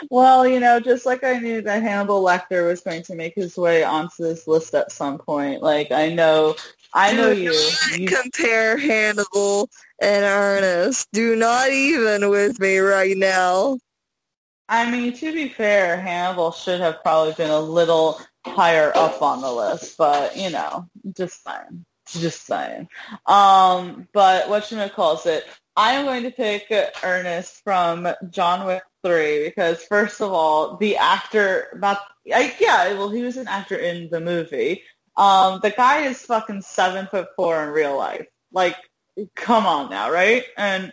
[0.10, 3.56] well, you know, just like I knew that Hannibal Lecter was going to make his
[3.56, 5.62] way onto this list at some point.
[5.62, 6.56] Like I know
[6.92, 7.52] I know you.
[7.96, 8.08] you.
[8.08, 9.70] Compare Hannibal
[10.00, 11.06] and Ernest.
[11.12, 13.78] Do not even with me right now.
[14.68, 19.40] I mean, to be fair, Hannibal should have probably been a little higher up on
[19.40, 22.88] the list, but you know, just saying, just saying.
[23.26, 25.44] Um, but what should calls it?
[25.76, 26.66] I am going to pick
[27.02, 32.00] Ernest from John Wick three because first of all, the actor, not,
[32.34, 34.82] I, yeah, well, he was an actor in the movie.
[35.16, 38.26] Um, the guy is fucking seven foot four in real life.
[38.52, 38.76] Like,
[39.34, 40.44] come on now, right?
[40.56, 40.92] And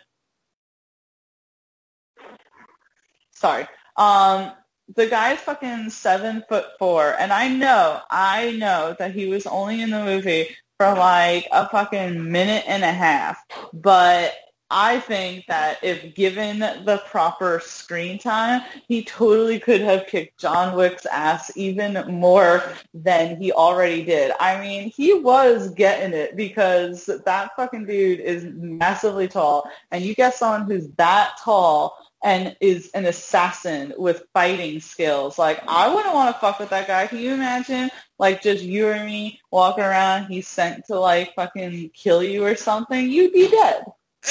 [3.32, 4.52] sorry, um,
[4.96, 9.46] the guy is fucking seven foot four, and I know, I know that he was
[9.46, 14.34] only in the movie for like a fucking minute and a half, but
[14.70, 20.76] I think that if given the proper screen time, he totally could have kicked John
[20.76, 22.62] Wick's ass even more
[22.92, 24.32] than he already did.
[24.38, 29.70] I mean, he was getting it because that fucking dude is massively tall.
[29.90, 35.38] And you get someone who's that tall and is an assassin with fighting skills.
[35.38, 37.06] Like, I wouldn't want to fuck with that guy.
[37.06, 41.90] Can you imagine, like, just you or me walking around, he's sent to, like, fucking
[41.94, 43.08] kill you or something?
[43.08, 43.84] You'd be dead.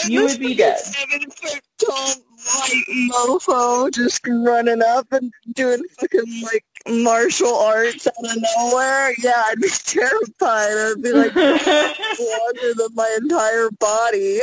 [0.05, 0.77] You would be dead.
[0.77, 8.13] Seven foot tall white mofo just running up and doing fucking like martial arts out
[8.31, 9.13] of nowhere.
[9.17, 10.71] Yeah, I'd be terrified.
[10.71, 14.41] I'd be like larger than my entire body.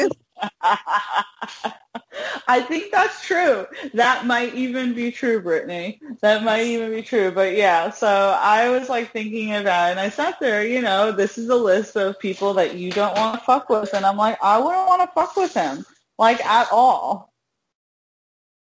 [2.47, 3.67] I think that's true.
[3.95, 6.01] That might even be true, Brittany.
[6.21, 7.31] That might even be true.
[7.31, 11.13] But yeah, so I was like thinking about it and I sat there, you know,
[11.13, 13.95] this is a list of people that you don't want to fuck with.
[13.95, 15.85] And I'm like, I wouldn't want to fuck with him,
[16.19, 17.33] like at all.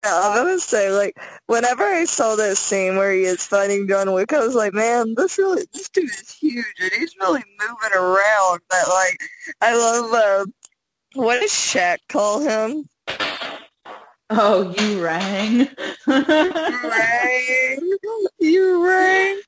[0.06, 1.18] Yeah, I'm gonna say, like,
[1.48, 5.14] whenever I saw that scene where he is fighting John Wick, I was like, man,
[5.18, 8.62] this really, this dude is huge, and he's really moving around.
[8.70, 9.20] But like,
[9.60, 10.46] I love, uh,
[11.14, 12.88] what does Shaq call him?
[14.30, 15.68] Oh, you rang.
[16.08, 17.98] rang.
[18.40, 19.42] You rang.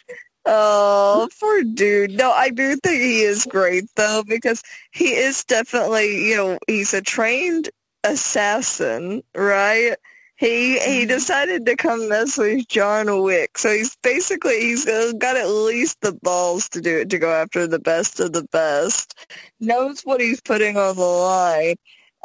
[0.45, 2.11] Oh, poor dude.
[2.11, 6.95] No, I do think he is great though because he is definitely, you know, he's
[6.95, 7.69] a trained
[8.03, 9.95] assassin, right?
[10.41, 11.07] He he mm-hmm.
[11.07, 16.13] decided to come mess with John Wick, so he's basically he's got at least the
[16.13, 19.13] balls to do it to go after the best of the best.
[19.59, 21.75] Knows what he's putting on the line.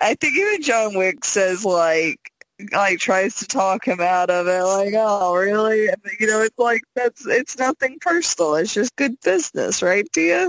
[0.01, 2.33] I think even John Wick says like
[2.73, 5.91] like tries to talk him out of it, like, oh really?
[6.19, 8.55] You know, it's like that's it's nothing personal.
[8.55, 10.49] It's just good business, right, Tia?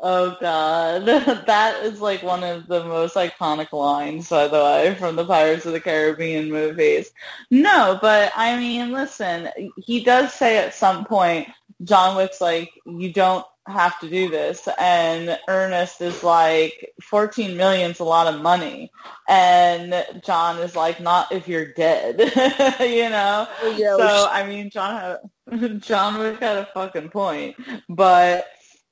[0.00, 1.06] Oh god,
[1.46, 5.66] that is like one of the most iconic lines, by the way, from the Pirates
[5.66, 7.10] of the Caribbean movies.
[7.50, 11.48] No, but I mean, listen, he does say at some point,
[11.82, 17.98] John Wick's like, you don't have to do this, and Ernest is like, 14 million's
[17.98, 18.92] a lot of money,
[19.28, 22.20] and John is like, not if you're dead,
[22.80, 23.48] you know.
[23.76, 25.18] Yeah, so I mean, John
[25.50, 27.56] had, John Wick had a fucking point,
[27.88, 28.46] but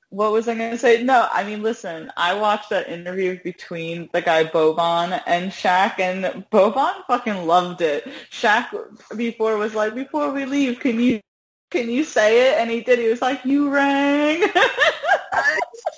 [0.09, 1.03] what was I going to say?
[1.03, 6.45] No, I mean, listen, I watched that interview between the guy Boban and Shaq, and
[6.49, 8.07] Boban fucking loved it.
[8.31, 8.69] Shaq
[9.17, 11.21] before was like, before we leave, can you
[11.69, 12.59] can you say it?
[12.59, 12.99] And he did.
[12.99, 14.41] He was like, you rang.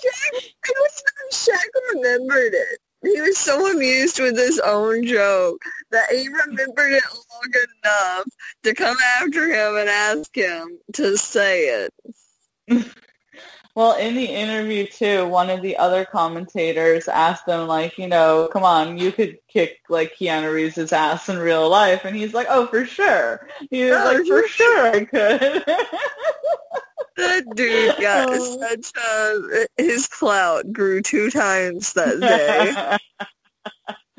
[0.02, 1.02] It was,
[1.32, 2.80] Shaq remembered it.
[3.02, 7.52] He was so amused with his own joke that he remembered it long
[7.84, 8.26] enough
[8.62, 11.86] to come after him and ask him to say
[12.68, 12.94] it.
[13.76, 18.48] Well, in the interview too, one of the other commentators asked him, like, you know,
[18.52, 22.48] come on, you could kick like Keanu Reeves' ass in real life, and he's like,
[22.50, 23.48] oh, for sure.
[23.70, 25.64] He was oh, like, for sure I could.
[27.16, 28.60] that dude got oh.
[28.60, 33.26] such a his clout grew two times that day.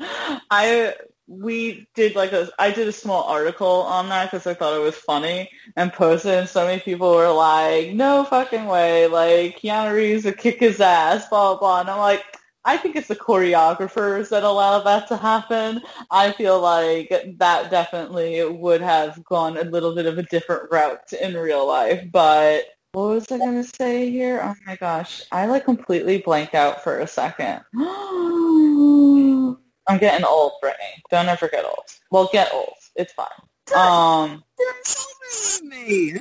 [0.50, 0.94] I
[1.26, 4.82] we did like a I did a small article on that because I thought it
[4.82, 9.94] was funny and posted and so many people were like no fucking way like Keanu
[9.94, 11.80] Reeves would kick his ass blah blah blah.
[11.80, 12.24] And I'm like
[12.64, 15.82] I think it's the choreographers that allow that to happen.
[16.12, 17.08] I feel like
[17.38, 22.04] that definitely would have gone a little bit of a different route in real life
[22.12, 24.40] but what was I gonna say here?
[24.42, 25.22] Oh my gosh.
[25.32, 27.62] I like completely blanked out for a second
[29.88, 31.02] I'm getting old, Brittany.
[31.10, 31.84] Don't ever get old.
[32.10, 32.74] Well, get old.
[32.96, 33.26] It's fine.
[33.74, 34.44] Um,
[35.62, 36.18] me.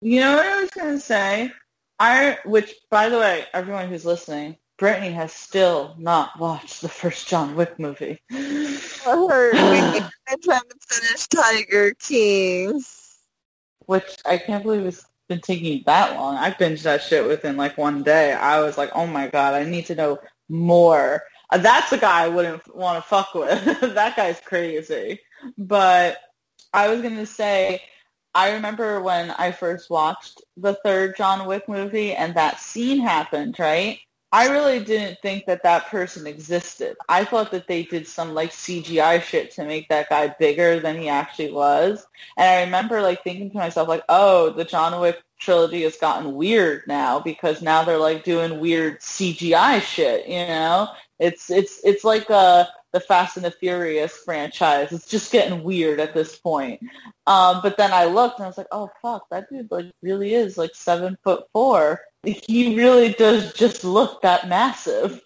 [0.00, 1.50] You know what I was gonna say?
[1.98, 7.28] I, which, by the way, everyone who's listening, Brittany has still not watched the first
[7.28, 8.20] John Wick movie.
[8.30, 9.56] I heard.
[9.56, 12.82] I'm trying to finish Tiger King.
[13.86, 16.36] Which I can't believe it's been taking that long.
[16.36, 18.32] I binged that shit within like one day.
[18.32, 20.18] I was like, oh my god, I need to know
[20.48, 21.22] more.
[21.50, 23.80] Uh, that's a guy I wouldn't want to fuck with.
[23.94, 25.20] that guy's crazy.
[25.56, 26.18] But
[26.72, 27.82] I was going to say,
[28.34, 33.56] I remember when I first watched the third John Wick movie and that scene happened,
[33.58, 33.98] right?
[34.32, 36.96] I really didn't think that that person existed.
[37.08, 41.00] I thought that they did some like CGI shit to make that guy bigger than
[41.00, 42.06] he actually was.
[42.36, 46.34] And I remember like thinking to myself like, oh, the John Wick trilogy has gotten
[46.34, 50.88] weird now because now they're like doing weird CGI shit, you know?
[51.18, 54.92] It's it's it's like uh the Fast and the Furious franchise.
[54.92, 56.80] It's just getting weird at this point.
[57.26, 60.34] Um, but then I looked and I was like, oh fuck, that dude like really
[60.34, 62.00] is like seven foot four.
[62.22, 65.20] He really does just look that massive.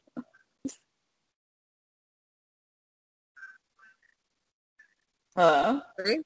[5.37, 5.81] Hello?
[5.97, 6.23] Brittany?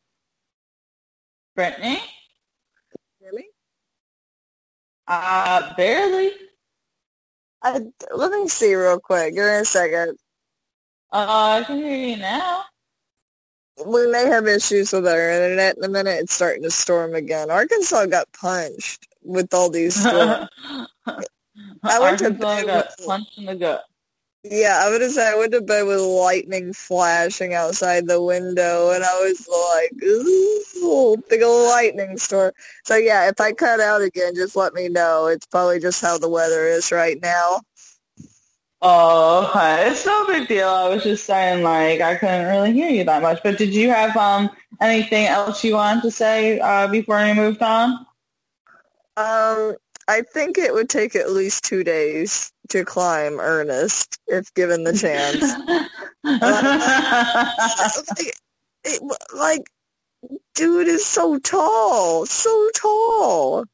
[1.54, 2.02] Brittany?
[3.32, 3.48] Me?
[5.06, 6.32] Uh, barely.
[7.64, 7.80] I,
[8.14, 9.34] let me see real quick.
[9.34, 10.18] Give me a second.
[11.12, 12.64] Uh, I can hear you now.
[13.86, 16.20] We may have issues with our internet in a minute.
[16.20, 17.50] It's starting to storm again.
[17.50, 20.48] Arkansas got punched with all these storms.
[21.06, 23.84] I went to Arkansas bed got with- punched in the gut.
[24.46, 29.02] Yeah, I would said I went to bed with lightning flashing outside the window, and
[29.02, 32.52] I was like, ooh, big old lightning storm.
[32.84, 35.28] So yeah, if I cut out again, just let me know.
[35.28, 37.62] It's probably just how the weather is right now.
[38.82, 39.90] Oh, okay.
[39.90, 40.68] It's no big deal.
[40.68, 43.42] I was just saying, like, I couldn't really hear you that much.
[43.42, 47.62] But did you have um anything else you wanted to say uh, before we moved
[47.62, 47.92] on?
[49.16, 49.76] Um,
[50.06, 54.92] I think it would take at least two days to climb Ernest if given the
[54.92, 55.42] chance.
[56.24, 57.50] like, uh,
[58.84, 59.02] it,
[59.36, 59.70] like,
[60.54, 63.64] dude is so tall, so tall.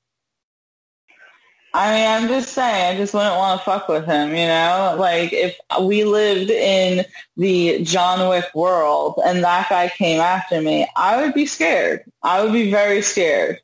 [1.73, 4.97] I mean, I'm just saying, I just wouldn't want to fuck with him, you know?
[4.99, 7.05] Like, if we lived in
[7.37, 12.03] the John Wick world and that guy came after me, I would be scared.
[12.25, 13.61] I would be very scared.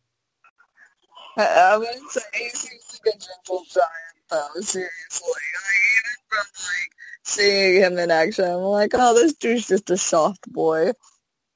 [1.37, 3.91] I, I would say he seems like a gentle giant,
[4.31, 4.49] though.
[4.61, 4.89] Seriously,
[5.23, 6.93] like even from like
[7.25, 10.93] seeing him in action, I'm like, oh, this dude's just a soft boy.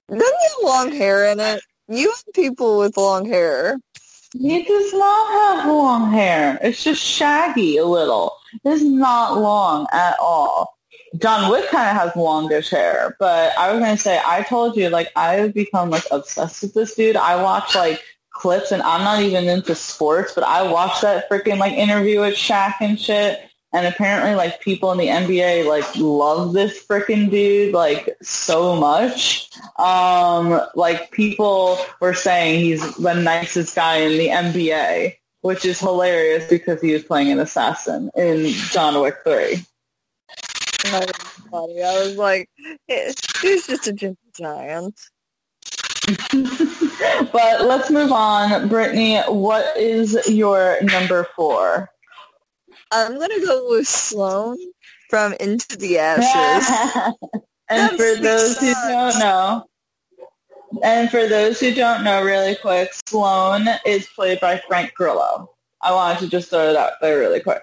[0.09, 1.63] Doesn't he have long hair in it?
[1.89, 3.79] You and people with long hair.
[4.33, 6.59] He does not have long hair.
[6.63, 8.37] It's just shaggy a little.
[8.65, 10.77] It's not long at all.
[11.21, 14.77] John Wick kind of has longish hair, but I was going to say, I told
[14.77, 17.17] you, like, I have become, like, obsessed with this dude.
[17.17, 18.01] I watch, like,
[18.41, 22.35] clips, and I'm not even into sports, but I watched that freaking, like, interview with
[22.35, 23.39] Shaq and shit,
[23.73, 29.51] and apparently, like, people in the NBA, like, love this freaking dude, like, so much.
[29.79, 36.49] Um, like, people were saying he's the nicest guy in the NBA, which is hilarious
[36.49, 39.65] because he was playing an assassin in John Wick 3.
[40.85, 41.13] That was
[41.51, 41.83] funny.
[41.83, 42.49] I was like,
[42.89, 44.99] he's just a gentle giant.
[47.33, 48.69] but let's move on.
[48.69, 51.91] Brittany, what is your number four?
[52.91, 54.59] I'm gonna go with Sloan
[55.09, 57.15] from Into the Ashes.
[57.69, 59.65] and That for those who don't know,
[60.83, 65.51] and for those who don't know, really quick, Sloan is played by Frank Grillo.
[65.83, 67.63] I wanted to just throw it out there really quick.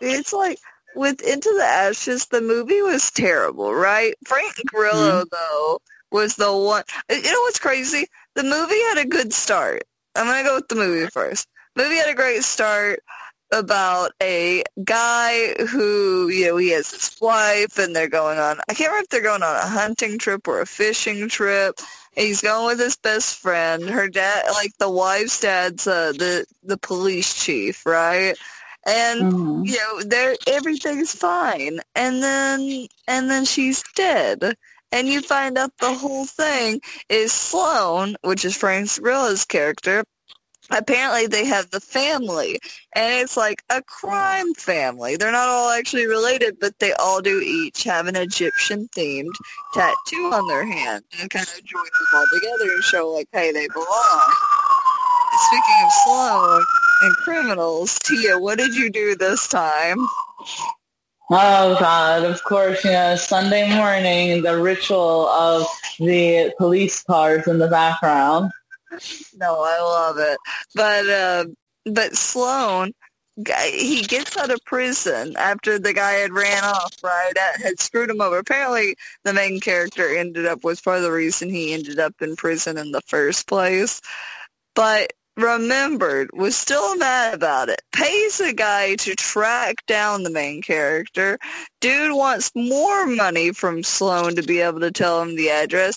[0.00, 0.58] It's like
[0.94, 4.14] with Into the Ashes, the movie was terrible, right?
[4.26, 5.28] Frank Grillo mm-hmm.
[5.30, 6.84] though was the one.
[7.10, 8.06] You know what's crazy?
[8.34, 9.84] The movie had a good start.
[10.14, 11.46] I'm gonna go with the movie first.
[11.76, 13.00] Movie had a great start
[13.52, 18.74] about a guy who, you know, he has his wife and they're going on, I
[18.74, 21.76] can't remember if they're going on a hunting trip or a fishing trip.
[22.14, 23.88] He's going with his best friend.
[23.88, 28.34] Her dad, like the wife's dad's uh, the, the police chief, right?
[28.86, 29.66] And Mhm.
[29.66, 31.80] you know, there everything's fine.
[31.94, 34.56] And then and then she's dead.
[34.90, 40.04] And you find out the whole thing is Sloan, which is Frank Grillo's character.
[40.70, 42.58] Apparently they have the family.
[42.94, 45.16] And it's like a crime family.
[45.16, 49.32] They're not all actually related, but they all do each have an Egyptian themed
[49.74, 51.04] tattoo on their hand.
[51.20, 54.34] And kind of join them all together and show like, hey, they belong.
[55.48, 56.64] Speaking of Sloan
[57.02, 59.98] and criminals, Tia, what did you do this time?
[61.30, 62.24] Oh God!
[62.24, 65.66] Of course, you know Sunday morning, the ritual of
[65.98, 68.50] the police cars in the background.
[69.36, 70.38] No, I love it.
[70.74, 71.44] But uh,
[71.84, 72.92] but Sloan,
[73.36, 77.32] he gets out of prison after the guy had ran off, right?
[77.34, 78.38] That had screwed him over.
[78.38, 82.36] Apparently, the main character ended up was part of the reason he ended up in
[82.36, 84.00] prison in the first place.
[84.74, 87.80] But remembered, was still mad about it.
[87.94, 91.38] Pays a guy to track down the main character.
[91.80, 95.96] Dude wants more money from Sloan to be able to tell him the address.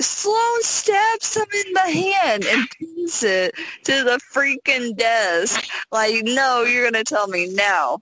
[0.00, 5.68] Sloan stabs him in the hand and pins it to the freaking desk.
[5.90, 7.98] Like, no, you're going to tell me now.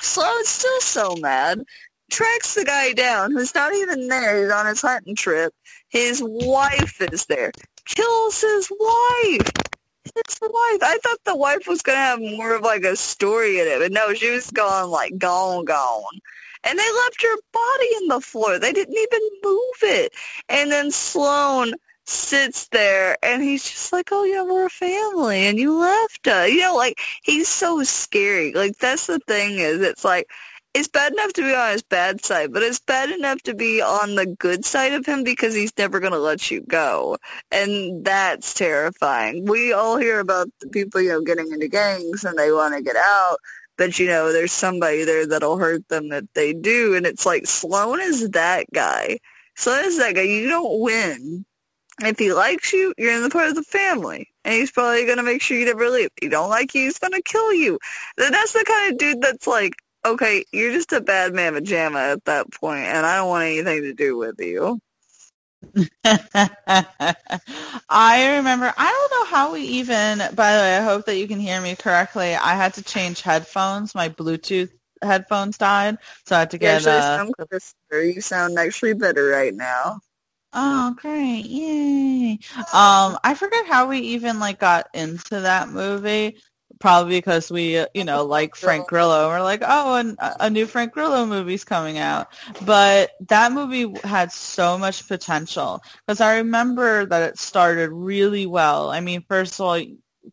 [0.00, 1.62] Sloan's still so mad.
[2.10, 4.42] Tracks the guy down who's not even there.
[4.42, 5.52] He's on his hunting trip.
[5.88, 7.52] His wife is there.
[7.86, 9.69] Kills his wife.
[10.04, 10.80] His wife.
[10.82, 13.92] I thought the wife was gonna have more of like a story in it, but
[13.92, 16.20] no, she was gone like gone, gone.
[16.64, 18.58] And they left her body in the floor.
[18.58, 20.12] They didn't even move it.
[20.48, 21.74] And then Sloan
[22.04, 26.50] sits there and he's just like, oh yeah, we're a family and you left us.
[26.50, 28.52] You know, like he's so scary.
[28.52, 30.28] Like that's the thing is it's like,
[30.72, 33.80] it's bad enough to be on his bad side, but it's bad enough to be
[33.82, 37.18] on the good side of him because he's never going to let you go.
[37.50, 39.46] And that's terrifying.
[39.46, 42.82] We all hear about the people, you know, getting into gangs and they want to
[42.82, 43.38] get out,
[43.76, 46.94] but you know, there's somebody there that'll hurt them if they do.
[46.94, 49.18] And it's like Sloan is that guy.
[49.56, 50.22] Sloan is that guy.
[50.22, 51.44] You don't win
[52.02, 54.28] if he likes you, you're in the part of the family.
[54.44, 56.06] And he's probably going to make sure you never leave.
[56.16, 57.78] If he don't like you, he's going to kill you.
[58.16, 61.98] Then that's the kind of dude that's like, okay, you're just a bad man pajama
[61.98, 64.80] at that point, and I don't want anything to do with you.
[67.88, 71.28] I remember, I don't know how we even, by the way, I hope that you
[71.28, 72.34] can hear me correctly.
[72.34, 73.94] I had to change headphones.
[73.94, 74.70] My Bluetooth
[75.02, 76.84] headphones died, so I had to get...
[76.84, 77.24] Yeah,
[77.92, 80.00] uh, you sound actually better right now.
[80.52, 81.46] Oh, great.
[81.46, 82.38] Yay.
[82.58, 86.38] Um, I forget how we even like got into that movie.
[86.80, 89.28] Probably because we, uh, you know, like Frank Grillo.
[89.28, 92.28] We're like, oh, and a new Frank Grillo movie's coming out.
[92.64, 98.90] But that movie had so much potential because I remember that it started really well.
[98.90, 99.80] I mean, first of all,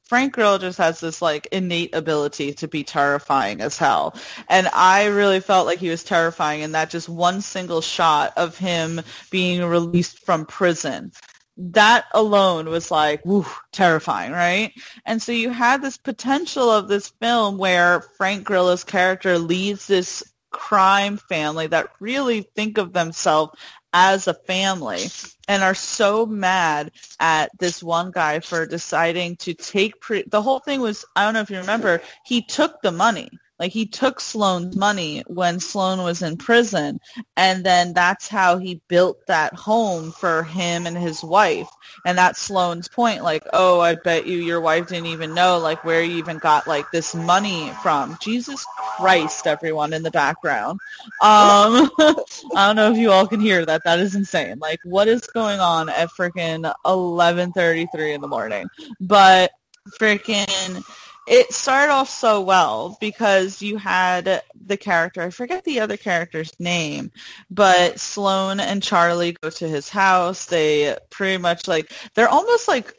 [0.04, 4.16] Frank Grillo just has this like innate ability to be terrifying as hell.
[4.50, 8.58] And I really felt like he was terrifying in that just one single shot of
[8.58, 9.02] him
[9.32, 11.12] being released from prison.
[11.58, 13.24] That alone was like,
[13.72, 14.74] terrifying, right?
[15.06, 20.24] And so you had this potential of this film where Frank Grillo's character leads this
[20.52, 23.54] crime family that really think of themselves
[23.94, 25.08] as a family
[25.48, 30.60] and are so mad at this one guy for deciding to take pre- the whole
[30.60, 33.30] thing was I don't know if you remember he took the money
[33.60, 37.00] like he took Sloan's money when Sloan was in prison
[37.36, 41.70] and then that's how he built that home for him and his wife.
[42.06, 45.84] And that's Sloan's point like, "Oh, I bet you your wife didn't even know like
[45.84, 48.66] where you even got like this money from." Jesus
[48.98, 50.80] Christ, everyone in the background.
[51.22, 53.84] Um I don't know if you all can hear that.
[53.84, 54.60] That is insane.
[54.60, 58.68] Like what is going on at freaking 11:33 in the morning?
[59.00, 59.52] But
[60.00, 60.84] freaking
[61.28, 66.52] it started off so well because you had the character, I forget the other character's
[66.60, 67.12] name,
[67.50, 70.46] but Sloan and Charlie go to his house.
[70.46, 72.94] They pretty much like, they're almost like,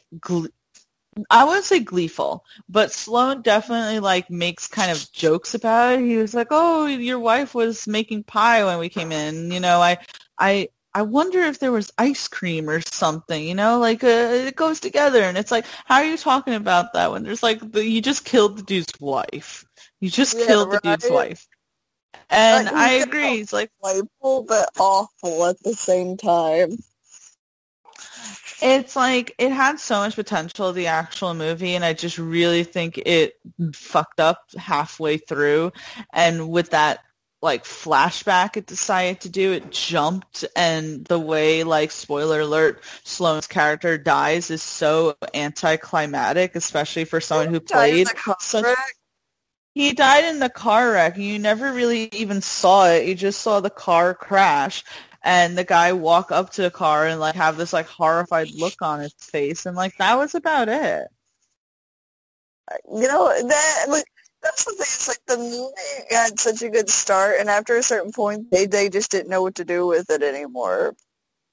[1.29, 6.05] I wouldn't say gleeful, but Sloan definitely like makes kind of jokes about it.
[6.05, 9.51] He was like, "Oh, your wife was making pie when we came in.
[9.51, 9.97] You know, I,
[10.37, 14.55] I, I wonder if there was ice cream or something, you know, like uh, it
[14.55, 15.21] goes together.
[15.21, 18.25] And it's like, how are you talking about that when there's like, the, you just
[18.25, 19.65] killed the dude's wife.
[19.99, 20.81] You just yeah, killed right?
[20.81, 21.47] the dude's wife.
[22.29, 23.39] And like, I agree.
[23.39, 26.77] It's like playful but awful at the same time.
[28.61, 32.97] It's like it had so much potential, the actual movie, and I just really think
[32.97, 33.35] it
[33.73, 35.71] fucked up halfway through.
[36.11, 36.99] And with that
[37.41, 39.53] like flashback it decided to do.
[39.53, 47.05] It jumped and the way like spoiler alert sloan's character dies is so anticlimactic especially
[47.05, 48.07] for someone who played
[48.39, 48.65] such
[49.73, 53.07] he died in the car wreck you never really even saw it.
[53.07, 54.83] You just saw the car crash
[55.21, 58.81] and the guy walk up to the car and like have this like horrified look
[58.81, 61.07] on his face and like that was about it.
[62.93, 64.05] You know that like
[64.41, 64.81] that's the thing.
[64.81, 68.65] It's like the movie had such a good start, and after a certain point, they
[68.65, 70.95] they just didn't know what to do with it anymore.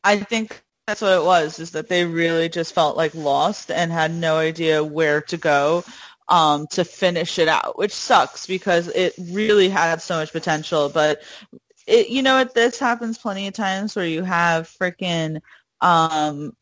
[0.05, 1.59] I think that's what it was.
[1.59, 5.85] Is that they really just felt like lost and had no idea where to go
[6.29, 10.89] um, to finish it out, which sucks because it really had so much potential.
[10.89, 11.23] But
[11.87, 12.55] it, you know, what?
[12.55, 15.41] this happens plenty of times where you have freaking
[15.81, 16.53] um,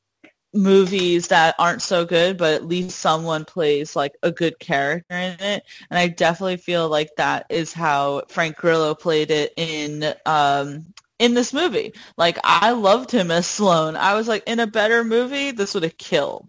[0.54, 5.36] movies that aren't so good, but at least someone plays like a good character in
[5.40, 5.64] it.
[5.90, 10.86] And I definitely feel like that is how Frank Grillo played it in um
[11.18, 11.92] in this movie.
[12.16, 13.96] Like I loved him as Sloan.
[13.96, 16.48] I was like, in a better movie, this would have killed.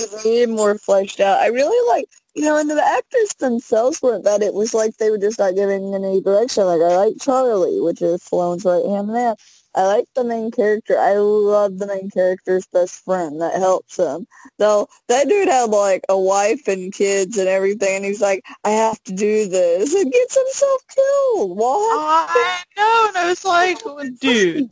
[0.00, 1.40] It needed more fleshed out.
[1.40, 4.42] I really like, you know, and the actors themselves weren't bad.
[4.42, 6.64] It was like they were just not giving any direction.
[6.64, 9.34] Like I like Charlie, which is Sloan's right hand man
[9.74, 10.98] I like the main character.
[10.98, 14.26] I love the main character's best friend that helps him.
[14.58, 18.70] Though that dude had like a wife and kids and everything, and he's like, I
[18.70, 21.56] have to do this, and gets himself killed.
[21.56, 21.98] What?
[22.00, 23.78] I know, and I was like,
[24.20, 24.70] dude,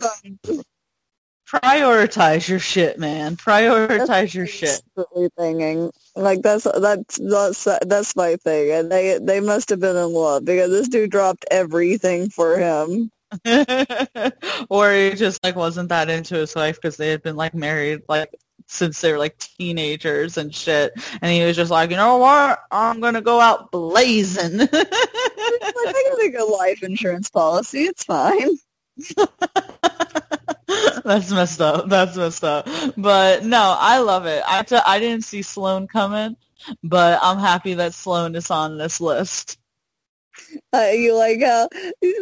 [1.47, 3.37] prioritize your shit, man.
[3.37, 4.83] Prioritize your shit.
[5.39, 10.13] Thinking like that's that's that's that's my thing, and they they must have been in
[10.13, 13.11] love because this dude dropped everything for him.
[14.71, 18.03] or he just like wasn't that into his wife because they had been like married
[18.09, 18.35] like
[18.69, 20.93] since they were like teenagers and shit.
[21.21, 22.61] And he was just like you know what?
[22.71, 24.69] I'm gonna go out blazing.
[25.49, 27.83] Like, i got a good life insurance policy.
[27.85, 28.59] It's fine.
[31.05, 31.89] That's messed up.
[31.89, 32.69] That's messed up.
[32.97, 34.43] But no i love it.
[34.47, 36.37] I t- I didn't see sloan coming
[36.83, 39.59] but i'm happy that sloan is on this list
[40.73, 41.69] uh, you like how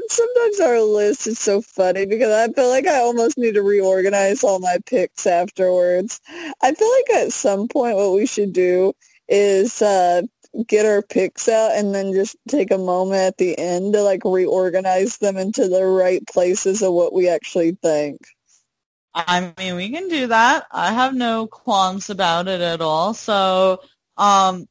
[0.09, 4.45] sometimes our list is so funny because I feel like I almost need to reorganize
[4.45, 6.21] all my picks afterwards.
[6.63, 8.93] I feel like at some point what we should do
[9.29, 10.23] is uh,
[10.67, 14.23] get our picks out and then just take a moment at the end to like
[14.25, 18.19] reorganize them into the right places of what we actually think.
[19.15, 20.67] I mean, we can do that.
[20.73, 23.15] I have no qualms about it at all.
[23.15, 23.81] So,
[24.17, 24.67] um,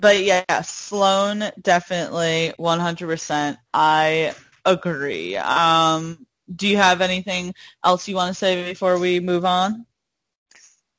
[0.00, 3.56] but yeah, Sloan definitely 100%.
[3.72, 5.36] I agree.
[5.36, 7.54] Um, do you have anything
[7.84, 9.86] else you want to say before we move on?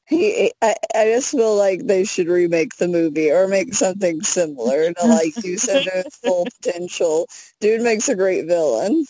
[0.08, 4.94] He, I, I just feel like they should remake the movie or make something similar
[4.94, 7.28] to like use it to its full potential.
[7.60, 9.06] Dude makes a great villain.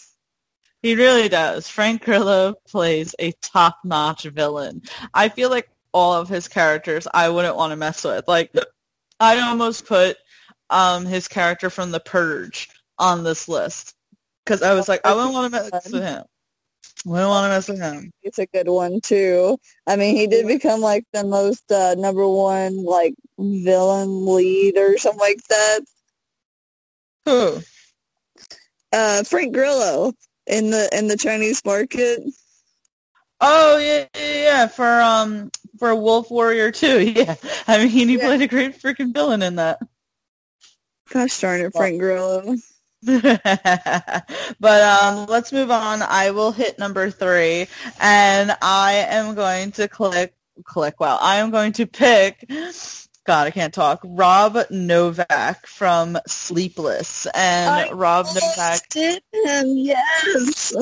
[0.82, 1.68] He really does.
[1.68, 4.82] Frank Grillo plays a top-notch villain.
[5.14, 8.28] I feel like all of his characters I wouldn't want to mess with.
[8.28, 8.52] Like
[9.20, 10.18] I'd almost put
[10.70, 12.70] um, his character from The Purge
[13.00, 13.96] on this list
[14.46, 16.24] because I was like, I wouldn't want to mess with him.
[17.06, 18.12] I wouldn't want to mess with him.
[18.24, 19.58] It's a good one too.
[19.86, 24.98] I mean, he did become like the most uh, number one like villain lead or
[24.98, 25.80] something like that.
[27.26, 27.60] Who?
[28.92, 30.14] Uh, Frank Grillo
[30.48, 32.22] in the in the Chinese market.
[33.40, 37.14] Oh yeah, yeah, yeah, for um for a Wolf Warrior 2.
[37.18, 37.36] Yeah,
[37.68, 38.26] I mean he yeah.
[38.26, 39.80] played a great freaking villain in that.
[41.10, 42.58] Gosh darn it, Frank Grillo.
[43.04, 46.02] but um, let's move on.
[46.02, 47.68] I will hit number three,
[48.00, 50.34] and I am going to click
[50.64, 51.00] click.
[51.00, 52.50] Well, I am going to pick.
[53.26, 54.02] God, I can't talk.
[54.04, 58.94] Rob Novak from Sleepless, and I Rob Novak.
[58.94, 60.74] Him, yes.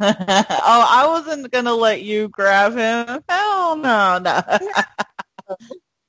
[0.00, 3.22] Oh, I wasn't gonna let you grab him.
[3.28, 4.40] Hell no, no.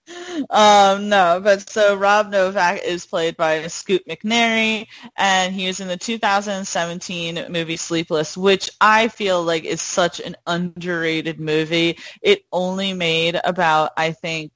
[0.49, 4.87] um, no, but so Rob Novak is played by Scoot McNairy,
[5.17, 10.35] and he was in the 2017 movie Sleepless, which I feel like is such an
[10.47, 11.97] underrated movie.
[12.21, 14.51] It only made about, I think,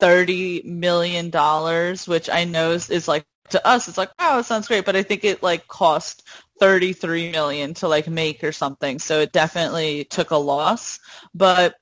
[0.00, 4.68] thirty million dollars, which I know is, like to us, it's like, oh, it sounds
[4.68, 6.22] great, but I think it like cost
[6.60, 8.98] 33 million to like make or something.
[8.98, 10.98] So it definitely took a loss,
[11.34, 11.74] but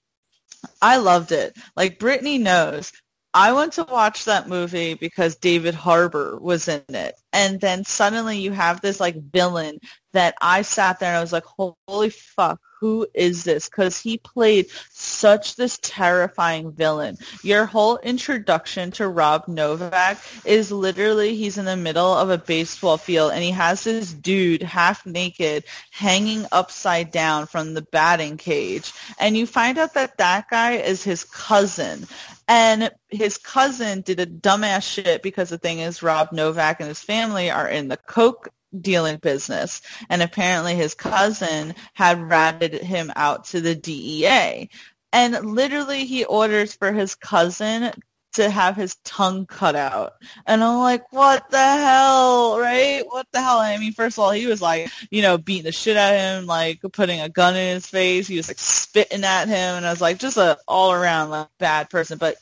[0.83, 1.57] I loved it.
[1.77, 2.93] Like Brittany knows
[3.33, 7.15] I went to watch that movie because David Harbour was in it.
[7.33, 9.79] And then suddenly you have this like villain
[10.13, 11.45] that I sat there and I was like,
[11.87, 13.69] holy fuck, who is this?
[13.69, 17.19] Because he played such this terrifying villain.
[17.45, 22.97] Your whole introduction to Rob Novak is literally he's in the middle of a baseball
[22.97, 28.93] field and he has this dude half naked hanging upside down from the batting cage.
[29.19, 32.07] And you find out that that guy is his cousin.
[32.49, 37.03] And his cousin did a dumbass shit because the thing is Rob Novak and his
[37.03, 38.49] family are in the coke
[38.79, 39.83] dealing business.
[40.09, 44.69] And apparently his cousin had ratted him out to the DEA.
[45.13, 47.93] And literally he orders for his cousin
[48.33, 50.13] to have his tongue cut out.
[50.47, 53.03] And I'm like, what the hell, right?
[53.07, 53.59] What the hell?
[53.59, 56.21] I mean, first of all, he was like, you know, beating the shit out of
[56.21, 58.29] him, like putting a gun in his face.
[58.29, 59.77] He was like spitting at him.
[59.77, 62.19] And I was like, just a all around like bad person.
[62.19, 62.37] But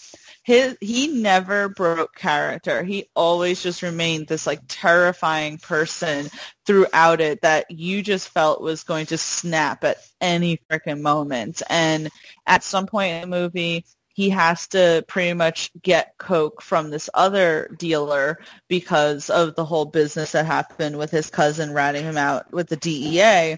[0.48, 2.82] his he never broke character.
[2.82, 6.28] He always just remained this like terrifying person
[6.64, 11.60] throughout it that you just felt was going to snap at any freaking moment.
[11.68, 12.08] And
[12.46, 13.84] at some point in the movie,
[14.18, 19.84] he has to pretty much get coke from this other dealer because of the whole
[19.84, 23.56] business that happened with his cousin ratting him out with the DEA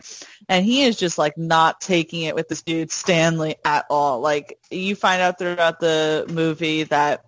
[0.51, 4.21] and he is just like not taking it with this dude Stanley at all.
[4.21, 7.25] Like you find out throughout the movie that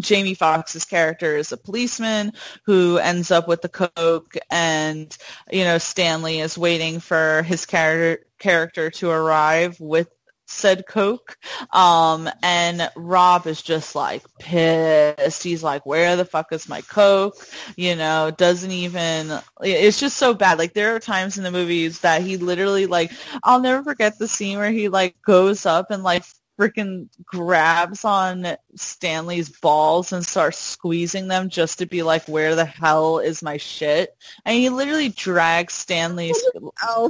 [0.00, 2.32] Jamie Foxx's character is a policeman
[2.64, 5.16] who ends up with the coke and
[5.52, 10.08] you know Stanley is waiting for his character character to arrive with
[10.52, 11.36] said coke
[11.72, 17.34] um and rob is just like pissed he's like where the fuck is my coke
[17.76, 22.00] you know doesn't even it's just so bad like there are times in the movies
[22.00, 23.12] that he literally like
[23.44, 26.24] i'll never forget the scene where he like goes up and like
[26.58, 32.64] freaking grabs on Stanley's balls and starts squeezing them just to be like, where the
[32.64, 34.16] hell is my shit?
[34.44, 36.40] And he literally drags Stanley's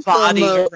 [0.05, 0.69] body around.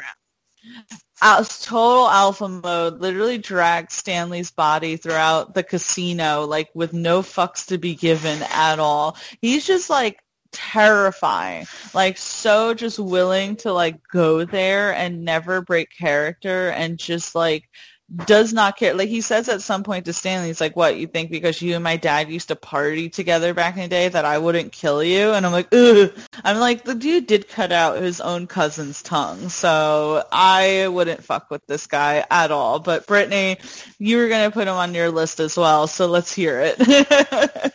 [1.22, 7.78] Total alpha mode, literally drags Stanley's body throughout the casino, like with no fucks to
[7.78, 9.18] be given at all.
[9.42, 10.20] He's just like
[10.52, 11.66] terrifying.
[11.94, 17.70] Like so just willing to like go there and never break character and just like
[18.26, 18.94] does not care.
[18.94, 21.76] Like he says at some point to Stanley, he's like, "What you think because you
[21.76, 25.04] and my dad used to party together back in the day that I wouldn't kill
[25.04, 26.12] you?" And I'm like, Ugh.
[26.44, 31.52] I'm like, the dude did cut out his own cousin's tongue, so I wouldn't fuck
[31.52, 32.80] with this guy at all.
[32.80, 33.58] But Brittany,
[34.00, 36.78] you were gonna put him on your list as well, so let's hear it.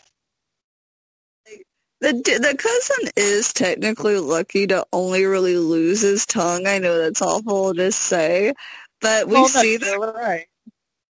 [2.03, 6.67] the the cousin is technically lucky to only really lose his tongue.
[6.67, 8.55] I know that's awful to say,
[9.03, 10.47] but we see that right.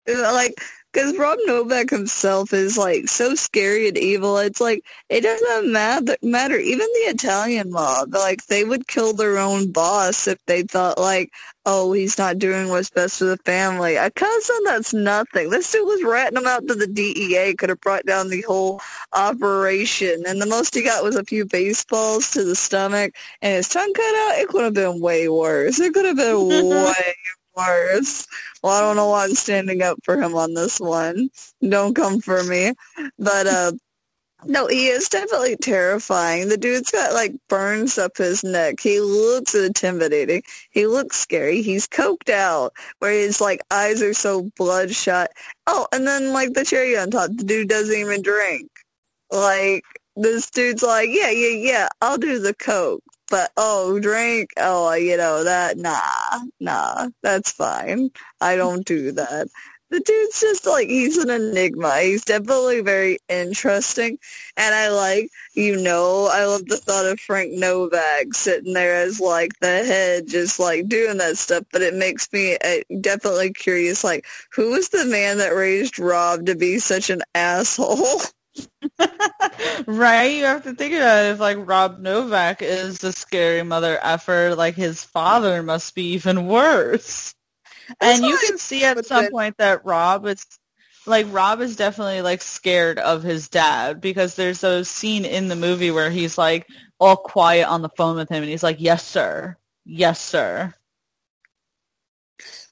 [0.08, 0.54] like
[0.98, 4.38] because Rob Novak himself is like so scary and evil.
[4.40, 6.16] It's like it doesn't matter.
[6.24, 10.98] Matter even the Italian mob, like they would kill their own boss if they thought
[10.98, 11.32] like,
[11.68, 13.96] oh, he's not doing what's best for the family.
[13.98, 15.52] A cousin, that's nothing.
[15.52, 17.54] This dude was ratting him out to the DEA.
[17.56, 18.82] Could have brought down the whole
[19.14, 23.70] operation, and the most he got was a few baseballs to the stomach and his
[23.70, 24.40] tongue cut out.
[24.40, 25.80] It could have been way worse.
[25.80, 27.16] It could have been way
[27.58, 28.28] Mars.
[28.64, 31.30] Well, I don't know why I'm standing up for him on this one.
[31.68, 32.74] Don't come for me.
[33.20, 33.72] But uh
[34.46, 36.48] no, he is definitely terrifying.
[36.48, 38.80] The dude's got like burns up his neck.
[38.80, 40.44] He looks intimidating.
[40.70, 41.64] He looks scary.
[41.64, 45.32] He's coked out where his like eyes are so bloodshot.
[45.66, 48.70] Oh, and then like the cherry on top, the dude doesn't even drink.
[49.32, 49.84] Like
[50.16, 53.04] this dude's like, yeah, yeah, yeah, I'll do the coke.
[53.30, 56.00] But oh, drink, oh, you know that, nah,
[56.60, 58.10] nah, that's fine.
[58.42, 59.48] I don't do that.
[59.90, 62.00] The dude's just like he's an enigma.
[62.02, 64.18] He's definitely very interesting,
[64.58, 69.20] and I like, you know, I love the thought of Frank Novak sitting there as
[69.22, 71.64] like the head, just like doing that stuff.
[71.72, 76.46] But it makes me uh, definitely curious, like who was the man that raised Rob
[76.48, 78.20] to be such an asshole?
[79.88, 80.26] right?
[80.26, 81.32] You have to think about it.
[81.32, 86.48] If like Rob Novak is the scary mother effer, like his father must be even
[86.48, 87.34] worse.
[88.00, 90.46] That's and you can see at some point that Rob is
[91.06, 95.56] like Rob is definitely like scared of his dad because there's a scene in the
[95.56, 96.68] movie where he's like
[97.00, 99.58] all quiet on the phone with him and he's like, "Yes, sir.
[99.86, 100.74] Yes, sir."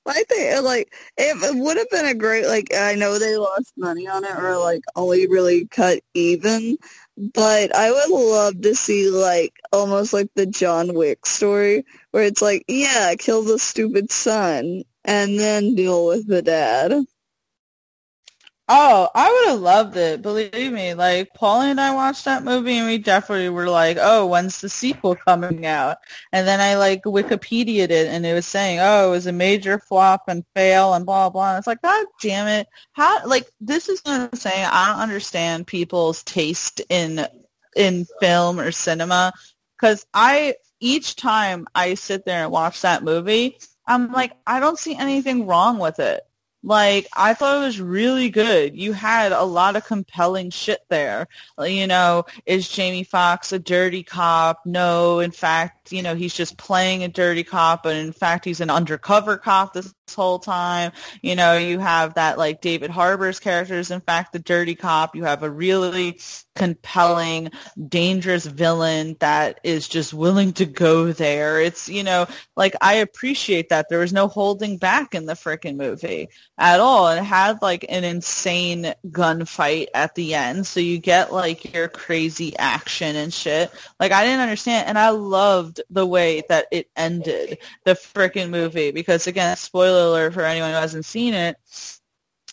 [0.08, 3.38] I think uh, like it, it would have been a great like I know they
[3.38, 6.78] lost money on it or like only really cut even,
[7.34, 12.42] but I would love to see like almost like the John Wick story where it's
[12.42, 16.94] like yeah kill the stupid son and then deal with the dad.
[18.68, 20.24] Oh, I would have loved it.
[20.24, 24.26] Believe me, like Paulie and I watched that movie and we definitely were like, "Oh,
[24.26, 25.98] when's the sequel coming out?"
[26.32, 29.78] And then I like Wikipedia'd it and it was saying, "Oh, it was a major
[29.78, 32.68] flop and fail and blah blah." And it's like, God damn it!
[32.94, 34.66] How like this is what I'm saying.
[34.72, 37.28] I don't understand people's taste in
[37.76, 39.32] in film or cinema
[39.80, 44.80] because I each time I sit there and watch that movie, I'm like, I don't
[44.80, 46.24] see anything wrong with it.
[46.66, 48.76] Like, I thought it was really good.
[48.76, 51.28] You had a lot of compelling shit there.
[51.60, 54.66] You know, is Jamie Foxx a dirty cop?
[54.66, 58.62] No, in fact, you know, he's just playing a dirty cop, but in fact, he's
[58.62, 60.92] an undercover cop this whole time.
[61.22, 65.16] You know, you have that, like, David Harbour's character is, in fact, the dirty cop.
[65.16, 66.20] You have a really
[66.56, 67.52] compelling,
[67.90, 71.60] dangerous villain that is just willing to go there.
[71.60, 73.88] It's, you know, like I appreciate that.
[73.90, 77.10] There was no holding back in the freaking movie at all.
[77.10, 80.66] It had like an insane gunfight at the end.
[80.66, 83.70] So you get like your crazy action and shit.
[84.00, 84.88] Like I didn't understand.
[84.88, 90.34] And I loved the way that it ended the freaking movie because again, spoiler alert
[90.34, 91.58] for anyone who hasn't seen it,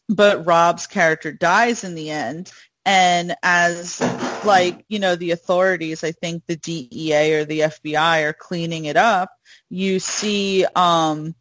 [0.09, 2.53] but Rob's character dies in the end
[2.85, 4.01] and as
[4.45, 8.97] like, you know, the authorities, I think the DEA or the FBI are cleaning it
[8.97, 9.31] up,
[9.71, 11.35] you see um,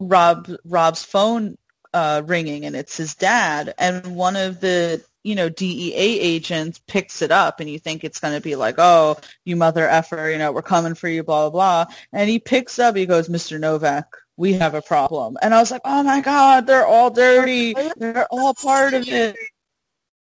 [0.00, 1.58] Rob Rob's phone
[1.92, 3.74] uh, ringing and it's his dad.
[3.78, 8.20] And one of the you know, DEA agents picks it up and you think it's
[8.20, 11.50] going to be like, oh, you mother effer, you know, we're coming for you, blah,
[11.50, 11.94] blah, blah.
[12.12, 13.58] And he picks up, he goes, Mr.
[13.58, 14.06] Novak,
[14.36, 15.36] we have a problem.
[15.42, 17.74] And I was like, oh my God, they're all dirty.
[17.96, 19.36] They're all part of it.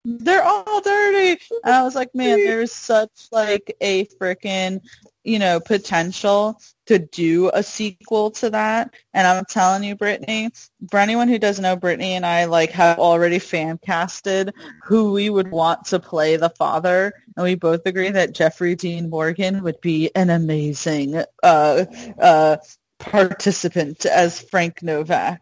[0.05, 1.43] They're all dirty.
[1.65, 4.81] And I was like, man, there's such like a freaking,
[5.25, 8.95] you know, potential to do a sequel to that.
[9.13, 10.51] And I'm telling you, Brittany,
[10.93, 14.55] for anyone who doesn't know, Brittany and I like have already fan casted
[14.85, 17.13] who we would want to play the father.
[17.37, 21.85] And we both agree that Jeffrey Dean Morgan would be an amazing uh,
[22.21, 22.59] uh,
[22.99, 25.41] participant as Frank Novak.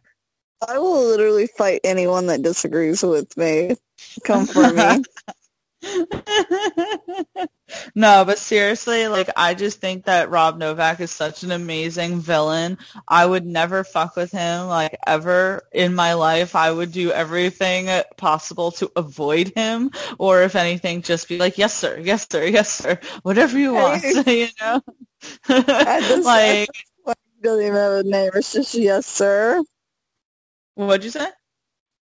[0.67, 3.77] I will literally fight anyone that disagrees with me.
[4.25, 5.03] Come for me.
[7.95, 12.79] no, but seriously, like I just think that Rob Novak is such an amazing villain.
[13.09, 16.57] I would never fuck with him like ever in my life.
[16.57, 21.75] I would do everything possible to avoid him or if anything just be like, "Yes
[21.75, 21.99] sir.
[22.03, 22.47] Yes sir.
[22.47, 22.99] Yes sir.
[23.23, 24.81] Whatever you want." you know?
[26.25, 26.69] like
[27.45, 28.31] doesn't even have a name.
[28.35, 29.63] It's just yes, sir.
[30.75, 31.29] What'd you say?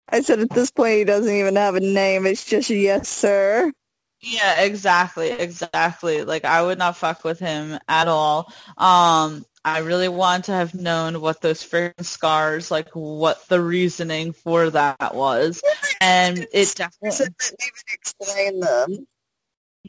[0.09, 2.27] I said at this point he doesn't even have a name.
[2.27, 3.73] It's just yes, sir.
[4.21, 6.25] Yeah, exactly, exactly.
[6.25, 8.53] Like I would not fuck with him at all.
[8.79, 14.33] Um, I really want to have known what those freaking scars, like what the reasoning
[14.33, 15.63] for that was,
[16.01, 19.07] and it definitely didn't even explain them.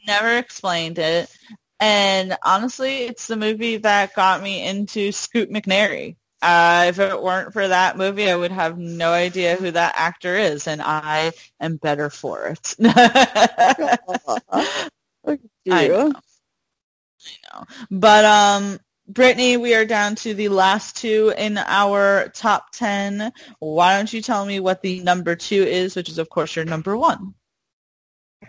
[0.06, 1.30] Never explained it.
[1.78, 6.16] And honestly, it's the movie that got me into Scoot McNairy.
[6.42, 10.36] Uh, if it weren't for that movie, I would have no idea who that actor
[10.36, 12.74] is, and I am better for it.
[15.68, 16.12] I know.
[16.12, 16.18] I
[17.52, 17.64] know.
[17.90, 18.78] But um,
[19.08, 23.32] Brittany, we are down to the last two in our top ten.
[23.58, 26.64] Why don't you tell me what the number two is, which is of course your
[26.64, 27.34] number one?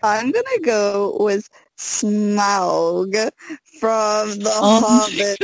[0.04, 3.14] I'm gonna go with Smaug
[3.80, 5.38] from the oh Hobbit.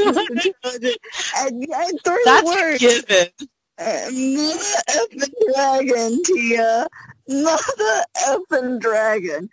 [1.38, 2.80] and, and three That's words.
[2.80, 3.28] given.
[3.78, 6.88] Uh, mother effing dragon, Tia.
[7.28, 9.50] Mother effing dragon.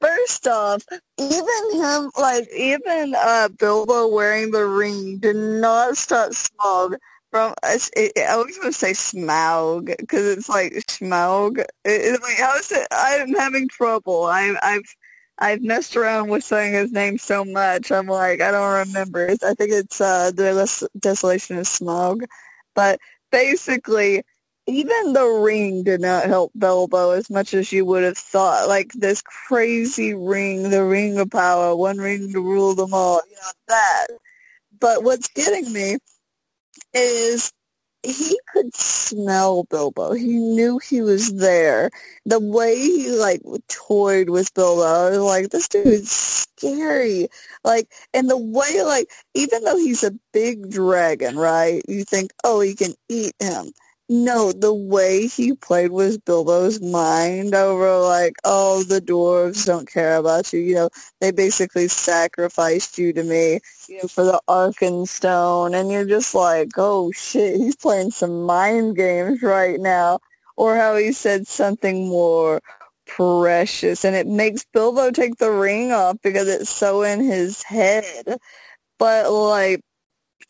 [0.00, 0.82] First off,
[1.18, 6.96] even him, like, even uh, Bilbo wearing the ring did not stop Smaug
[7.30, 11.62] from, it, I always want to say Smaug, because it's like Smaug.
[11.84, 12.88] It, like, how is it?
[12.90, 14.24] I'm having trouble.
[14.24, 14.96] I, I've
[15.40, 17.90] I've messed around with saying his name so much.
[17.90, 19.30] I'm like, I don't remember.
[19.30, 22.24] I think it's uh, the Desolation of Smaug.
[22.74, 23.00] But
[23.32, 24.22] basically,
[24.66, 28.68] even the ring did not help Bilbo as much as you would have thought.
[28.68, 33.36] Like this crazy ring, the ring of power, one ring to rule them all, you
[33.36, 34.06] know, that.
[34.78, 35.98] But what's getting me
[36.94, 37.52] is
[38.02, 40.12] he could smell Bilbo.
[40.12, 41.90] He knew he was there.
[42.24, 47.28] The way he like toyed with Bilbo, I was like, this dude's scary.
[47.64, 51.82] Like, and the way like, even though he's a big dragon, right?
[51.88, 53.72] You think, oh, he can eat him.
[54.12, 60.16] No, the way he played with Bilbo's mind over like, oh, the dwarves don't care
[60.16, 60.60] about you.
[60.60, 65.80] You know, they basically sacrificed you to me, you know, for the Arkenstone.
[65.80, 70.20] And you're just like, oh shit, he's playing some mind games right now.
[70.56, 72.62] Or how he said something more
[73.08, 74.04] precious.
[74.06, 78.38] And it makes Bilbo take the ring off because it's so in his head.
[78.98, 79.82] But like,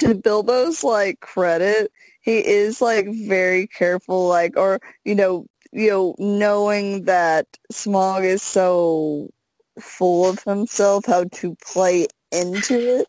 [0.00, 1.92] to Bilbo's like credit,
[2.30, 8.42] he is like very careful, like or you know, you know, knowing that Smaug is
[8.42, 9.30] so
[9.80, 13.06] full of himself, how to play into it.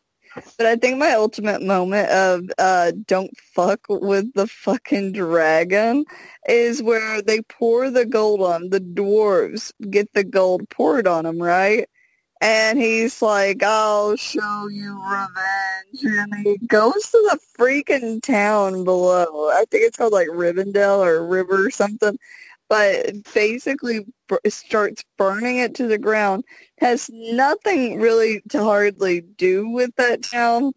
[0.57, 6.05] But I think my ultimate moment of uh, don't fuck with the fucking dragon
[6.47, 11.37] is where they pour the gold on the dwarves, get the gold poured on them,
[11.37, 11.87] right?
[12.41, 16.03] And he's like, I'll show you revenge.
[16.03, 19.49] And he goes to the freaking town below.
[19.51, 22.17] I think it's called like Rivendell or River or something.
[22.67, 24.05] But basically
[24.47, 26.43] starts burning it to the ground.
[26.79, 30.71] Has nothing really to hardly do with that town.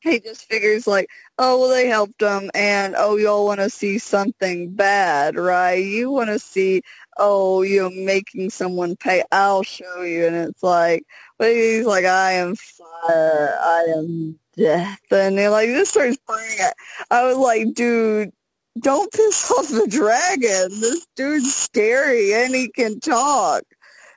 [0.00, 2.50] He just figures like, oh, well, they helped him.
[2.54, 5.84] And, oh, y'all want to see something bad, right?
[5.84, 6.80] You want to see
[7.20, 9.22] oh, you're making someone pay.
[9.30, 10.26] I'll show you.
[10.26, 11.04] And it's like,
[11.38, 13.58] but he's like, I am fire.
[13.60, 14.98] I am death.
[15.10, 16.74] And he like, this starts playing it.
[17.10, 18.32] I was like, dude,
[18.80, 20.80] don't piss off the dragon.
[20.80, 23.62] This dude's scary and he can talk.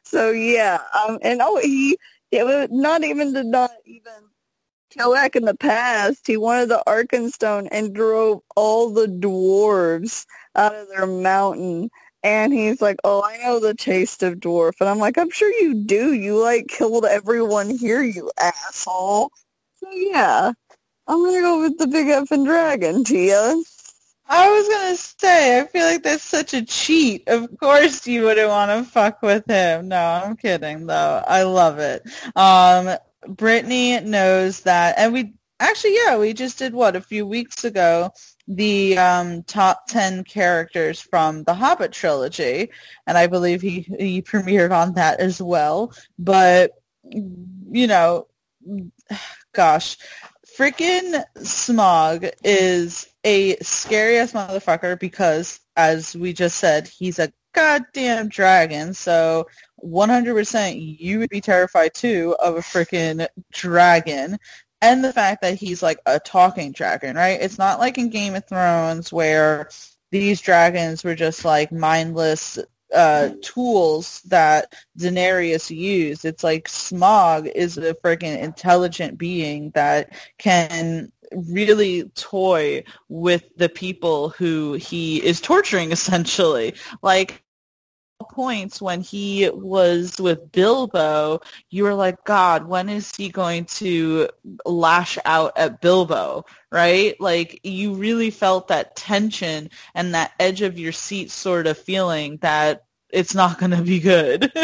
[0.06, 1.98] So yeah, um, and oh, he,
[2.32, 4.14] it was not even to not even
[5.24, 6.28] back in the past.
[6.28, 10.26] He wanted the Arkenstone and drove all the dwarves
[10.56, 11.90] out of their mountain
[12.24, 14.74] And he's like, oh, I know the taste of dwarf.
[14.80, 16.14] And I'm like, I'm sure you do.
[16.14, 19.30] You, like, killed everyone here, you asshole.
[19.76, 20.54] So, yeah,
[21.08, 23.56] I'm going to go with the big effing dragon, Tia.
[24.28, 27.28] I was gonna say, I feel like that's such a cheat.
[27.28, 29.90] Of course you wouldn't want to fuck with him.
[29.90, 31.24] No, I'm kidding though.
[31.28, 32.04] I love it.
[32.36, 32.98] Um,
[33.28, 38.12] Brittany knows that, and we actually, yeah, we just did what a few weeks ago
[38.48, 42.72] the um, top 10 characters from the Hobbit trilogy,
[43.08, 45.94] and I believe he, he premiered on that as well.
[46.20, 46.72] But,
[47.04, 48.28] you know,
[49.54, 49.98] gosh,
[50.58, 58.30] freaking Smaug is a scary ass motherfucker because, as we just said, he's a goddamn
[58.30, 58.94] dragon.
[58.94, 59.48] So
[59.84, 64.38] 100% you would be terrified too of a freaking dragon
[64.84, 67.40] and the fact that he's like a talking dragon, right?
[67.42, 69.70] It's not like in Game of Thrones where
[70.12, 72.60] these dragons were just like mindless
[72.94, 76.26] uh, tools that Daenerys used.
[76.26, 84.30] It's like Smaug is a freaking intelligent being that can really toy with the people
[84.30, 86.76] who he is torturing essentially.
[87.02, 87.43] Like
[88.22, 94.30] points when he was with Bilbo, you were like, God, when is he going to
[94.66, 96.46] lash out at Bilbo?
[96.72, 97.20] Right?
[97.20, 102.38] Like you really felt that tension and that edge of your seat sort of feeling
[102.38, 104.52] that it's not going to be good.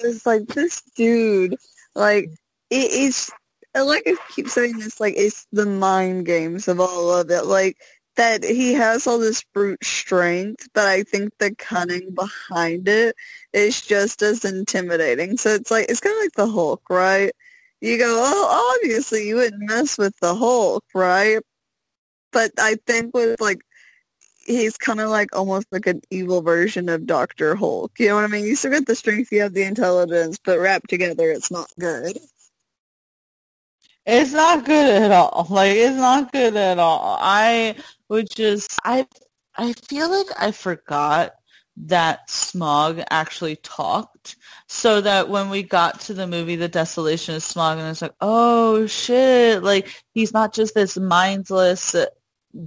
[0.00, 1.56] it's like this dude,
[1.94, 2.30] like
[2.70, 3.30] it is.
[3.72, 7.46] Like I keep saying this, like it's the mind games of all of it.
[7.46, 7.76] Like
[8.16, 13.16] that he has all this brute strength, but I think the cunning behind it
[13.52, 15.36] is just as intimidating.
[15.36, 17.32] So it's like it's kind of like the Hulk, right?
[17.80, 21.40] You go, oh, obviously you wouldn't mess with the Hulk, right?
[22.32, 23.60] But I think with like
[24.46, 27.92] he's kind of like almost like an evil version of Doctor Hulk.
[27.98, 28.44] You know what I mean?
[28.44, 32.18] You still get the strength, you have the intelligence, but wrapped together, it's not good.
[34.06, 35.46] It's not good at all.
[35.50, 37.18] Like it's not good at all.
[37.20, 37.76] I
[38.08, 39.06] would just I
[39.56, 41.32] I feel like I forgot
[41.86, 44.36] that Smaug actually talked
[44.66, 48.14] so that when we got to the movie The Desolation of Smaug and it's like,
[48.20, 51.94] oh shit, like he's not just this mindless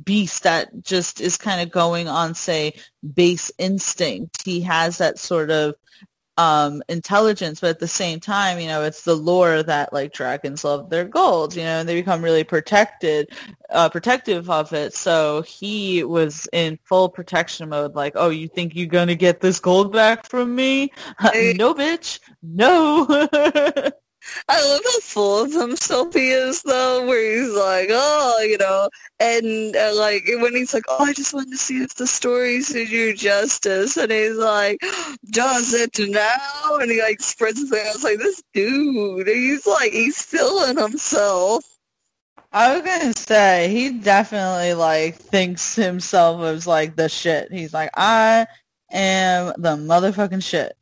[0.03, 2.73] beast that just is kind of going on say
[3.13, 4.43] base instinct.
[4.45, 5.75] He has that sort of
[6.37, 10.63] um intelligence but at the same time you know it's the lore that like dragons
[10.63, 13.29] love their gold you know and they become really protected
[13.69, 14.93] uh protective of it.
[14.93, 19.59] So he was in full protection mode like oh you think you're gonna get this
[19.59, 20.91] gold back from me?
[21.33, 22.19] No bitch.
[22.41, 23.27] No
[24.47, 28.89] I love how full of himself he is, though, where he's like, oh, you know,
[29.19, 32.69] and uh, like when he's like, oh, I just wanted to see if the stories
[32.69, 34.79] did you justice, and he's like,
[35.31, 36.77] does it now?
[36.79, 39.27] And he like spreads his hands like this dude.
[39.27, 41.63] He's like, he's feeling himself.
[42.51, 47.51] I was gonna say he definitely like thinks himself as like the shit.
[47.51, 48.45] He's like, I
[48.91, 50.77] am the motherfucking shit.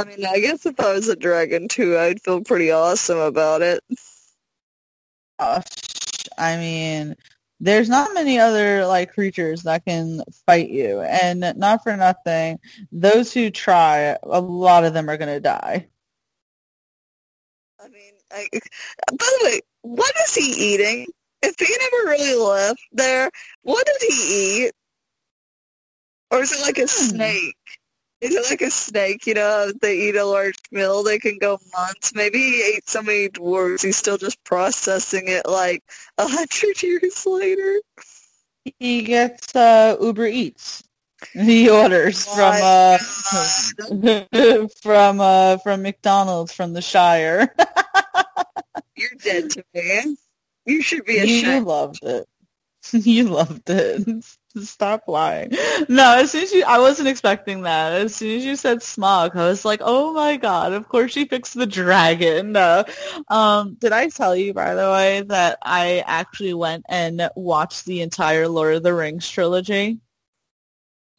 [0.00, 3.62] I mean, I guess if I was a dragon too, I'd feel pretty awesome about
[3.62, 3.82] it.
[5.38, 5.62] Uh,
[6.36, 7.16] I mean,
[7.60, 12.58] there's not many other like creatures that can fight you, and not for nothing,
[12.90, 15.88] those who try, a lot of them are gonna die.
[17.82, 21.06] I mean, I, by the way, what is he eating?
[21.42, 23.30] If he never really left there,
[23.62, 24.72] what did he eat?
[26.30, 26.86] Or is it like a hmm.
[26.86, 27.56] snake?
[28.20, 31.58] Is it like a snake, you know, they eat a large meal, they can go
[31.72, 32.14] months.
[32.14, 35.82] Maybe he ate so many dwarves, he's still just processing it like
[36.18, 37.80] a hundred years later.
[38.78, 40.84] He gets uh, Uber Eats.
[41.32, 42.98] He orders oh
[43.88, 47.54] from uh, from uh, from McDonald's from the Shire.
[48.96, 50.16] You're dead to me.
[50.66, 51.46] You should be ashamed.
[51.46, 52.28] You loved it.
[52.92, 54.24] You loved it.
[54.56, 55.52] Stop lying.
[55.88, 57.92] No, as soon as you, I wasn't expecting that.
[57.92, 61.24] As soon as you said Smaug, I was like, oh my god, of course she
[61.24, 62.50] fixed the dragon.
[62.50, 62.84] No.
[63.28, 68.00] Um, did I tell you, by the way, that I actually went and watched the
[68.02, 70.00] entire Lord of the Rings trilogy?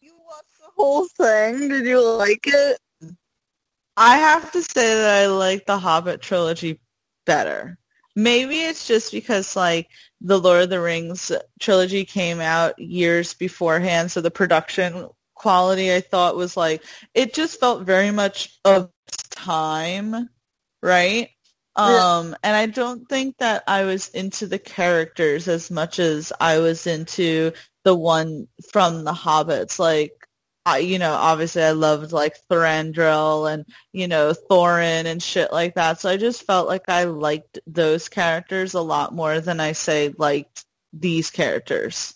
[0.02, 1.70] You watched the whole thing?
[1.70, 2.80] Did you like it?
[3.96, 6.82] I have to say that I like the Hobbit trilogy
[7.26, 7.78] better.
[8.14, 9.88] Maybe it's just because, like,
[10.22, 16.02] the Lord of the Rings trilogy came out years beforehand, so the production quality I
[16.02, 16.84] thought was like
[17.16, 18.92] it just felt very much of
[19.32, 20.30] time,
[20.84, 21.30] right?
[21.78, 22.18] Yeah.
[22.18, 26.60] Um and I don't think that I was into the characters as much as I
[26.60, 27.54] was into
[27.84, 29.80] the one from the Hobbits.
[29.80, 30.21] Like,
[30.66, 35.76] I, you know, obviously I loved like Thranduil and, you know, Thorin and shit like
[35.76, 36.00] that.
[36.00, 40.14] So I just felt like I liked those characters a lot more than I say
[40.18, 42.14] liked these characters.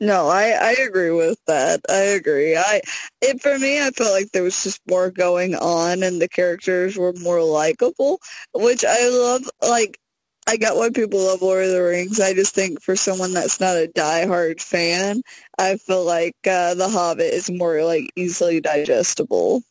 [0.00, 1.80] No, I, I agree with that.
[1.88, 2.56] I agree.
[2.56, 2.80] I
[3.20, 6.96] it for me I felt like there was just more going on and the characters
[6.96, 8.18] were more likable,
[8.52, 10.00] which I love like
[10.46, 12.20] I get why people love Lord of the Rings.
[12.20, 15.22] I just think for someone that's not a diehard fan,
[15.58, 19.62] I feel like uh, The Hobbit is more like easily digestible.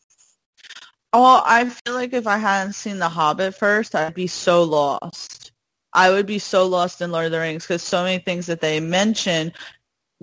[1.12, 5.52] Oh, I feel like if I hadn't seen The Hobbit first, I'd be so lost.
[5.92, 8.62] I would be so lost in Lord of the Rings because so many things that
[8.62, 9.52] they mention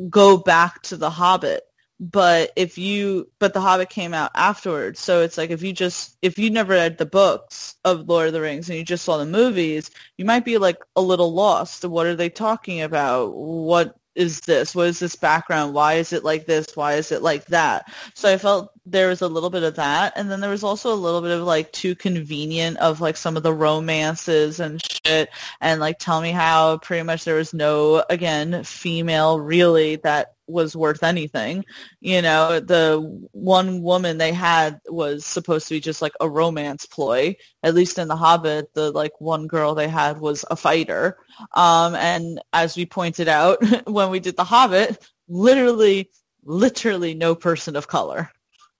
[0.09, 1.61] go back to The Hobbit.
[1.99, 6.17] But if you, but The Hobbit came out afterwards, so it's like if you just,
[6.21, 9.17] if you never read the books of Lord of the Rings and you just saw
[9.17, 11.83] the movies, you might be like a little lost.
[11.83, 13.35] What are they talking about?
[13.35, 14.75] What is this?
[14.75, 15.73] What is this background?
[15.73, 16.75] Why is it like this?
[16.75, 17.91] Why is it like that?
[18.15, 20.13] So I felt there was a little bit of that.
[20.15, 23.37] And then there was also a little bit of like too convenient of like some
[23.37, 25.29] of the romances and shit.
[25.61, 30.75] And like tell me how pretty much there was no, again, female really that was
[30.75, 31.65] worth anything.
[32.01, 32.99] You know, the
[33.31, 37.35] one woman they had was supposed to be just like a romance ploy.
[37.63, 41.17] At least in The Hobbit, the like one girl they had was a fighter.
[41.53, 46.09] Um, and as we pointed out when we did The Hobbit, literally,
[46.43, 48.31] literally no person of color.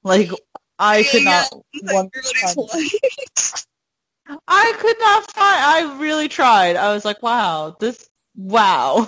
[0.04, 0.32] Like
[0.80, 1.48] I could not.
[1.84, 2.10] One,
[4.48, 5.62] I could not find.
[5.62, 6.76] I really tried.
[6.76, 9.06] I was like, wow, this, wow,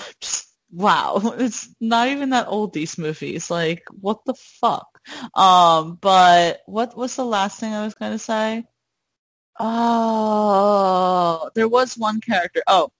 [0.20, 1.20] just wow.
[1.38, 2.72] It's not even that old.
[2.72, 4.88] These movies, like, what the fuck?
[5.34, 8.64] Um, but what was the last thing I was gonna say?
[9.60, 12.62] Oh, there was one character.
[12.66, 12.90] Oh,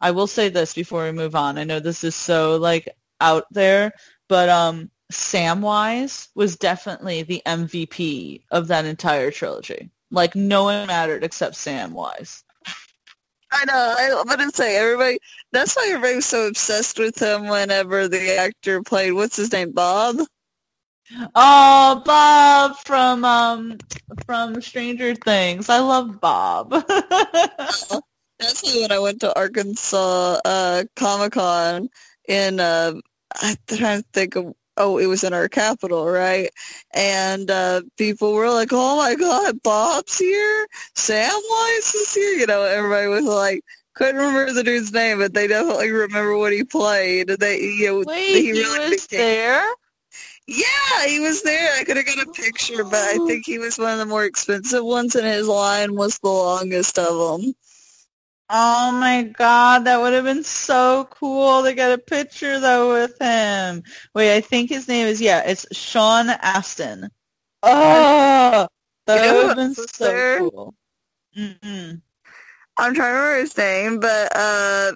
[0.00, 1.58] I will say this before we move on.
[1.58, 2.88] I know this is so like
[3.20, 3.92] out there,
[4.28, 9.90] but um, Samwise was definitely the MVP of that entire trilogy.
[10.10, 12.42] Like no one mattered except Samwise.
[13.52, 13.94] I know.
[13.98, 15.18] I was to say everybody.
[15.56, 17.48] That's why everybody was so obsessed with him.
[17.48, 20.16] Whenever the actor played, what's his name, Bob?
[21.34, 23.78] Oh, Bob from um
[24.26, 25.70] from Stranger Things.
[25.70, 26.70] I love Bob.
[28.38, 31.88] That's why when I went to Arkansas uh, Comic Con
[32.28, 32.92] in uh,
[33.40, 36.50] I'm trying to think of oh, it was in our capital, right?
[36.92, 40.66] And uh, people were like, oh my God, Bob's here?
[40.94, 42.34] Samwise is here?
[42.40, 43.62] You know, everybody was like,
[43.96, 47.28] couldn't remember the dude's name, but they definitely remember what he played.
[47.28, 49.66] They, you know, Wait, he, really was became, there?
[50.46, 51.78] Yeah, he was there.
[51.78, 54.24] I could have got a picture, but I think he was one of the more
[54.24, 57.54] expensive ones, and his line was the longest of them.
[58.48, 63.20] Oh my god, that would have been so cool to get a picture though with
[63.20, 63.82] him.
[64.14, 67.10] Wait, I think his name is yeah, it's Sean Astin.
[67.64, 68.68] Oh,
[69.06, 70.74] that would have been so cool.
[71.36, 72.02] Mm-mm.
[72.78, 74.92] I'm trying to remember his name, but uh,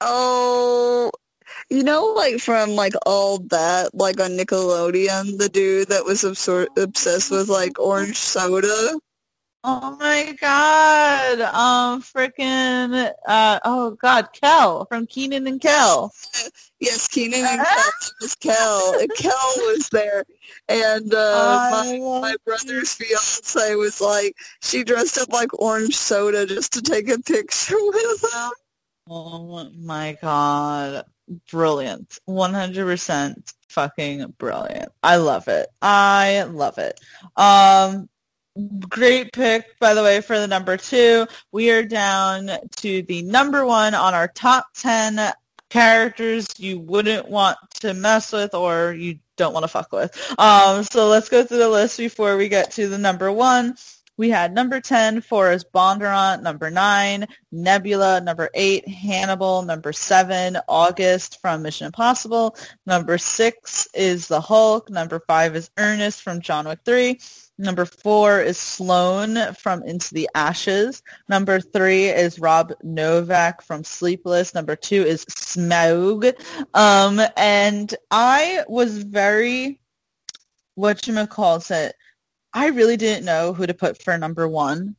[0.00, 1.10] oh,
[1.68, 6.68] you know, like from like all that, like on Nickelodeon, the dude that was absor-
[6.76, 8.98] obsessed with like orange soda.
[9.62, 11.40] Oh my god.
[11.42, 16.12] Um freaking uh oh god, Kel from Kenan and Kel.
[16.82, 17.92] Yes, Kenan and Kel
[18.22, 19.00] was Kel.
[19.00, 20.24] And Kel was there.
[20.66, 26.72] And uh my, my brother's fiance was like she dressed up like orange soda just
[26.72, 28.50] to take a picture with him.
[29.10, 31.04] Oh my god.
[31.50, 32.18] Brilliant.
[32.26, 34.90] 100% fucking brilliant.
[35.02, 35.68] I love it.
[35.82, 36.98] I love it.
[37.36, 38.08] Um
[38.88, 41.26] Great pick, by the way, for the number two.
[41.52, 45.32] We are down to the number one on our top 10
[45.68, 50.34] characters you wouldn't want to mess with or you don't want to fuck with.
[50.38, 53.76] Um, so let's go through the list before we get to the number one.
[54.20, 61.40] We had number 10, Forrest Bondurant, number 9, Nebula, number 8, Hannibal, number 7, August
[61.40, 62.54] from Mission Impossible,
[62.84, 67.18] number 6 is The Hulk, number 5 is Ernest from John Wick 3,
[67.60, 71.02] Number four is Sloan from Into the Ashes.
[71.28, 74.54] Number three is Rob Novak from Sleepless.
[74.54, 76.32] Number two is Smaug.
[76.72, 79.78] Um, and I was very,
[80.74, 81.94] what you calls it,
[82.54, 84.96] I really didn't know who to put for number one.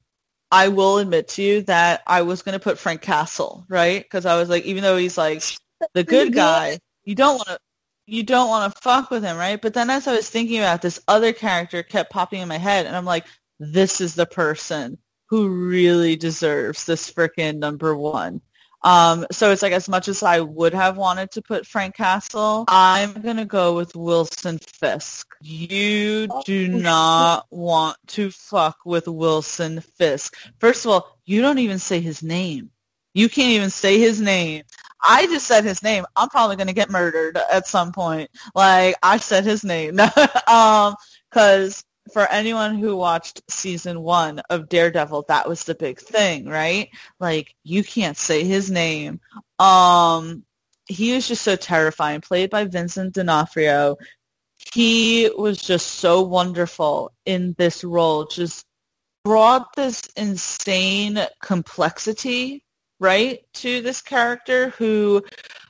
[0.51, 4.03] I will admit to you that I was going to put Frank Castle, right?
[4.03, 5.41] Because I was like, even though he's like
[5.95, 7.59] the good guy, you don't want to
[8.11, 9.61] you don't want to fuck with him, right?
[9.61, 12.85] But then as I was thinking about this other character kept popping in my head
[12.85, 13.25] and I'm like,
[13.57, 14.97] this is the person
[15.29, 18.41] who really deserves this freaking number one.
[18.83, 22.65] Um, so it's like as much as I would have wanted to put Frank Castle,
[22.67, 25.27] I'm gonna go with Wilson Fisk.
[25.41, 30.35] You do not want to fuck with Wilson Fisk.
[30.59, 32.71] First of all, you don't even say his name.
[33.13, 34.63] You can't even say his name.
[35.03, 36.05] I just said his name.
[36.15, 38.29] I'm probably gonna get murdered at some point.
[38.55, 39.99] Like I said his name.
[40.47, 40.95] um,
[41.31, 41.83] cause
[42.13, 46.89] for anyone who watched season one of Daredevil, that was the big thing, right?
[47.19, 49.19] Like you can't say his name.
[49.59, 50.43] Um,
[50.87, 52.21] he was just so terrifying.
[52.21, 53.97] Played by Vincent D'Onofrio.
[54.73, 58.25] He was just so wonderful in this role.
[58.25, 58.65] Just
[59.23, 62.63] brought this insane complexity,
[63.01, 65.23] right, to this character who,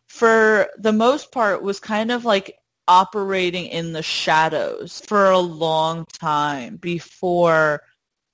[0.07, 6.05] for the most part, was kind of like operating in the shadows for a long
[6.19, 7.81] time before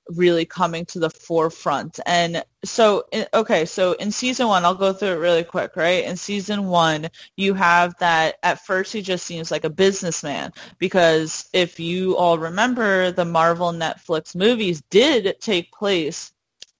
[0.09, 1.99] really coming to the forefront.
[2.07, 3.03] And so,
[3.33, 6.05] okay, so in season one, I'll go through it really quick, right?
[6.05, 11.49] In season one, you have that at first he just seems like a businessman because
[11.53, 16.31] if you all remember, the Marvel Netflix movies did take place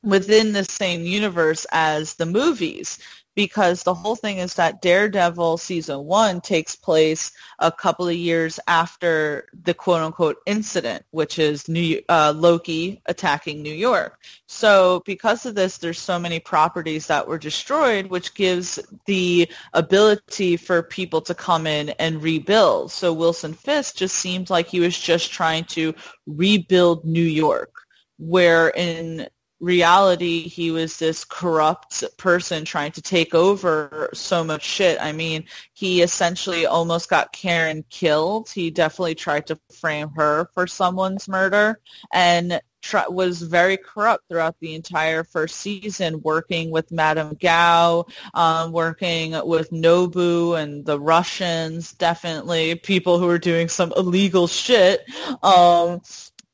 [0.04, 3.00] within the same universe as the movies
[3.38, 8.60] because the whole thing is that Daredevil season one takes place a couple of years
[8.68, 14.24] after the quote unquote incident, which is New uh, Loki attacking New York.
[14.48, 20.58] So because of this, there's so many properties that were destroyed, which gives the ability
[20.58, 22.92] for people to come in and rebuild.
[22.92, 25.94] So Wilson Fisk just seemed like he was just trying to
[26.26, 27.84] rebuild New York
[28.20, 29.28] where in
[29.60, 34.98] reality he was this corrupt person trying to take over so much shit.
[35.02, 38.50] I mean, he essentially almost got Karen killed.
[38.50, 41.80] He definitely tried to frame her for someone's murder
[42.14, 48.72] and try, was very corrupt throughout the entire first season, working with Madame Gao, um,
[48.72, 55.02] working with Nobu and the Russians, definitely people who were doing some illegal shit.
[55.44, 56.02] Um,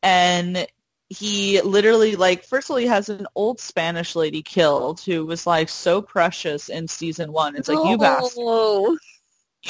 [0.02, 0.68] and
[1.14, 5.46] he literally like first of all he has an old Spanish lady killed who was
[5.46, 7.56] like so precious in season one.
[7.56, 7.90] It's like oh.
[7.90, 9.00] you bastard.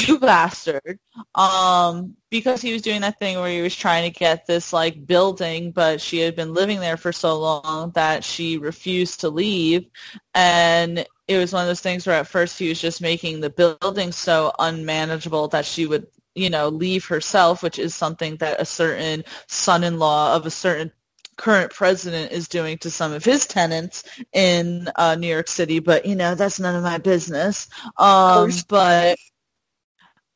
[0.07, 0.97] You bastard.
[1.35, 5.05] Um, because he was doing that thing where he was trying to get this like
[5.05, 9.85] building, but she had been living there for so long that she refused to leave.
[10.33, 13.51] And it was one of those things where at first he was just making the
[13.51, 18.65] building so unmanageable that she would you know, leave herself, which is something that a
[18.65, 20.91] certain son-in-law of a certain
[21.37, 24.03] current president is doing to some of his tenants
[24.33, 27.67] in uh, New York City, but you know that's none of my business.
[27.97, 29.17] Um, but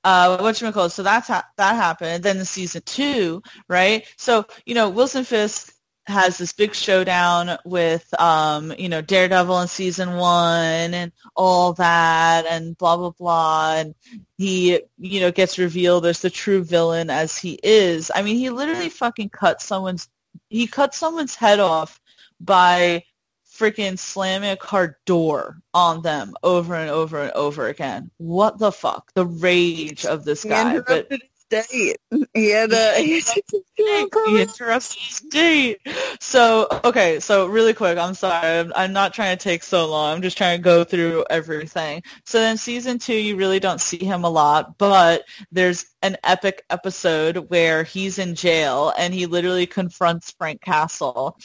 [0.03, 2.11] uh, what you call so that's ha- that happened.
[2.11, 4.05] And then the season two, right?
[4.17, 5.73] So you know Wilson Fisk
[6.07, 12.45] has this big showdown with um, you know Daredevil in season one and all that
[12.45, 13.95] and blah blah blah and
[14.37, 18.09] he you know gets revealed as the true villain as he is.
[18.15, 20.07] I mean he literally fucking cut someone's
[20.49, 21.99] he cut someone's head off
[22.39, 23.03] by
[23.57, 28.11] freaking slamming a car door on them over and over and over again.
[28.17, 29.11] What the fuck?
[29.13, 30.71] The rage of this guy.
[30.71, 31.97] He interrupted but, date.
[32.33, 33.21] He had a he,
[33.75, 35.79] he interrupted his date.
[36.19, 40.13] So okay, so really quick, I'm sorry, I'm, I'm not trying to take so long.
[40.15, 42.03] I'm just trying to go through everything.
[42.25, 46.63] So then season two, you really don't see him a lot, but there's an epic
[46.69, 51.37] episode where he's in jail and he literally confronts Frank Castle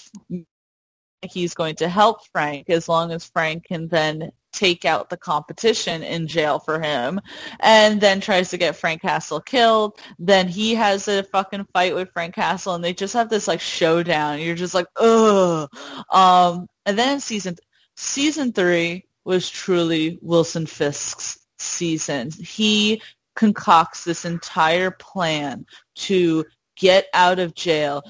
[1.23, 6.03] he's going to help Frank as long as Frank can then take out the competition
[6.03, 7.21] in jail for him
[7.61, 9.99] and then tries to get Frank Castle killed.
[10.19, 13.61] Then he has a fucking fight with Frank Castle and they just have this like
[13.61, 14.41] showdown.
[14.41, 15.69] You're just like, ugh.
[16.11, 17.57] Um, and then season,
[17.97, 22.31] season three was truly Wilson Fisk's season.
[22.31, 23.01] He
[23.35, 25.65] concocts this entire plan
[25.95, 26.45] to
[26.77, 28.03] get out of jail,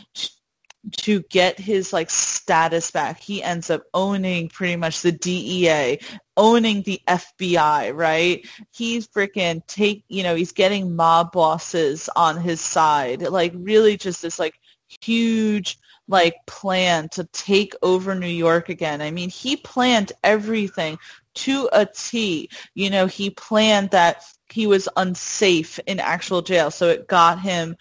[0.90, 3.20] to get his like status back.
[3.20, 6.00] He ends up owning pretty much the DEA,
[6.36, 8.46] owning the FBI, right?
[8.72, 13.22] He's freaking take, you know, he's getting mob bosses on his side.
[13.22, 14.54] Like really just this like
[15.00, 15.78] huge
[16.08, 19.00] like plan to take over New York again.
[19.00, 20.98] I mean, he planned everything
[21.34, 22.50] to a T.
[22.74, 27.76] You know, he planned that he was unsafe in actual jail, so it got him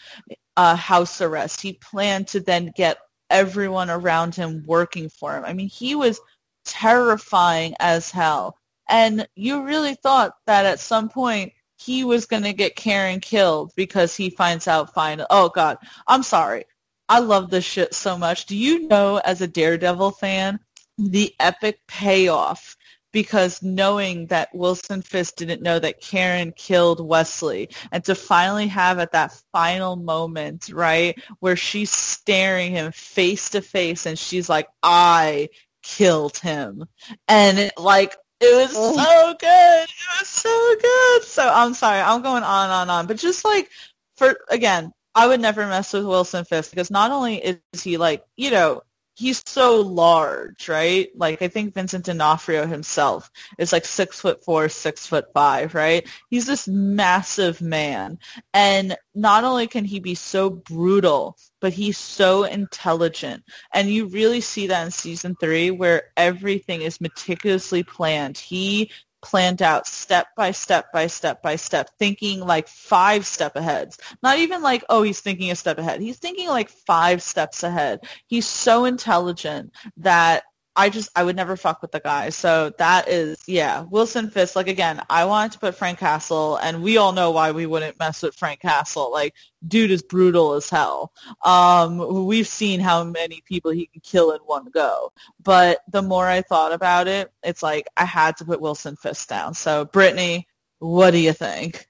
[0.58, 1.62] uh, house arrest.
[1.62, 2.98] He planned to then get
[3.30, 5.46] everyone around him working for him.
[5.46, 6.20] I mean, he was
[6.66, 8.58] terrifying as hell.
[8.90, 13.72] And you really thought that at some point he was going to get Karen killed
[13.76, 15.28] because he finds out finally.
[15.30, 15.78] Oh, God.
[16.08, 16.66] I'm sorry.
[17.10, 18.46] I love this shit so much.
[18.46, 20.60] Do you know, as a Daredevil fan,
[20.98, 22.76] the epic payoff
[23.12, 29.00] because knowing that Wilson Fisk didn't know that Karen killed Wesley and to finally have
[29.00, 34.68] at that final moment, right, where she's staring him face to face and she's like,
[34.84, 35.50] I
[35.84, 36.86] killed him.
[37.28, 39.84] And it, like, it was so good.
[39.84, 41.24] It was so good.
[41.24, 42.00] So I'm sorry.
[42.00, 43.08] I'm going on and on and on.
[43.08, 43.70] But just like
[44.16, 48.24] for again, I would never mess with Wilson Fisk because not only is he like,
[48.38, 48.82] you know,
[49.22, 51.10] he's so large, right?
[51.16, 53.30] Like I think Vincent D'Onofrio himself
[53.60, 56.08] is like six foot four, six foot five, right?
[56.32, 58.18] He's this massive man.
[58.54, 63.44] And not only can he be so brutal, but he's so intelligent.
[63.72, 68.40] And you really see that in season three where everything is meticulously planned.
[68.40, 68.90] He
[69.22, 73.94] planned out step by step by step by step, thinking like five step ahead.
[74.24, 76.02] Not even like, oh, he's thinking a step ahead.
[76.02, 78.02] He's thinking like five steps ahead.
[78.28, 80.44] He's so intelligent that
[80.76, 82.30] I just I would never fuck with the guy.
[82.30, 84.56] So that is yeah, Wilson Fisk.
[84.56, 88.00] Like again, I wanted to put Frank Castle, and we all know why we wouldn't
[88.00, 89.12] mess with Frank Castle.
[89.12, 89.34] Like
[89.68, 91.12] dude is brutal as hell.
[91.44, 95.12] Um, we've seen how many people he can kill in one go.
[95.44, 99.28] But the more I thought about it, it's like I had to put Wilson Fisk
[99.28, 99.54] down.
[99.54, 100.48] So Brittany,
[100.80, 101.88] what do you think?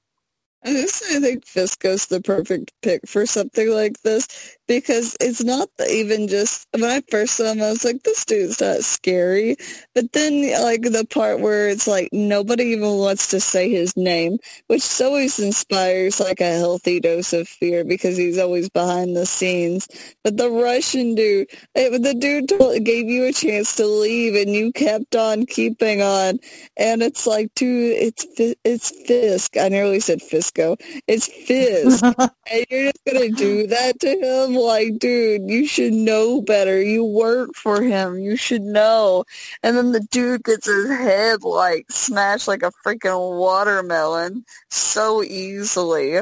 [0.63, 6.65] I think Fisko's the perfect pick for something like this because it's not even just
[6.71, 9.57] when I first saw him I was like this dude's not scary
[9.93, 14.37] but then like the part where it's like nobody even wants to say his name
[14.67, 19.89] which always inspires like a healthy dose of fear because he's always behind the scenes
[20.23, 24.35] but the Russian dude eh, it, the dude told, gave you a chance to leave
[24.35, 26.39] and you kept on keeping on
[26.77, 28.25] and it's like dude it's
[28.63, 30.77] it's Fisk I nearly said Fisco.
[31.07, 32.01] it's Fizz.
[32.51, 34.60] and you're just going to do that to him?
[34.65, 36.81] Like, dude, you should know better.
[36.81, 38.19] You work for him.
[38.19, 39.25] You should know.
[39.63, 46.19] And then the dude gets his head, like, smashed like a freaking watermelon so easily.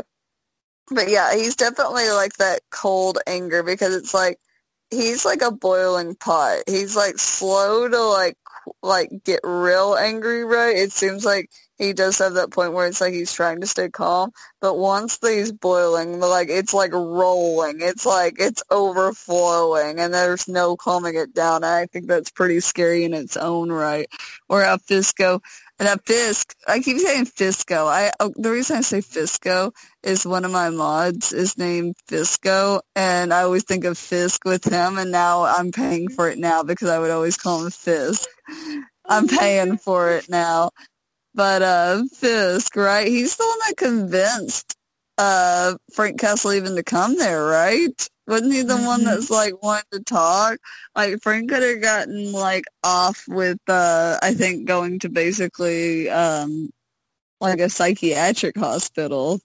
[0.91, 4.39] But yeah, he's definitely like that cold anger because it's like,
[4.89, 6.63] he's like a boiling pot.
[6.65, 8.37] He's like slow to like
[8.81, 10.75] like get real angry, right?
[10.75, 13.89] It seems like he does have that point where it's like he's trying to stay
[13.89, 17.77] calm, but once he's boiling, like it's like rolling.
[17.79, 21.63] It's like it's overflowing, and there's no calming it down.
[21.63, 24.07] I think that's pretty scary in its own right.
[24.49, 25.39] A Fisco,
[25.79, 26.55] and a Fisk.
[26.67, 27.87] I keep saying Fisco.
[27.87, 29.71] I oh, the reason I say Fisco
[30.03, 34.65] is one of my mods is named Fisco, and I always think of Fisk with
[34.65, 38.27] him, and now I'm paying for it now because I would always call him Fisk.
[39.05, 40.71] I'm paying for it now.
[41.33, 43.07] But uh Fisk, right?
[43.07, 44.75] He's the one that convinced
[45.19, 48.09] uh Frank Castle even to come there, right?
[48.25, 48.85] Wasn't he the mm-hmm.
[48.85, 50.59] one that's like wanted to talk?
[50.95, 56.69] Like Frank could have gotten like off with uh I think going to basically um
[57.41, 59.39] like a psychiatric hospital.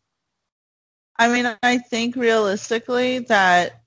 [1.17, 3.83] I mean, I think realistically that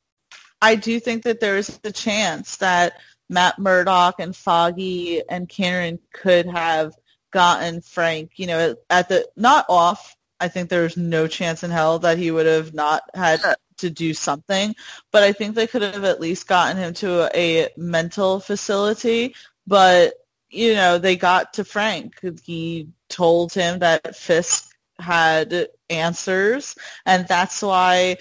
[0.62, 2.94] I do think that there is a chance that
[3.30, 6.94] Matt Murdock and Foggy and Karen could have
[7.32, 10.16] gotten Frank, you know, at the not off.
[10.40, 13.40] I think there's no chance in hell that he would have not had
[13.78, 14.76] to do something,
[15.12, 19.36] but I think they could have at least gotten him to a mental facility.
[19.66, 20.14] But
[20.50, 22.20] you know, they got to Frank.
[22.44, 28.18] He told him that Fisk had answers, and that's why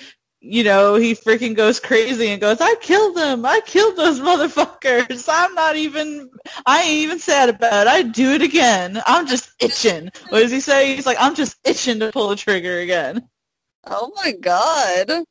[0.48, 3.44] you know, he freaking goes crazy and goes, I killed them.
[3.44, 5.28] I killed those motherfuckers.
[5.31, 6.31] I'm not even,
[6.66, 7.90] I ain't even sad about it.
[7.90, 9.02] I'd do it again.
[9.06, 10.10] I'm just itching.
[10.28, 10.94] What does he say?
[10.94, 13.28] He's like, I'm just itching to pull the trigger again.
[13.86, 15.24] Oh my god.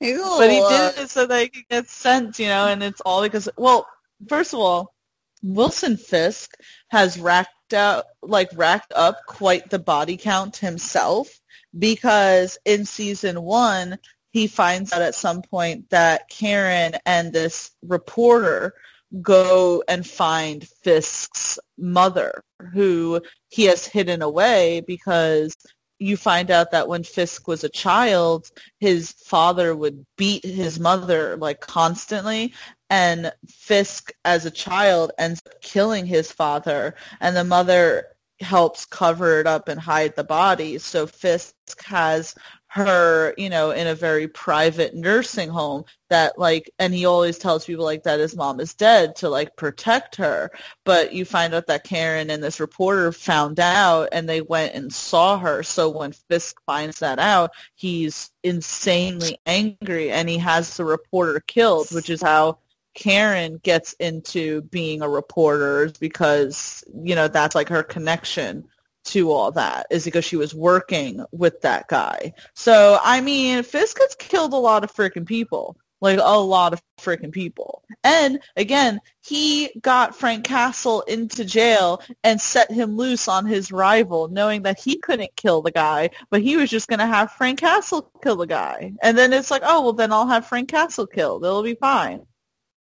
[0.00, 3.00] He's but he did it so that he could get sent, you know, and it's
[3.00, 3.86] all because, well,
[4.28, 4.94] first of all,
[5.42, 6.52] Wilson Fisk
[6.88, 11.28] has racked out, like racked up quite the body count himself
[11.76, 13.98] because in season one,
[14.38, 18.72] he finds out at some point that Karen and this reporter
[19.20, 25.56] go and find Fisk's mother, who he has hidden away because
[25.98, 28.48] you find out that when Fisk was a child,
[28.78, 32.54] his father would beat his mother like constantly.
[32.90, 38.06] And Fisk, as a child, ends up killing his father, and the mother
[38.40, 40.78] helps cover it up and hide the body.
[40.78, 41.54] So Fisk
[41.84, 42.34] has
[42.70, 47.64] her, you know, in a very private nursing home that like, and he always tells
[47.64, 50.50] people like that his mom is dead to like protect her.
[50.84, 54.92] But you find out that Karen and this reporter found out and they went and
[54.92, 55.62] saw her.
[55.62, 61.88] So when Fisk finds that out, he's insanely angry and he has the reporter killed,
[61.90, 62.58] which is how
[62.98, 68.64] Karen gets into being a reporter is because, you know, that's like her connection
[69.04, 72.32] to all that is because she was working with that guy.
[72.54, 76.82] So, I mean, Fisk has killed a lot of freaking people like a lot of
[77.00, 77.82] freaking people.
[78.04, 84.28] And again, he got Frank Castle into jail and set him loose on his rival,
[84.28, 87.60] knowing that he couldn't kill the guy, but he was just going to have Frank
[87.60, 88.92] Castle kill the guy.
[89.02, 91.44] And then it's like, oh, well, then I'll have Frank Castle killed.
[91.44, 92.22] It'll be fine.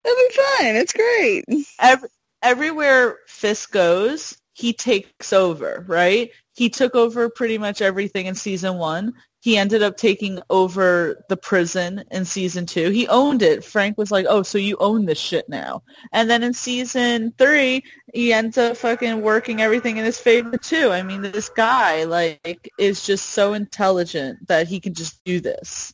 [0.03, 0.76] It'll be fine.
[0.76, 1.45] It's great.
[1.80, 2.10] Every,
[2.41, 6.32] everywhere Fisk goes, he takes over, right?
[6.53, 11.36] He took over pretty much everything in season one he ended up taking over the
[11.36, 12.91] prison in season two.
[12.91, 13.65] He owned it.
[13.65, 15.82] Frank was like, "Oh, so you own this shit now?"
[16.14, 17.84] And then in season three,
[18.14, 20.91] he ends up fucking working everything in his favor too.
[20.91, 25.94] I mean, this guy like is just so intelligent that he can just do this.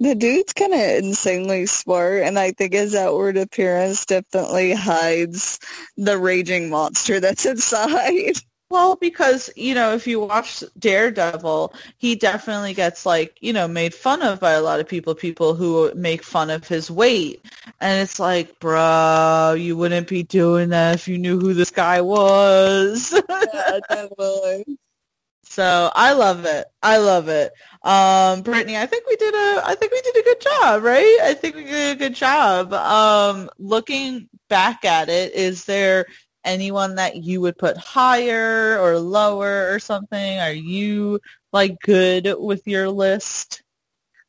[0.00, 5.60] The dude's kind of insanely smart, and I think his outward appearance definitely hides
[5.96, 8.34] the raging monster that's inside.
[8.70, 13.94] Well, because, you know, if you watch Daredevil, he definitely gets like, you know, made
[13.94, 17.44] fun of by a lot of people, people who make fun of his weight.
[17.80, 22.00] And it's like, bro, you wouldn't be doing that if you knew who this guy
[22.00, 23.12] was.
[23.28, 24.62] yeah.
[25.44, 26.66] So I love it.
[26.82, 27.52] I love it.
[27.84, 31.18] Um, Brittany, I think we did a, I think we did a good job, right?
[31.22, 32.72] I think we did a good job.
[32.72, 36.06] Um, looking back at it, is there
[36.44, 40.38] anyone that you would put higher or lower or something?
[40.38, 41.20] Are you
[41.52, 43.62] like good with your list?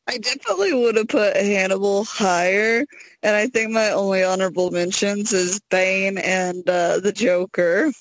[0.07, 2.85] I definitely would have put Hannibal higher,
[3.23, 7.91] and I think my only honorable mentions is Bane and uh, the Joker.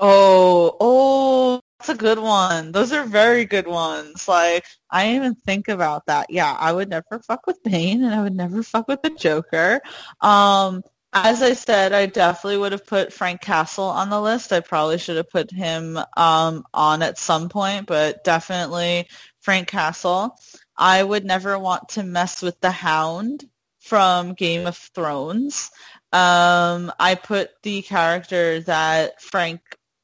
[0.00, 2.70] Oh, oh, that's a good one.
[2.70, 4.28] Those are very good ones.
[4.28, 6.26] Like, I didn't even think about that.
[6.30, 9.80] Yeah, I would never fuck with Bane, and I would never fuck with the Joker.
[10.20, 14.52] Um, as I said, I definitely would have put Frank Castle on the list.
[14.52, 19.08] I probably should have put him um, on at some point, but definitely
[19.40, 20.38] Frank Castle.
[20.76, 23.44] I would never want to mess with the Hound
[23.80, 25.68] from Game of Thrones.
[26.12, 29.60] Um, I put the character that Frank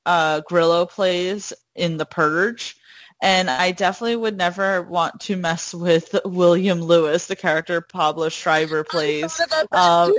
[0.08, 2.76] uh, Grillo plays in The Purge.
[3.20, 8.84] And I definitely would never want to mess with William Lewis, the character Pablo Schreiber
[8.84, 9.40] plays.
[9.72, 10.14] Um,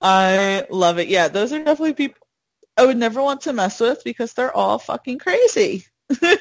[0.00, 1.08] I love it.
[1.08, 2.26] Yeah, those are definitely people
[2.76, 5.84] I would never want to mess with because they're all fucking crazy.
[6.22, 6.38] and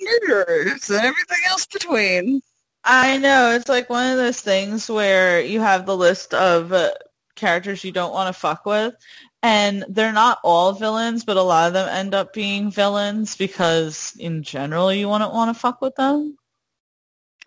[0.00, 2.40] murderers and everything else between.
[2.82, 3.52] I know.
[3.52, 6.90] It's like one of those things where you have the list of uh,
[7.38, 8.94] characters you don't want to fuck with.
[9.42, 14.14] And they're not all villains, but a lot of them end up being villains because
[14.18, 16.36] in general you wouldn't want to fuck with them.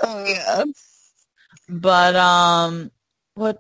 [0.01, 0.63] Oh, yeah.
[1.68, 2.91] But um,
[3.35, 3.59] what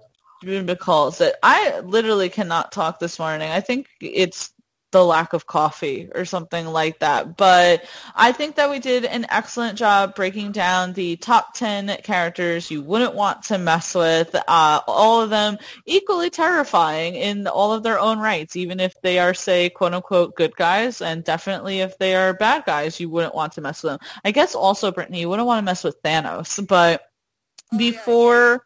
[0.79, 1.35] calls it?
[1.43, 3.51] I literally cannot talk this morning.
[3.51, 4.53] I think it's
[4.91, 7.37] the lack of coffee or something like that.
[7.37, 7.85] But
[8.15, 12.81] I think that we did an excellent job breaking down the top 10 characters you
[12.81, 14.35] wouldn't want to mess with.
[14.35, 19.19] Uh, all of them equally terrifying in all of their own rights, even if they
[19.19, 21.01] are, say, quote unquote, good guys.
[21.01, 23.99] And definitely if they are bad guys, you wouldn't want to mess with them.
[24.23, 27.03] I guess also, Brittany, you wouldn't want to mess with Thanos, but
[27.77, 28.65] before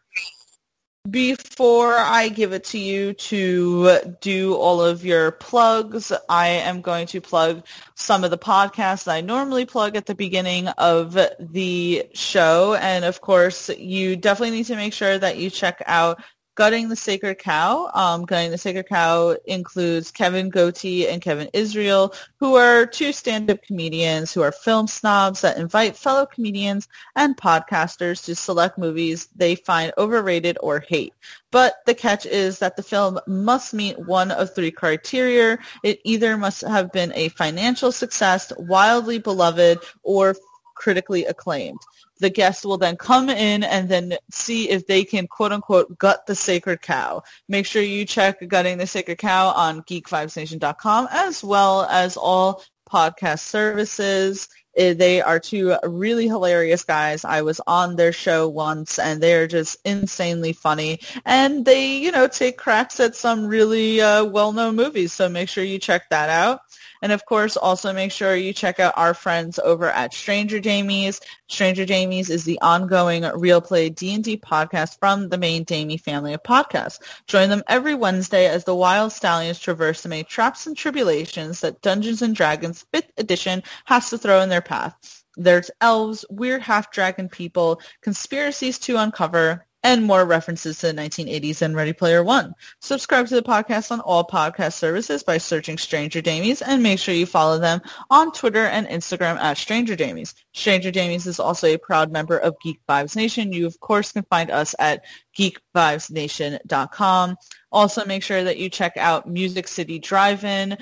[1.10, 7.06] before I give it to you to do all of your plugs, I am going
[7.08, 7.64] to plug
[7.94, 12.74] some of the podcasts I normally plug at the beginning of the show.
[12.74, 16.22] And of course, you definitely need to make sure that you check out
[16.56, 17.90] Gutting the Sacred Cow.
[17.94, 23.62] Um, Gutting the Sacred Cow includes Kevin Goatee and Kevin Israel, who are two stand-up
[23.62, 29.54] comedians who are film snobs that invite fellow comedians and podcasters to select movies they
[29.54, 31.12] find overrated or hate.
[31.50, 35.58] But the catch is that the film must meet one of three criteria.
[35.82, 40.34] It either must have been a financial success, wildly beloved, or
[40.76, 41.80] critically acclaimed
[42.18, 46.26] the guests will then come in and then see if they can quote unquote gut
[46.26, 47.22] the sacred cow.
[47.48, 53.40] Make sure you check gutting the sacred cow on geekvibesnation.com as well as all podcast
[53.40, 54.48] services.
[54.76, 57.24] Eh, they are two really hilarious guys.
[57.24, 61.00] I was on their show once and they're just insanely funny.
[61.24, 65.12] And they, you know, take cracks at some really uh, well-known movies.
[65.12, 66.60] So make sure you check that out.
[67.02, 71.20] And of course, also make sure you check out our friends over at Stranger Damies.
[71.48, 76.42] Stranger Damies is the ongoing real play D&D podcast from the main Damie family of
[76.42, 76.98] podcasts.
[77.26, 81.82] Join them every Wednesday as the Wild Stallions traverse the many traps and tribulations that
[81.82, 85.24] Dungeons & Dragons 5th edition has to throw in their path.
[85.36, 91.76] There's elves, weird half-dragon people, conspiracies to uncover, and more references to the 1980s and
[91.76, 92.54] Ready Player One.
[92.80, 97.14] Subscribe to the podcast on all podcast services by searching Stranger Damies and make sure
[97.14, 97.80] you follow them
[98.10, 100.34] on Twitter and Instagram at Stranger Damies.
[100.54, 103.52] Stranger Damies is also a proud member of Geek Vibes Nation.
[103.52, 105.04] You, of course, can find us at
[105.38, 107.36] geekvibesnation.com.
[107.70, 110.78] Also, make sure that you check out Music City Drive-In,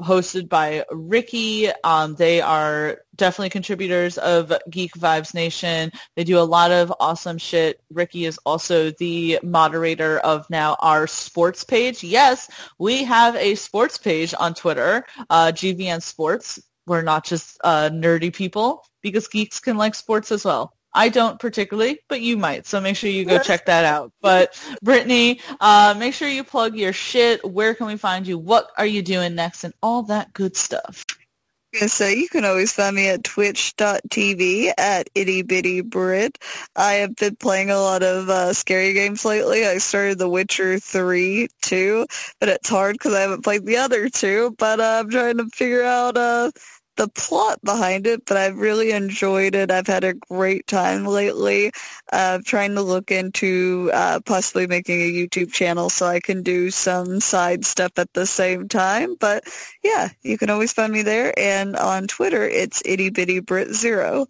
[0.00, 1.68] hosted by Ricky.
[1.84, 5.92] Um, they are definitely contributors of Geek Vibes Nation.
[6.16, 7.80] They do a lot of awesome shit.
[7.90, 12.02] Ricky is also the moderator of now our sports page.
[12.02, 16.60] Yes, we have a sports page on Twitter, uh, GVN Sports.
[16.86, 20.74] We're not just uh, nerdy people because geeks can like sports as well.
[20.94, 22.66] I don't particularly, but you might.
[22.66, 24.12] So make sure you go check that out.
[24.20, 27.44] But Brittany, uh, make sure you plug your shit.
[27.44, 28.38] Where can we find you?
[28.38, 29.64] What are you doing next?
[29.64, 31.04] And all that good stuff.
[31.86, 36.36] So you can always find me at twitch.tv at itty bitty Brit.
[36.76, 39.64] I have been playing a lot of uh, scary games lately.
[39.66, 42.06] I started The Witcher 3 too,
[42.40, 44.54] but it's hard because I haven't played the other two.
[44.58, 46.50] But uh, I'm trying to figure out uh,
[46.96, 49.70] the plot behind it, but I've really enjoyed it.
[49.70, 51.72] I've had a great time lately.
[52.12, 56.70] Uh, trying to look into uh, possibly making a YouTube channel so I can do
[56.70, 59.16] some side stuff at the same time.
[59.18, 59.44] But
[59.82, 61.32] yeah, you can always find me there.
[61.38, 64.26] And on Twitter, it's itty bitty Brit Zero.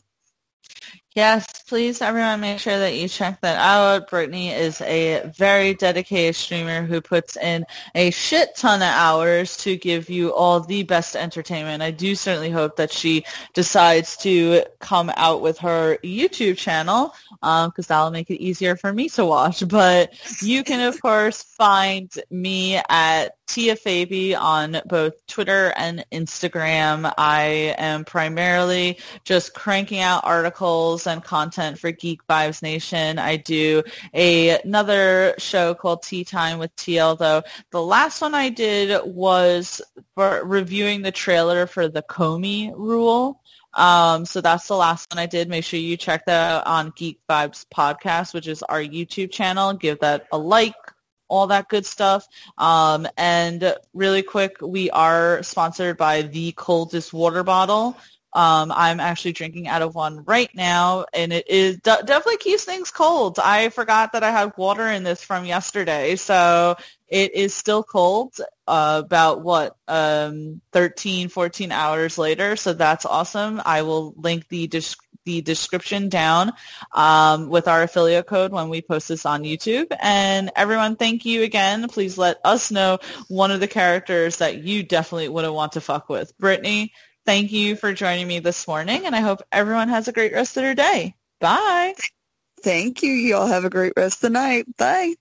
[1.15, 4.09] Yes, please everyone make sure that you check that out.
[4.09, 9.77] Brittany is a very dedicated streamer who puts in a shit ton of hours to
[9.77, 11.83] give you all the best entertainment.
[11.83, 17.73] I do certainly hope that she decides to come out with her YouTube channel because
[17.79, 19.63] um, that'll make it easier for me to watch.
[19.73, 27.13] But you can, of course, find me at Tia Fabi on both Twitter and Instagram.
[27.19, 33.19] I am primarily just cranking out articles and content for Geek Vibes Nation.
[33.19, 33.83] I do
[34.15, 37.43] a, another show called Tea Time with TL, though.
[37.73, 39.83] The last one I did was
[40.15, 43.43] for reviewing the trailer for the Comey rule.
[43.75, 45.49] Um, so that's the last one I did.
[45.49, 49.73] Make sure you check that out on Geek Vibes Podcast, which is our YouTube channel.
[49.75, 50.75] Give that a like,
[51.33, 52.29] all that good stuff.
[52.59, 57.97] Um, and really quick, we are sponsored by the coldest water bottle.
[58.35, 62.65] Um, I'm actually drinking out of one right now, and it is de- definitely keeps
[62.65, 63.39] things cold.
[63.39, 66.77] I forgot that I had water in this from yesterday, so
[67.09, 68.35] it is still cold.
[68.69, 73.61] Uh, about what um, 13, 14 hours later, so that's awesome.
[73.67, 76.53] I will link the dis- the description down
[76.93, 79.87] um, with our affiliate code when we post this on YouTube.
[80.01, 81.89] And everyone, thank you again.
[81.89, 86.09] Please let us know one of the characters that you definitely wouldn't want to fuck
[86.09, 86.37] with.
[86.39, 86.93] Brittany,
[87.25, 90.57] thank you for joining me this morning, and I hope everyone has a great rest
[90.57, 91.15] of their day.
[91.41, 91.95] Bye.
[92.63, 93.11] Thank you.
[93.11, 94.67] You all have a great rest of the night.
[94.77, 95.15] Bye.